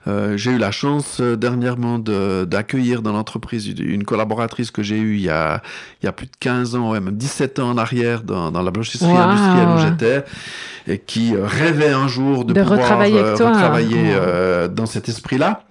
Euh, 0.08 0.36
j'ai 0.36 0.52
eu 0.52 0.58
la 0.58 0.72
chance 0.72 1.20
euh, 1.22 1.36
dernièrement 1.36 2.00
d'accueillir 2.00 3.04
dans 3.04 3.12
l'entreprise 3.12 3.68
une 3.68 4.04
collaboratrice 4.04 4.72
que 4.72 4.82
j'ai 4.82 4.98
eue 4.98 5.18
il 5.18 5.22
y, 5.22 5.30
a, 5.30 5.62
il 6.02 6.08
y 6.08 6.10
a 6.10 6.12
plus 6.12 6.26
de 6.26 6.32
15 6.40 6.76
ans, 6.76 6.92
ouais, 6.92 7.00
même 7.00 7.16
17 7.16 7.60
ans 7.60 7.70
en 7.70 7.78
arrière 7.78 8.24
dans, 8.24 8.50
dans 8.50 8.64
la 8.64 8.72
blanchisserie 8.72 9.12
wow. 9.12 9.18
industrielle 9.18 9.68
où 9.68 9.78
j'étais 9.78 10.26
et 10.88 10.98
qui 10.98 11.36
euh, 11.36 11.46
rêvait 11.46 11.92
un 11.92 12.08
jour 12.08 12.46
de, 12.46 12.54
de 12.54 12.62
pouvoir 12.62 12.80
retravailler, 12.80 13.22
retravailler 13.22 14.16
dans 14.72 14.88
cet 14.88 15.08
esprit-là. 15.08 15.64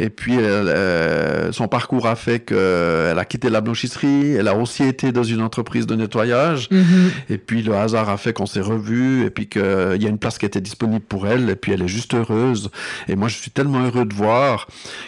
Et 0.00 0.08
puis, 0.08 0.38
euh, 0.38 1.52
son 1.52 1.68
parcours 1.68 2.06
a 2.06 2.16
fait 2.16 2.40
qu'elle 2.40 3.18
a 3.18 3.24
quitté 3.26 3.50
la 3.50 3.60
blanchisserie. 3.60 4.32
Elle 4.32 4.48
a 4.48 4.54
aussi 4.56 4.82
été 4.84 5.12
dans 5.12 5.22
une 5.22 5.42
entreprise 5.42 5.86
de 5.86 5.94
nettoyage. 5.94 6.68
Mm 6.70 6.76
-hmm. 6.78 7.32
Et 7.34 7.36
puis, 7.36 7.62
le 7.62 7.74
hasard 7.74 8.08
a 8.08 8.16
fait 8.16 8.32
qu'on 8.32 8.46
s'est 8.46 8.62
revus 8.62 9.26
et 9.26 9.30
puis 9.30 9.46
qu'il 9.46 10.00
y 10.02 10.06
a 10.06 10.10
une 10.16 10.22
place 10.24 10.38
qui 10.38 10.46
était 10.46 10.62
disponible 10.62 11.04
pour 11.12 11.26
elle. 11.26 11.50
Et 11.50 11.58
puis, 11.62 11.72
elle 11.74 11.82
est 11.82 11.94
juste 11.98 12.14
heureuse. 12.14 12.70
Et 13.08 13.14
moi, 13.20 13.28
je 13.28 13.36
suis 13.42 13.50
tellement 13.50 13.82
heureux 13.86 14.06
de 14.06 14.14
voir 14.14 14.54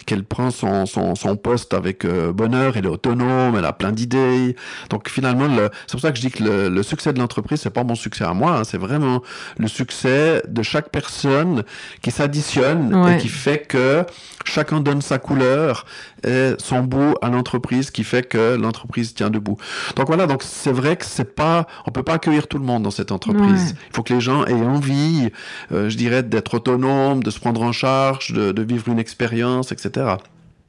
qu'elle 0.07 0.25
prend 0.25 0.51
son, 0.51 0.85
son, 0.85 1.15
son, 1.15 1.37
poste 1.37 1.73
avec 1.73 1.99
euh, 2.05 2.33
bonheur. 2.43 2.77
Elle 2.77 2.85
est 2.85 2.95
autonome. 2.99 3.53
Elle 3.59 3.69
a 3.73 3.77
plein 3.81 3.93
d'idées. 3.99 4.57
Donc, 4.91 5.03
finalement, 5.09 5.49
c'est 5.87 5.95
pour 5.97 6.05
ça 6.07 6.11
que 6.13 6.19
je 6.21 6.25
dis 6.27 6.33
que 6.37 6.43
le, 6.49 6.57
le 6.79 6.83
succès 6.83 7.11
de 7.15 7.19
l'entreprise, 7.23 7.59
c'est 7.63 7.77
pas 7.81 7.87
mon 7.91 7.99
succès 8.07 8.25
à 8.33 8.35
moi. 8.35 8.53
Hein, 8.59 8.65
c'est 8.71 8.83
vraiment 8.89 9.23
le 9.65 9.69
succès 9.69 10.43
de 10.57 10.63
chaque 10.63 10.91
personne 10.99 11.57
qui 12.03 12.11
s'additionne 12.11 12.83
ouais. 12.95 13.15
et 13.15 13.17
qui 13.23 13.29
fait 13.29 13.63
que 13.73 14.05
chacun 14.45 14.82
donne 14.83 15.03
sa 15.03 15.19
couleur 15.19 15.87
et 16.25 16.53
son 16.59 16.83
bout 16.83 17.15
à 17.23 17.29
l'entreprise 17.31 17.91
qui 17.91 18.05
fait 18.05 18.23
que 18.23 18.57
l'entreprise 18.57 19.15
tient 19.15 19.31
debout. 19.31 19.57
Donc 19.97 20.07
voilà, 20.07 20.27
donc 20.27 20.43
c'est 20.43 20.73
vrai 20.73 20.97
que 20.97 21.05
c'est 21.05 21.35
pas, 21.35 21.67
on 21.87 21.91
peut 21.91 22.03
pas 22.03 22.15
accueillir 22.15 22.47
tout 22.47 22.59
le 22.59 22.65
monde 22.65 22.83
dans 22.83 22.91
cette 22.91 23.13
entreprise. 23.13 23.73
Ouais. 23.73 23.79
Il 23.91 23.97
faut 23.97 24.03
que 24.03 24.15
les 24.15 24.21
gens 24.21 24.45
aient 24.45 24.53
envie, 24.53 25.31
euh, 25.73 25.89
je 25.89 25.97
dirais, 25.97 26.23
d'être 26.23 26.55
autonomes, 26.55 27.23
de 27.23 27.31
se 27.31 27.41
prendre 27.41 27.63
en 27.63 27.73
charge, 27.73 28.33
de, 28.33 28.53
de 28.53 28.63
vivre 28.63 28.89
une 28.89 28.99
expérience, 28.99 29.73
etc. 29.73 30.17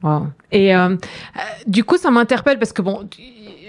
Wow. 0.02 0.28
Et 0.52 0.76
euh, 0.76 0.96
du 1.66 1.82
coup, 1.82 1.96
ça 1.96 2.10
m'interpelle 2.10 2.58
parce 2.58 2.72
que 2.72 2.82
bon, 2.82 3.08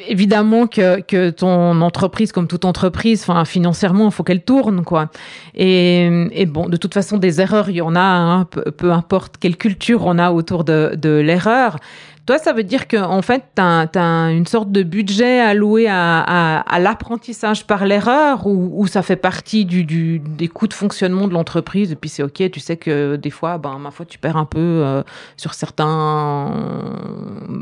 évidemment 0.07 0.67
que, 0.67 1.01
que 1.01 1.29
ton 1.29 1.81
entreprise, 1.81 2.31
comme 2.31 2.47
toute 2.47 2.65
entreprise, 2.65 3.23
enfin 3.27 3.45
financièrement, 3.45 4.05
il 4.05 4.11
faut 4.11 4.23
qu'elle 4.23 4.43
tourne, 4.43 4.83
quoi. 4.83 5.09
Et, 5.55 6.09
et, 6.31 6.45
bon, 6.45 6.67
de 6.67 6.77
toute 6.77 6.93
façon, 6.93 7.17
des 7.17 7.41
erreurs, 7.41 7.69
il 7.69 7.75
y 7.77 7.81
en 7.81 7.95
a, 7.95 7.99
hein, 7.99 8.45
peu, 8.45 8.63
peu, 8.71 8.91
importe 8.91 9.37
quelle 9.39 9.57
culture 9.57 10.05
on 10.05 10.17
a 10.17 10.31
autour 10.31 10.63
de, 10.63 10.93
de 10.95 11.09
l'erreur. 11.09 11.77
Toi, 12.25 12.39
ça 12.39 12.53
veut 12.53 12.63
dire 12.63 12.87
qu'en 12.87 13.11
en 13.11 13.21
fait, 13.21 13.43
tu 13.55 13.61
as, 13.61 14.31
une 14.31 14.47
sorte 14.47 14.71
de 14.71 14.81
budget 14.81 15.39
alloué 15.39 15.87
à, 15.87 16.63
l'apprentissage 16.79 17.67
par 17.67 17.85
l'erreur 17.85 18.47
ou, 18.47 18.87
ça 18.87 19.03
fait 19.03 19.15
partie 19.15 19.65
des 19.65 20.47
coûts 20.47 20.67
de 20.67 20.73
fonctionnement 20.73 21.27
de 21.27 21.33
l'entreprise 21.33 21.91
et 21.91 21.95
puis 21.95 22.09
c'est 22.09 22.23
OK, 22.23 22.41
tu 22.51 22.59
sais 22.59 22.77
que 22.77 23.15
des 23.15 23.29
fois, 23.29 23.57
ben, 23.59 23.77
ma 23.77 23.91
foi, 23.91 24.05
tu 24.05 24.17
perds 24.17 24.37
un 24.37 24.45
peu 24.45 24.59
euh, 24.59 25.03
sur 25.37 25.53
certains 25.53 26.51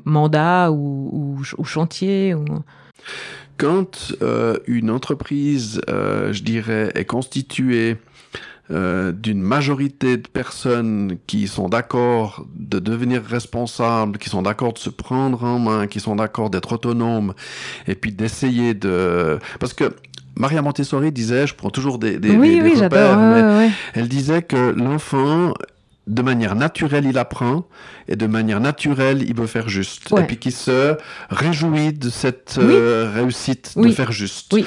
mandats 0.06 0.72
ou, 0.72 1.38
ou, 1.58 1.64
chantiers. 1.66 2.36
Quand 3.58 4.14
euh, 4.22 4.58
une 4.68 4.90
entreprise, 4.90 5.82
euh, 5.90 6.32
je 6.32 6.44
dirais, 6.44 6.92
est 6.96 7.06
constituée 7.06 7.98
euh, 8.74 9.12
d'une 9.12 9.42
majorité 9.42 10.18
de 10.18 10.28
personnes 10.28 11.18
qui 11.28 11.48
sont 11.48 11.70
d'accord 11.70 12.46
de 12.56 12.80
devenir 12.80 13.24
responsables, 13.24 14.18
qui 14.18 14.30
sont 14.30 14.42
d'accord 14.42 14.74
de 14.74 14.80
se 14.80 14.90
prendre 14.90 15.44
en 15.44 15.60
main, 15.60 15.88
qui 15.88 16.00
sont 16.00 16.16
d'accord 16.16 16.50
d'être 16.50 16.74
autonomes, 16.74 17.34
et 17.88 17.96
puis 17.96 18.12
d'essayer 18.12 18.74
de... 18.74 19.40
Parce 19.60 19.74
que 19.74 19.96
Maria 20.36 20.62
Montessori 20.62 21.12
disait, 21.12 21.46
je 21.46 21.54
prends 21.54 21.70
toujours 21.70 22.00
des, 22.00 22.18
des, 22.18 22.36
oui, 22.36 22.56
des, 22.56 22.62
oui, 22.62 22.82
repères, 22.82 23.18
ouais, 23.18 23.44
mais 23.44 23.58
ouais. 23.58 23.70
elle 23.94 24.08
disait 24.08 24.42
que 24.42 24.72
l'enfant 24.72 25.54
de 26.06 26.22
manière 26.22 26.56
naturelle, 26.56 27.06
il 27.06 27.18
apprend 27.18 27.66
et 28.10 28.18
de 28.18 28.28
manière 28.28 28.60
naturelle, 28.60 29.24
il 29.26 29.34
veut 29.36 29.48
faire 29.48 29.70
juste. 29.70 30.12
Ouais. 30.12 30.22
Et 30.24 30.26
puis 30.26 30.38
qu'il 30.38 30.52
se 30.52 30.98
réjouit 31.30 31.94
de 31.94 32.10
cette 32.10 32.60
Oui. 32.62 32.74
euh, 32.76 33.10
réussite 33.14 33.74
de 33.78 33.90
faire 33.90 34.12
juste. 34.12 34.52
Oui. 34.54 34.66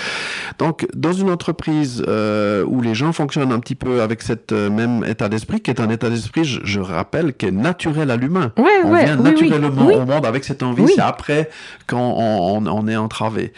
Donc, 0.58 0.86
dans 0.94 1.12
une 1.12 1.28
entreprise 1.30 2.02
euh, 2.08 2.64
où 2.66 2.80
les 2.80 2.94
gens 2.94 3.12
fonctionnent 3.12 3.52
un 3.52 3.60
petit 3.60 3.74
peu 3.74 4.00
avec 4.00 4.22
cet 4.22 4.52
euh, 4.52 4.70
même 4.70 5.04
état 5.04 5.28
d'esprit, 5.28 5.60
qui 5.60 5.70
est 5.70 5.80
un 5.80 5.90
état 5.90 6.08
d'esprit, 6.08 6.44
je, 6.44 6.60
je 6.64 6.80
rappelle, 6.80 7.34
qui 7.34 7.46
est 7.46 7.50
naturel 7.50 8.10
à 8.10 8.16
l'humain. 8.16 8.52
Ouais, 8.56 8.64
On 8.84 8.92
ouais, 8.92 9.04
vient 9.04 9.16
naturellement 9.16 9.88
au 9.88 10.06
monde 10.06 10.24
avec 10.24 10.44
cette 10.44 10.62
envie, 10.62 10.88
c'est 10.88 11.00
après 11.02 11.50
quand 11.86 12.14
on, 12.16 12.56
on, 12.56 12.66
on 12.66 12.88
est 12.88 12.96
entravé. 12.96 13.52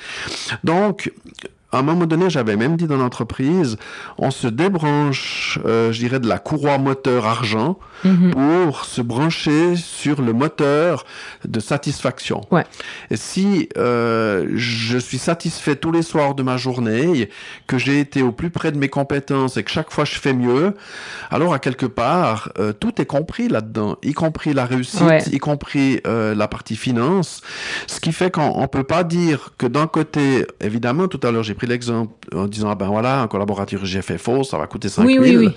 Donc, 0.64 1.12
à 1.70 1.78
un 1.78 1.82
moment 1.82 2.06
donné, 2.06 2.30
j'avais 2.30 2.56
même 2.56 2.76
dit 2.76 2.86
dans 2.86 2.96
l'entreprise, 2.96 3.76
on 4.16 4.30
se 4.30 4.46
débranche, 4.48 5.58
euh, 5.66 5.92
je 5.92 5.98
dirais, 5.98 6.18
de 6.20 6.28
la 6.28 6.38
courroie 6.38 6.78
moteur 6.78 7.26
argent 7.26 7.78
Mhm. 8.04 8.30
pour 8.30 8.84
se 8.84 9.02
brancher 9.02 9.74
sur 9.74 10.22
le 10.22 10.32
moteur 10.32 11.04
de 11.44 11.58
satisfaction. 11.58 12.42
Ouais. 12.52 12.64
Et 13.10 13.16
si 13.16 13.68
euh, 13.76 14.46
je 14.54 14.98
suis 14.98 15.18
satisfait 15.18 15.74
tous 15.74 15.90
les 15.90 16.02
soirs 16.02 16.36
de 16.36 16.44
ma 16.44 16.56
journée, 16.56 17.28
que 17.66 17.76
j'ai 17.76 17.98
été 17.98 18.22
au 18.22 18.30
plus 18.30 18.50
près 18.50 18.70
de 18.70 18.78
mes 18.78 18.88
compétences 18.88 19.56
et 19.56 19.64
que 19.64 19.70
chaque 19.72 19.90
fois 19.90 20.04
je 20.04 20.14
fais 20.14 20.32
mieux, 20.32 20.74
alors 21.30 21.52
à 21.52 21.58
quelque 21.58 21.86
part, 21.86 22.50
euh, 22.60 22.72
tout 22.72 23.00
est 23.02 23.06
compris 23.06 23.48
là-dedans, 23.48 23.96
y 24.04 24.12
compris 24.12 24.54
la 24.54 24.64
réussite, 24.64 25.00
Ouais. 25.02 25.22
y 25.32 25.38
compris 25.38 26.00
euh, 26.06 26.36
la 26.36 26.46
partie 26.46 26.76
finance, 26.76 27.40
ce 27.88 27.98
qui 27.98 28.12
fait 28.12 28.30
qu'on 28.30 28.52
on 28.54 28.68
peut 28.68 28.84
pas 28.84 29.02
dire 29.02 29.50
que 29.58 29.66
d'un 29.66 29.88
côté, 29.88 30.46
évidemment, 30.60 31.08
tout 31.08 31.20
à 31.24 31.32
l'heure 31.32 31.42
j'ai 31.42 31.54
pris 31.58 31.66
l'exemple 31.66 32.12
en 32.34 32.46
disant, 32.46 32.70
ah 32.70 32.74
ben 32.74 32.86
voilà, 32.88 33.20
un 33.20 33.28
collaborateur 33.28 33.84
j'ai 33.84 34.00
fait 34.00 34.16
faux, 34.16 34.42
ça 34.44 34.56
va 34.56 34.66
coûter 34.66 34.88
5 34.88 35.04
Oui, 35.04 35.14
000. 35.14 35.24
oui, 35.24 35.36
oui. 35.36 35.54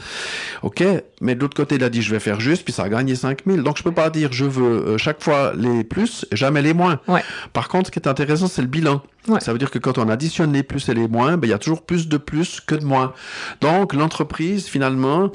Ok, 0.63 0.83
mais 1.21 1.35
de 1.35 1.39
l'autre 1.39 1.55
côté, 1.55 1.75
il 1.75 1.83
a 1.83 1.89
dit 1.89 2.01
je 2.01 2.11
vais 2.11 2.19
faire 2.19 2.39
juste, 2.41 2.63
puis 2.63 2.73
ça 2.73 2.83
a 2.83 2.89
gagné 2.89 3.15
5000. 3.15 3.63
Donc 3.63 3.77
je 3.77 3.83
peux 3.83 3.91
pas 3.93 4.09
dire 4.09 4.29
je 4.33 4.45
veux 4.45 4.63
euh, 4.87 4.97
chaque 4.97 5.23
fois 5.23 5.53
les 5.55 5.83
plus, 5.83 6.25
jamais 6.31 6.61
les 6.61 6.73
moins. 6.73 6.99
Ouais. 7.07 7.21
Par 7.53 7.67
contre, 7.69 7.87
ce 7.87 7.91
qui 7.91 7.99
est 7.99 8.07
intéressant, 8.07 8.47
c'est 8.47 8.61
le 8.61 8.67
bilan. 8.67 9.01
Ouais. 9.27 9.39
Ça 9.39 9.51
veut 9.53 9.59
dire 9.59 9.69
que 9.69 9.77
quand 9.79 9.97
on 9.99 10.09
additionne 10.09 10.51
les 10.53 10.63
plus 10.63 10.89
et 10.89 10.93
les 10.95 11.07
moins, 11.07 11.37
ben, 11.37 11.47
il 11.47 11.51
y 11.51 11.53
a 11.53 11.59
toujours 11.59 11.83
plus 11.83 12.07
de 12.07 12.17
plus 12.17 12.59
que 12.59 12.73
de 12.75 12.83
moins. 12.83 13.13
Donc 13.61 13.93
l'entreprise, 13.93 14.65
finalement, 14.67 15.31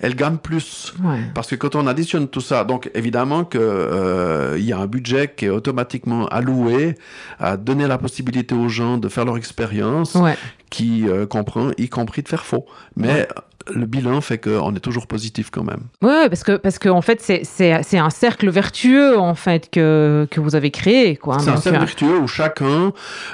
elle 0.00 0.16
gagne 0.16 0.38
plus. 0.38 0.92
Ouais. 1.04 1.20
Parce 1.34 1.48
que 1.48 1.54
quand 1.54 1.76
on 1.76 1.86
additionne 1.86 2.26
tout 2.28 2.40
ça, 2.40 2.64
donc 2.64 2.90
évidemment 2.94 3.44
que 3.44 3.58
euh, 3.60 4.56
il 4.58 4.64
y 4.64 4.72
a 4.72 4.78
un 4.78 4.86
budget 4.86 5.32
qui 5.36 5.44
est 5.46 5.50
automatiquement 5.50 6.26
alloué 6.28 6.96
à 7.38 7.56
donner 7.56 7.86
la 7.86 7.98
possibilité 7.98 8.54
aux 8.56 8.68
gens 8.68 8.98
de 8.98 9.08
faire 9.08 9.24
leur 9.24 9.36
expérience, 9.36 10.14
Ouais. 10.16 10.36
qui 10.70 11.08
euh, 11.08 11.26
comprend, 11.26 11.70
y 11.78 11.88
compris 11.88 12.22
de 12.22 12.28
faire 12.28 12.44
faux. 12.44 12.66
Mais 12.96 13.28
le 13.74 13.86
bilan 13.86 14.20
fait 14.20 14.38
qu'on 14.38 14.74
est 14.74 14.80
toujours 14.80 15.06
positif 15.06 15.50
quand 15.50 15.64
même. 15.64 15.80
Ouais, 16.02 16.28
parce 16.28 16.42
que 16.44 16.56
parce 16.56 16.78
que 16.78 16.88
en 16.88 17.02
fait 17.02 17.20
c'est 17.20 17.98
un 17.98 18.10
cercle 18.10 18.48
vertueux 18.50 19.18
en 19.18 19.34
fait 19.34 19.70
que 19.70 20.26
que 20.30 20.40
vous 20.40 20.54
avez 20.54 20.70
créé. 20.70 21.18
C'est 21.40 21.50
un 21.50 21.56
cercle 21.56 21.76
euh, 21.76 21.80
vertueux 21.80 22.18
où 22.18 22.26
chacun 22.26 22.92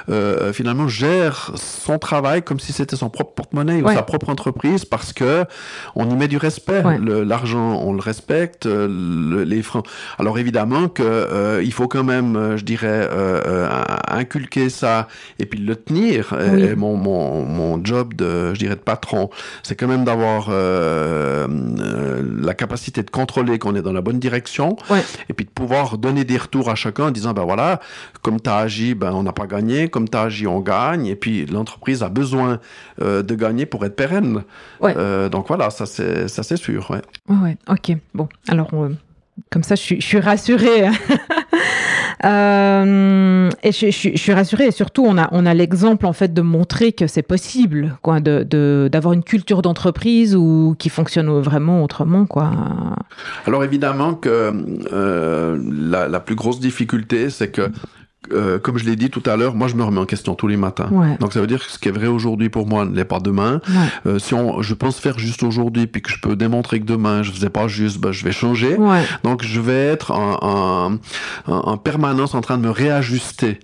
euh, 0.09 0.51
finalement 0.53 0.87
gère 0.87 1.51
son 1.55 1.97
travail 1.99 2.41
comme 2.43 2.59
si 2.59 2.73
c'était 2.73 2.95
son 2.95 3.09
propre 3.09 3.33
porte-monnaie 3.33 3.81
ou 3.81 3.87
sa 3.89 4.03
propre 4.03 4.29
entreprise 4.29 4.85
parce 4.85 5.13
que 5.13 5.45
on 5.95 6.09
y 6.09 6.15
met 6.15 6.27
du 6.27 6.37
respect. 6.37 6.81
Ouais. 6.83 6.97
L'argent, 7.25 7.79
on 7.81 7.93
le 7.93 8.01
respecte. 8.01 8.65
euh, 8.65 8.87
le- 8.87 9.43
les 9.43 9.61
francs. 9.61 9.85
Alors 10.19 10.39
évidemment 10.39 10.87
que 10.87 11.03
euh, 11.03 11.61
il 11.63 11.71
faut 11.73 11.87
quand 11.87 12.03
même, 12.03 12.57
je 12.57 12.63
dirais, 12.63 13.07
euh, 13.11 13.69
inculquer 14.07 14.69
ça 14.69 15.07
et 15.39 15.45
puis 15.45 15.59
le 15.59 15.75
tenir. 15.75 16.33
Et- 16.33 16.49
Oui. 16.55 16.61
Et 16.63 16.75
mon, 16.75 16.95
mon, 16.95 17.43
mon 17.45 17.83
job 17.83 18.13
de, 18.13 18.53
je 18.53 18.59
dirais, 18.59 18.75
de 18.75 18.79
patron, 18.81 19.29
c'est 19.63 19.75
quand 19.75 19.87
même 19.87 20.03
d'avoir 20.05 20.24
euh, 20.49 21.47
euh, 21.79 22.21
la 22.41 22.53
capacité 22.53 23.03
de 23.03 23.09
contrôler 23.09 23.59
qu'on 23.59 23.75
est 23.75 23.81
dans 23.81 23.93
la 23.93 24.01
bonne 24.01 24.19
direction 24.19 24.75
Ouais. 24.89 25.03
et 25.29 25.33
puis 25.33 25.45
de 25.45 25.49
pouvoir 25.51 25.97
donner 25.97 26.23
des 26.25 26.37
retours 26.37 26.69
à 26.69 26.75
chacun 26.75 27.05
en 27.05 27.11
disant 27.11 27.33
ben 27.33 27.43
voilà 27.43 27.79
comme 28.21 28.39
tu 28.41 28.49
as 28.49 28.57
agi 28.57 28.93
ben 28.95 29.11
on 29.13 29.23
n'a 29.23 29.33
pas 29.33 29.47
gagné 29.47 29.87
comme 29.89 30.07
tu 30.09 30.17
as 30.17 30.23
agi 30.23 30.47
on 30.47 30.59
gagne 30.59 31.05
et 31.07 31.15
puis 31.15 31.45
l'entreprise 31.45 32.03
a 32.03 32.09
besoin 32.09 32.59
euh, 33.01 33.23
de 33.23 33.35
gagner 33.35 33.65
pour 33.65 33.85
être 33.85 33.95
pérenne 33.95 34.43
Ouais. 34.81 34.93
Donc 35.29 35.47
voilà 35.47 35.69
ça 35.69 35.85
c'est 35.85 36.27
ça 36.27 36.43
c'est 36.43 36.57
sûr 36.57 36.89
ouais. 36.91 37.01
Ouais, 37.29 37.57
ok. 37.69 37.97
Bon, 38.13 38.27
alors, 38.47 38.69
comme 39.49 39.63
ça, 39.63 39.75
je 39.75 39.81
suis, 39.81 40.01
je 40.01 40.05
suis 40.05 40.19
rassurée. 40.19 40.87
Euh, 42.23 43.49
et 43.63 43.71
je, 43.71 43.89
suis 43.89 44.33
rassurée. 44.33 44.67
Et 44.67 44.71
surtout, 44.71 45.03
on 45.05 45.17
a, 45.17 45.27
on 45.31 45.45
a 45.45 45.53
l'exemple, 45.53 46.05
en 46.05 46.13
fait, 46.13 46.33
de 46.33 46.41
montrer 46.41 46.93
que 46.93 47.07
c'est 47.07 47.23
possible, 47.23 47.97
quoi, 48.01 48.19
de, 48.19 48.87
d'avoir 48.91 49.13
une 49.13 49.23
culture 49.23 49.61
d'entreprise 49.61 50.35
ou 50.35 50.75
qui 50.79 50.89
fonctionne 50.89 51.29
vraiment 51.39 51.83
autrement, 51.83 52.25
quoi. 52.25 52.51
alors 53.45 53.63
évidemment 53.63 54.13
que 54.13 54.53
euh, 54.93 56.07
la 56.09 56.19
plus 56.19 56.35
grosse 56.35 56.59
difficulté 56.59 57.29
c'est 57.29 57.49
que 57.49 57.71
euh, 58.31 58.59
comme 58.59 58.77
je 58.77 58.85
l'ai 58.85 58.95
dit 58.95 59.09
tout 59.09 59.23
à 59.25 59.35
l'heure, 59.35 59.55
moi 59.55 59.67
je 59.67 59.75
me 59.75 59.83
remets 59.83 59.99
en 59.99 60.05
question 60.05 60.35
tous 60.35 60.47
les 60.47 60.57
matins. 60.57 60.87
Ouais. 60.91 61.17
Donc 61.19 61.33
ça 61.33 61.41
veut 61.41 61.47
dire 61.47 61.65
que 61.65 61.71
ce 61.71 61.77
qui 61.79 61.89
est 61.89 61.91
vrai 61.91 62.07
aujourd'hui 62.07 62.49
pour 62.49 62.67
moi 62.67 62.85
ne 62.85 62.95
l'est 62.95 63.05
pas 63.05 63.19
demain. 63.19 63.61
Ouais. 63.67 64.11
Euh, 64.13 64.19
si 64.19 64.33
on, 64.33 64.61
je 64.61 64.73
pense 64.73 64.99
faire 64.99 65.19
juste 65.19 65.43
aujourd'hui, 65.43 65.87
puis 65.87 66.01
que 66.01 66.09
je 66.11 66.19
peux 66.21 66.35
démontrer 66.35 66.79
que 66.79 66.85
demain 66.85 67.23
je 67.23 67.31
faisais 67.31 67.49
pas 67.49 67.67
juste, 67.67 67.99
ben, 67.99 68.11
je 68.11 68.23
vais 68.23 68.31
changer. 68.31 68.75
Ouais. 68.75 69.03
Donc 69.23 69.43
je 69.43 69.59
vais 69.59 69.85
être 69.87 70.11
en, 70.11 70.37
en, 70.41 70.93
en- 71.47 71.53
en 71.65 71.77
permanence 71.77 72.35
en 72.35 72.41
train 72.41 72.57
de 72.57 72.63
me 72.63 72.69
réajuster. 72.71 73.59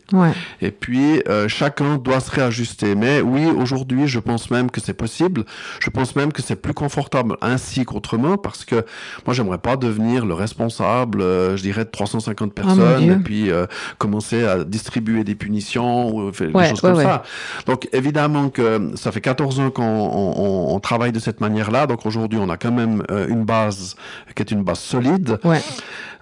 Et 0.62 0.72
puis 0.72 1.22
euh, 1.28 1.48
chacun 1.48 1.98
doit 1.98 2.20
se 2.20 2.32
réajuster. 2.32 2.96
Mais 2.96 3.22
oui, 3.22 3.46
aujourd'hui, 3.46 4.08
je 4.08 4.20
pense 4.20 4.52
même 4.52 4.70
que 4.72 4.82
c'est 4.82 4.94
possible. 4.94 5.44
Je 5.80 5.90
pense 5.90 6.16
même 6.16 6.32
que 6.32 6.42
c'est 6.42 6.56
plus 6.56 6.74
confortable 6.74 7.38
ainsi 7.42 7.86
qu'autrement 7.86 8.38
parce 8.38 8.66
que 8.66 8.86
moi, 9.26 9.34
j'aimerais 9.34 9.58
pas 9.58 9.76
devenir 9.78 10.26
le 10.26 10.34
responsable, 10.34 11.22
je 11.22 11.62
dirais, 11.62 11.86
de 11.86 11.90
350 11.90 12.42
Oh, 12.42 12.62
mon 12.68 12.76
personnes 12.76 13.12
et 13.12 13.16
puis 13.24 13.50
commencer 13.98 14.44
à 14.44 14.51
distribuer 14.60 15.24
des 15.24 15.36
punitions 15.36 16.10
ou 16.16 16.26
Ouais, 16.30 16.32
des 16.32 16.52
choses 16.70 16.84
ouais, 16.84 16.90
comme 16.90 16.94
ouais. 16.98 17.04
ça. 17.04 17.24
Donc 17.66 17.88
évidemment 17.94 18.50
que 18.50 18.92
ça 18.96 19.12
fait 19.12 19.22
14 19.22 19.60
ans 19.60 19.70
qu'on 19.72 19.84
on, 19.84 20.34
on- 20.72 20.76
on 20.76 20.80
travaille 20.80 21.12
de 21.12 21.20
cette 21.20 21.42
manière-là. 21.42 21.88
Donc 21.88 22.06
aujourd'hui, 22.06 22.40
on 22.42 22.50
a 22.50 22.58
quand 22.58 22.72
même 22.72 23.04
euh, 23.12 23.28
une 23.28 23.44
base 23.46 23.96
qui 24.36 24.42
est 24.44 24.52
une 24.52 24.64
base 24.64 24.80
solide. 24.80 25.40
Ouais. 25.44 25.62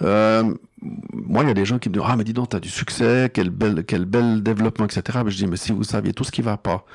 Euh, 0.01 0.53
moi, 0.81 1.43
il 1.43 1.47
y 1.47 1.51
a 1.51 1.53
des 1.53 1.65
gens 1.65 1.77
qui 1.77 1.89
me 1.89 1.93
disent 1.95 2.03
Ah, 2.05 2.15
mais 2.15 2.23
dis 2.23 2.33
donc, 2.33 2.49
t'as 2.49 2.59
du 2.59 2.69
succès, 2.69 3.29
quel 3.33 3.49
bel, 3.49 3.83
quel 3.85 4.05
bel 4.05 4.41
développement, 4.41 4.85
etc. 4.85 5.19
Mais 5.25 5.31
je 5.31 5.37
dis 5.37 5.47
Mais 5.47 5.57
si 5.57 5.71
vous 5.71 5.83
saviez 5.83 6.13
tout 6.13 6.23
ce 6.23 6.31
qui 6.31 6.41
va 6.41 6.57
pas, 6.57 6.85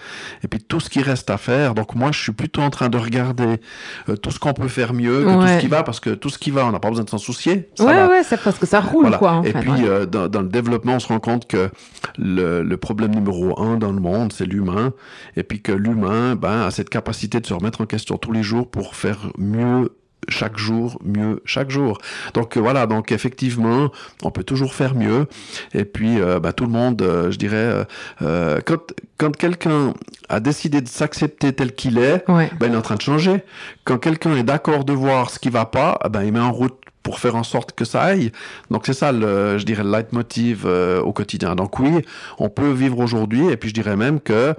et 0.43 0.49
puis 0.49 0.61
tout 0.61 0.81
ce 0.81 0.89
qui 0.89 1.03
reste 1.03 1.29
à 1.31 1.37
faire, 1.37 1.75
donc 1.75 1.95
moi, 1.95 2.11
je 2.13 2.21
suis 2.21 2.33
plutôt 2.33 2.63
en 2.63 2.71
train 2.71 2.89
de 2.89 2.97
regarder 2.97 3.61
euh, 4.09 4.17
tout 4.17 4.31
ce 4.31 4.39
qu'on 4.39 4.55
peut 4.55 4.69
faire 4.69 4.95
mieux 4.95 5.25
que 5.25 5.31
tout 5.41 5.47
ce 5.49 5.59
qui 5.61 5.67
va, 5.67 5.83
parce 5.83 6.01
que 6.01 6.11
tout 6.11 6.31
ce 6.31 6.39
qui 6.39 6.51
va, 6.51 6.65
on 6.67 6.73
n'a 6.73 6.81
pas 6.81 6.89
besoin 6.89 7.05
de 7.05 7.11
s'en 7.11 7.19
soucier. 7.19 7.69
Ça 7.75 7.85
ouais, 7.85 7.95
va. 7.95 8.09
ouais, 8.09 8.23
c'est 8.25 8.41
parce 8.43 8.59
que 8.59 8.67
ça 8.67 8.81
roule, 8.81 9.03
Voilà. 9.03 9.19
quoi, 9.19 9.33
en 9.33 9.43
et 9.43 9.53
fait. 9.53 9.61
puis, 9.61 9.71
ouais. 9.71 9.85
euh, 9.89 10.07
dans, 10.07 10.29
dans 10.29 10.43
le 10.43 10.49
développement, 10.49 10.95
on 10.95 11.01
se 11.01 11.09
rend 11.09 11.21
compte 11.21 11.47
que 11.47 11.71
le, 12.19 12.63
le 12.63 12.77
problème 12.77 13.15
numéro 13.15 13.61
un 13.61 13.77
dans 13.77 13.93
le 13.93 14.01
monde, 14.01 14.33
c'est 14.33 14.47
l'humain. 14.47 14.93
Et 15.37 15.43
puis 15.43 15.61
que 15.61 15.73
l'humain 15.73 16.37
ben, 16.37 16.63
a 16.67 16.71
cette 16.71 16.89
capacité 16.91 17.41
de 17.41 17.47
se 17.47 17.55
remettre 17.55 17.81
en 17.83 17.87
question 17.87 18.17
tous 18.17 18.33
les 18.33 18.43
jours 18.43 18.71
pour 18.71 18.97
faire 18.97 19.19
mieux 19.39 19.91
chaque 20.29 20.57
jour, 20.59 20.99
mieux 21.05 21.43
chaque 21.45 21.71
jour. 21.71 21.99
Donc 22.35 22.57
euh, 22.57 22.61
voilà, 22.61 22.87
donc 22.87 23.13
effectivement, 23.13 23.91
on 24.23 24.31
peut 24.31 24.45
toujours 24.45 24.75
faire 24.75 24.95
mieux. 24.95 25.27
Et 25.75 25.85
puis, 25.85 26.21
euh, 26.21 26.41
ben, 26.41 26.53
tout 26.53 26.65
le 26.65 26.73
monde, 26.73 27.01
euh, 27.03 27.31
je 27.31 27.39
dirais, 27.39 27.85
euh, 28.23 28.61
quand, 28.65 28.93
quand 29.19 29.37
quelqu'un 29.37 29.95
a 30.29 30.41
décidé 30.41 30.81
de 30.81 30.89
s'accepter 30.89 31.53
tel 31.53 31.75
qu'il 31.75 31.99
est, 31.99 32.25
Ouais. 32.29 32.51
ben, 32.59 32.67
il 32.69 32.75
est 32.75 32.77
en 32.77 32.83
train 32.83 32.97
de 32.97 33.03
changer. 33.03 33.43
Quand 33.85 33.99
quelqu'un 33.99 34.35
est 34.37 34.43
d'accord 34.45 34.85
de 34.85 34.93
voir 34.93 35.31
ce 35.31 35.39
qui 35.39 35.51
va 35.51 35.65
pas, 35.67 35.99
ben, 36.11 36.23
il 36.23 36.33
met 36.33 36.41
en 36.41 36.53
route 36.53 36.75
pour 37.05 37.21
faire 37.21 37.37
en 37.37 37.45
sorte 37.45 37.73
que 37.73 37.85
ça 37.85 38.03
aille. 38.03 38.33
Donc 38.71 38.87
c'est 38.87 38.95
ça, 38.95 39.13
le, 39.13 39.59
je 39.59 39.65
dirais, 39.65 39.85
le 39.85 39.93
leitmotiv 39.93 40.65
euh, 40.65 41.01
au 41.01 41.13
quotidien. 41.13 41.55
Donc 41.55 41.79
oui, 41.79 42.05
on 42.39 42.49
peut 42.49 42.73
vivre 42.73 42.99
aujourd'hui, 42.99 43.49
et 43.49 43.57
puis 43.57 43.69
je 43.69 43.75
dirais 43.75 43.95
même 43.95 44.19
que 44.19 44.55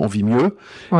on 0.00 0.08
vit 0.08 0.24
mieux, 0.24 0.56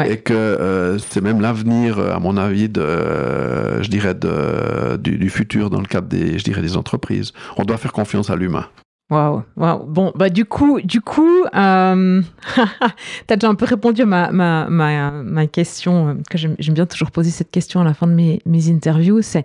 et 0.06 0.18
que 0.18 0.34
euh, 0.34 0.98
c'est 0.98 1.22
même 1.22 1.40
l'avenir, 1.40 1.98
à 1.98 2.20
mon 2.20 2.36
avis, 2.36 2.68
de, 2.68 3.82
je 3.82 3.88
dirais, 3.88 4.14
de, 4.14 4.96
du, 4.98 5.16
du, 5.18 5.30
futur 5.30 5.70
dans 5.70 5.80
le 5.80 5.86
cadre 5.86 6.06
des, 6.06 6.38
je 6.38 6.44
dirais, 6.44 6.62
des 6.62 6.76
entreprises. 6.76 7.32
On 7.56 7.64
doit 7.64 7.78
faire 7.78 7.92
confiance 7.92 8.30
à 8.30 8.36
l'humain. 8.36 8.66
Waouh, 9.10 9.42
waouh. 9.56 9.84
Bon, 9.86 10.12
bah 10.14 10.28
du 10.28 10.44
coup, 10.44 10.80
du 10.80 11.00
coup, 11.00 11.44
euh... 11.54 12.22
t'as 13.26 13.36
déjà 13.36 13.48
un 13.48 13.56
peu 13.56 13.64
répondu 13.64 14.02
à 14.02 14.06
ma, 14.06 14.30
ma, 14.30 14.68
ma, 14.70 15.10
ma 15.10 15.46
question, 15.48 16.08
euh, 16.10 16.14
que 16.30 16.38
j'aime 16.38 16.56
bien 16.74 16.86
toujours 16.86 17.10
poser 17.10 17.30
cette 17.30 17.50
question 17.50 17.80
à 17.80 17.84
la 17.84 17.92
fin 17.92 18.06
de 18.06 18.12
mes, 18.12 18.40
mes 18.46 18.70
interviews, 18.70 19.20
c'est 19.20 19.44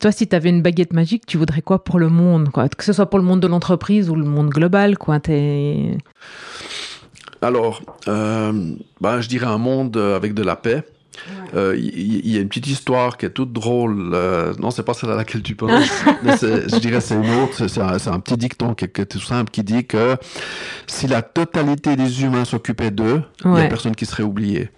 toi, 0.00 0.10
si 0.10 0.26
tu 0.26 0.34
avais 0.34 0.50
une 0.50 0.60
baguette 0.60 0.92
magique, 0.92 1.24
tu 1.24 1.38
voudrais 1.38 1.62
quoi 1.62 1.84
pour 1.84 1.98
le 1.98 2.08
monde 2.08 2.50
quoi? 2.50 2.68
Que 2.68 2.84
ce 2.84 2.92
soit 2.92 3.06
pour 3.06 3.20
le 3.20 3.24
monde 3.24 3.40
de 3.40 3.46
l'entreprise 3.46 4.10
ou 4.10 4.16
le 4.16 4.24
monde 4.24 4.50
global, 4.50 4.98
quoi. 4.98 5.20
Es... 5.28 5.96
Alors, 7.40 7.80
euh, 8.08 8.74
bah, 9.00 9.20
je 9.20 9.28
dirais 9.28 9.46
un 9.46 9.58
monde 9.58 9.96
avec 9.96 10.34
de 10.34 10.42
la 10.42 10.56
paix 10.56 10.84
il 11.52 11.58
euh, 11.58 11.76
y, 11.76 12.36
a 12.36 12.40
une 12.40 12.48
petite 12.48 12.66
histoire 12.66 13.16
qui 13.16 13.26
est 13.26 13.30
toute 13.30 13.52
drôle. 13.52 14.10
Euh, 14.12 14.52
non, 14.58 14.70
c'est 14.70 14.82
pas 14.82 14.94
celle 14.94 15.10
à 15.10 15.16
laquelle 15.16 15.42
tu 15.42 15.54
penses. 15.54 15.84
je 16.24 16.78
dirais 16.78 17.00
c'est 17.00 17.14
une 17.14 17.34
autre. 17.42 17.66
C'est 17.66 17.80
un, 17.80 18.20
petit 18.20 18.36
dicton 18.36 18.74
qui, 18.74 18.84
est 18.84 19.06
tout 19.06 19.20
simple 19.20 19.50
qui 19.50 19.62
dit 19.62 19.84
que 19.84 20.16
si 20.86 21.06
la 21.06 21.22
totalité 21.22 21.96
des 21.96 22.22
humains 22.22 22.44
s'occupait 22.44 22.90
d'eux, 22.90 23.22
il 23.44 23.50
n'y 23.50 23.60
a 23.60 23.68
personne 23.68 23.94
qui 23.94 24.06
serait 24.06 24.22
oublié. 24.22 24.70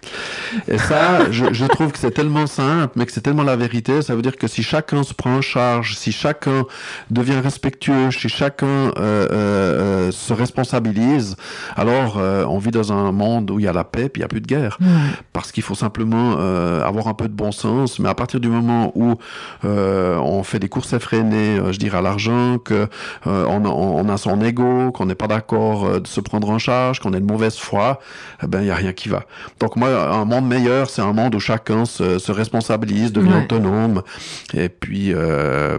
Et 0.67 0.77
ça, 0.77 1.31
je, 1.31 1.53
je, 1.53 1.65
trouve 1.65 1.91
que 1.91 1.97
c'est 1.97 2.11
tellement 2.11 2.47
simple, 2.47 2.93
mais 2.95 3.05
que 3.05 3.11
c'est 3.11 3.21
tellement 3.21 3.43
la 3.43 3.55
vérité. 3.55 4.01
Ça 4.01 4.15
veut 4.15 4.21
dire 4.21 4.37
que 4.37 4.47
si 4.47 4.63
chacun 4.63 5.03
se 5.03 5.13
prend 5.13 5.37
en 5.37 5.41
charge, 5.41 5.95
si 5.95 6.11
chacun 6.11 6.65
devient 7.09 7.39
respectueux, 7.39 8.11
si 8.11 8.29
chacun 8.29 8.67
euh, 8.67 9.27
euh 9.31 10.11
se 10.11 10.33
responsabilise, 10.33 11.35
alors 11.75 12.17
on 12.17 12.57
vit 12.57 12.71
dans 12.71 12.91
un 12.91 13.11
monde 13.11 13.51
où 13.51 13.59
il 13.59 13.65
y 13.65 13.67
a 13.67 13.73
la 13.73 13.83
paix, 13.83 14.09
puis 14.09 14.19
il 14.19 14.23
n'y 14.23 14.25
a 14.25 14.27
plus 14.27 14.41
de 14.41 14.47
guerre. 14.47 14.77
Parce 15.33 15.51
qu'il 15.51 15.63
faut 15.63 15.75
simplement 15.75 16.28
euh, 16.37 16.83
avoir 16.83 17.07
un 17.07 17.13
peu 17.13 17.27
de 17.27 17.33
bon 17.33 17.51
sens, 17.51 17.99
mais 17.99 18.09
à 18.09 18.15
partir 18.15 18.39
du 18.39 18.47
moment 18.47 18.91
où 18.95 19.15
euh, 19.65 20.17
on 20.17 20.43
fait 20.43 20.59
des 20.59 20.69
courses 20.69 20.93
effrénées, 20.93 21.57
euh, 21.57 21.71
je 21.71 21.79
dirais 21.79 21.97
à 21.97 22.01
l'argent, 22.01 22.57
que 22.57 22.87
on, 23.25 23.65
on, 23.65 24.09
a 24.09 24.17
son 24.17 24.41
ego, 24.41 24.91
qu'on 24.91 25.05
n'est 25.05 25.15
pas 25.15 25.27
d'accord 25.27 25.99
de 25.99 26.07
se 26.07 26.19
prendre 26.21 26.49
en 26.49 26.59
charge, 26.59 26.99
qu'on 26.99 27.13
est 27.13 27.19
de 27.19 27.25
mauvaise 27.25 27.57
foi, 27.57 27.99
eh 28.43 28.47
ben 28.47 28.61
il 28.61 28.67
y 28.67 28.71
a 28.71 28.75
rien 28.75 28.93
qui 28.93 29.09
va. 29.09 29.25
Donc 29.59 29.75
moi, 29.75 29.89
un 29.89 30.25
monde 30.25 30.47
meilleur, 30.47 30.89
c'est 30.89 31.01
un 31.01 31.13
monde 31.13 31.35
où 31.35 31.39
chacun 31.39 31.85
se, 31.85 32.19
se 32.19 32.31
responsabilise, 32.31 33.11
devient 33.11 33.43
autonome, 33.43 34.03
et 34.53 34.69
puis 34.69 35.13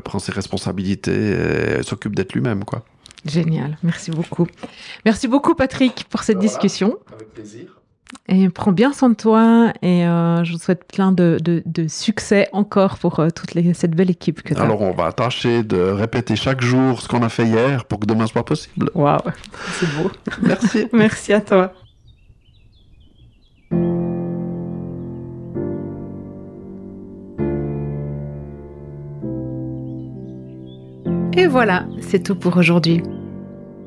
prend 0.04 0.18
ses 0.18 0.32
responsabilités, 0.32 1.78
et 1.78 1.82
s'occupe 1.82 2.14
d'être 2.14 2.32
lui-même, 2.34 2.64
quoi. 2.64 2.82
Génial, 3.24 3.76
merci 3.82 4.10
beaucoup. 4.10 4.46
Merci 5.04 5.28
beaucoup 5.28 5.54
Patrick 5.54 6.04
pour 6.08 6.22
cette 6.22 6.38
discussion. 6.38 6.98
Avec 7.12 7.34
plaisir. 7.34 7.79
Et 8.28 8.48
prends 8.48 8.72
bien 8.72 8.92
soin 8.92 9.08
de 9.10 9.14
toi 9.14 9.72
et 9.82 10.06
euh, 10.06 10.44
je 10.44 10.52
vous 10.52 10.58
souhaite 10.58 10.84
plein 10.84 11.10
de, 11.10 11.38
de, 11.42 11.62
de 11.66 11.88
succès 11.88 12.48
encore 12.52 12.98
pour 12.98 13.18
euh, 13.18 13.30
toute 13.30 13.54
les, 13.54 13.74
cette 13.74 13.92
belle 13.92 14.10
équipe 14.10 14.42
que 14.42 14.54
tu 14.54 14.60
as. 14.60 14.64
Alors 14.64 14.82
on 14.82 14.92
va 14.92 15.12
tâcher 15.12 15.64
de 15.64 15.78
répéter 15.78 16.36
chaque 16.36 16.60
jour 16.60 17.00
ce 17.00 17.08
qu'on 17.08 17.22
a 17.22 17.28
fait 17.28 17.44
hier 17.44 17.84
pour 17.86 17.98
que 17.98 18.06
demain 18.06 18.26
soit 18.26 18.44
possible. 18.44 18.90
Waouh, 18.94 19.18
c'est 19.72 19.86
beau. 19.96 20.10
Merci. 20.42 20.86
Merci 20.92 21.32
à 21.32 21.40
toi. 21.40 21.72
Et 31.36 31.46
voilà, 31.46 31.86
c'est 32.00 32.22
tout 32.22 32.34
pour 32.34 32.56
aujourd'hui. 32.56 33.02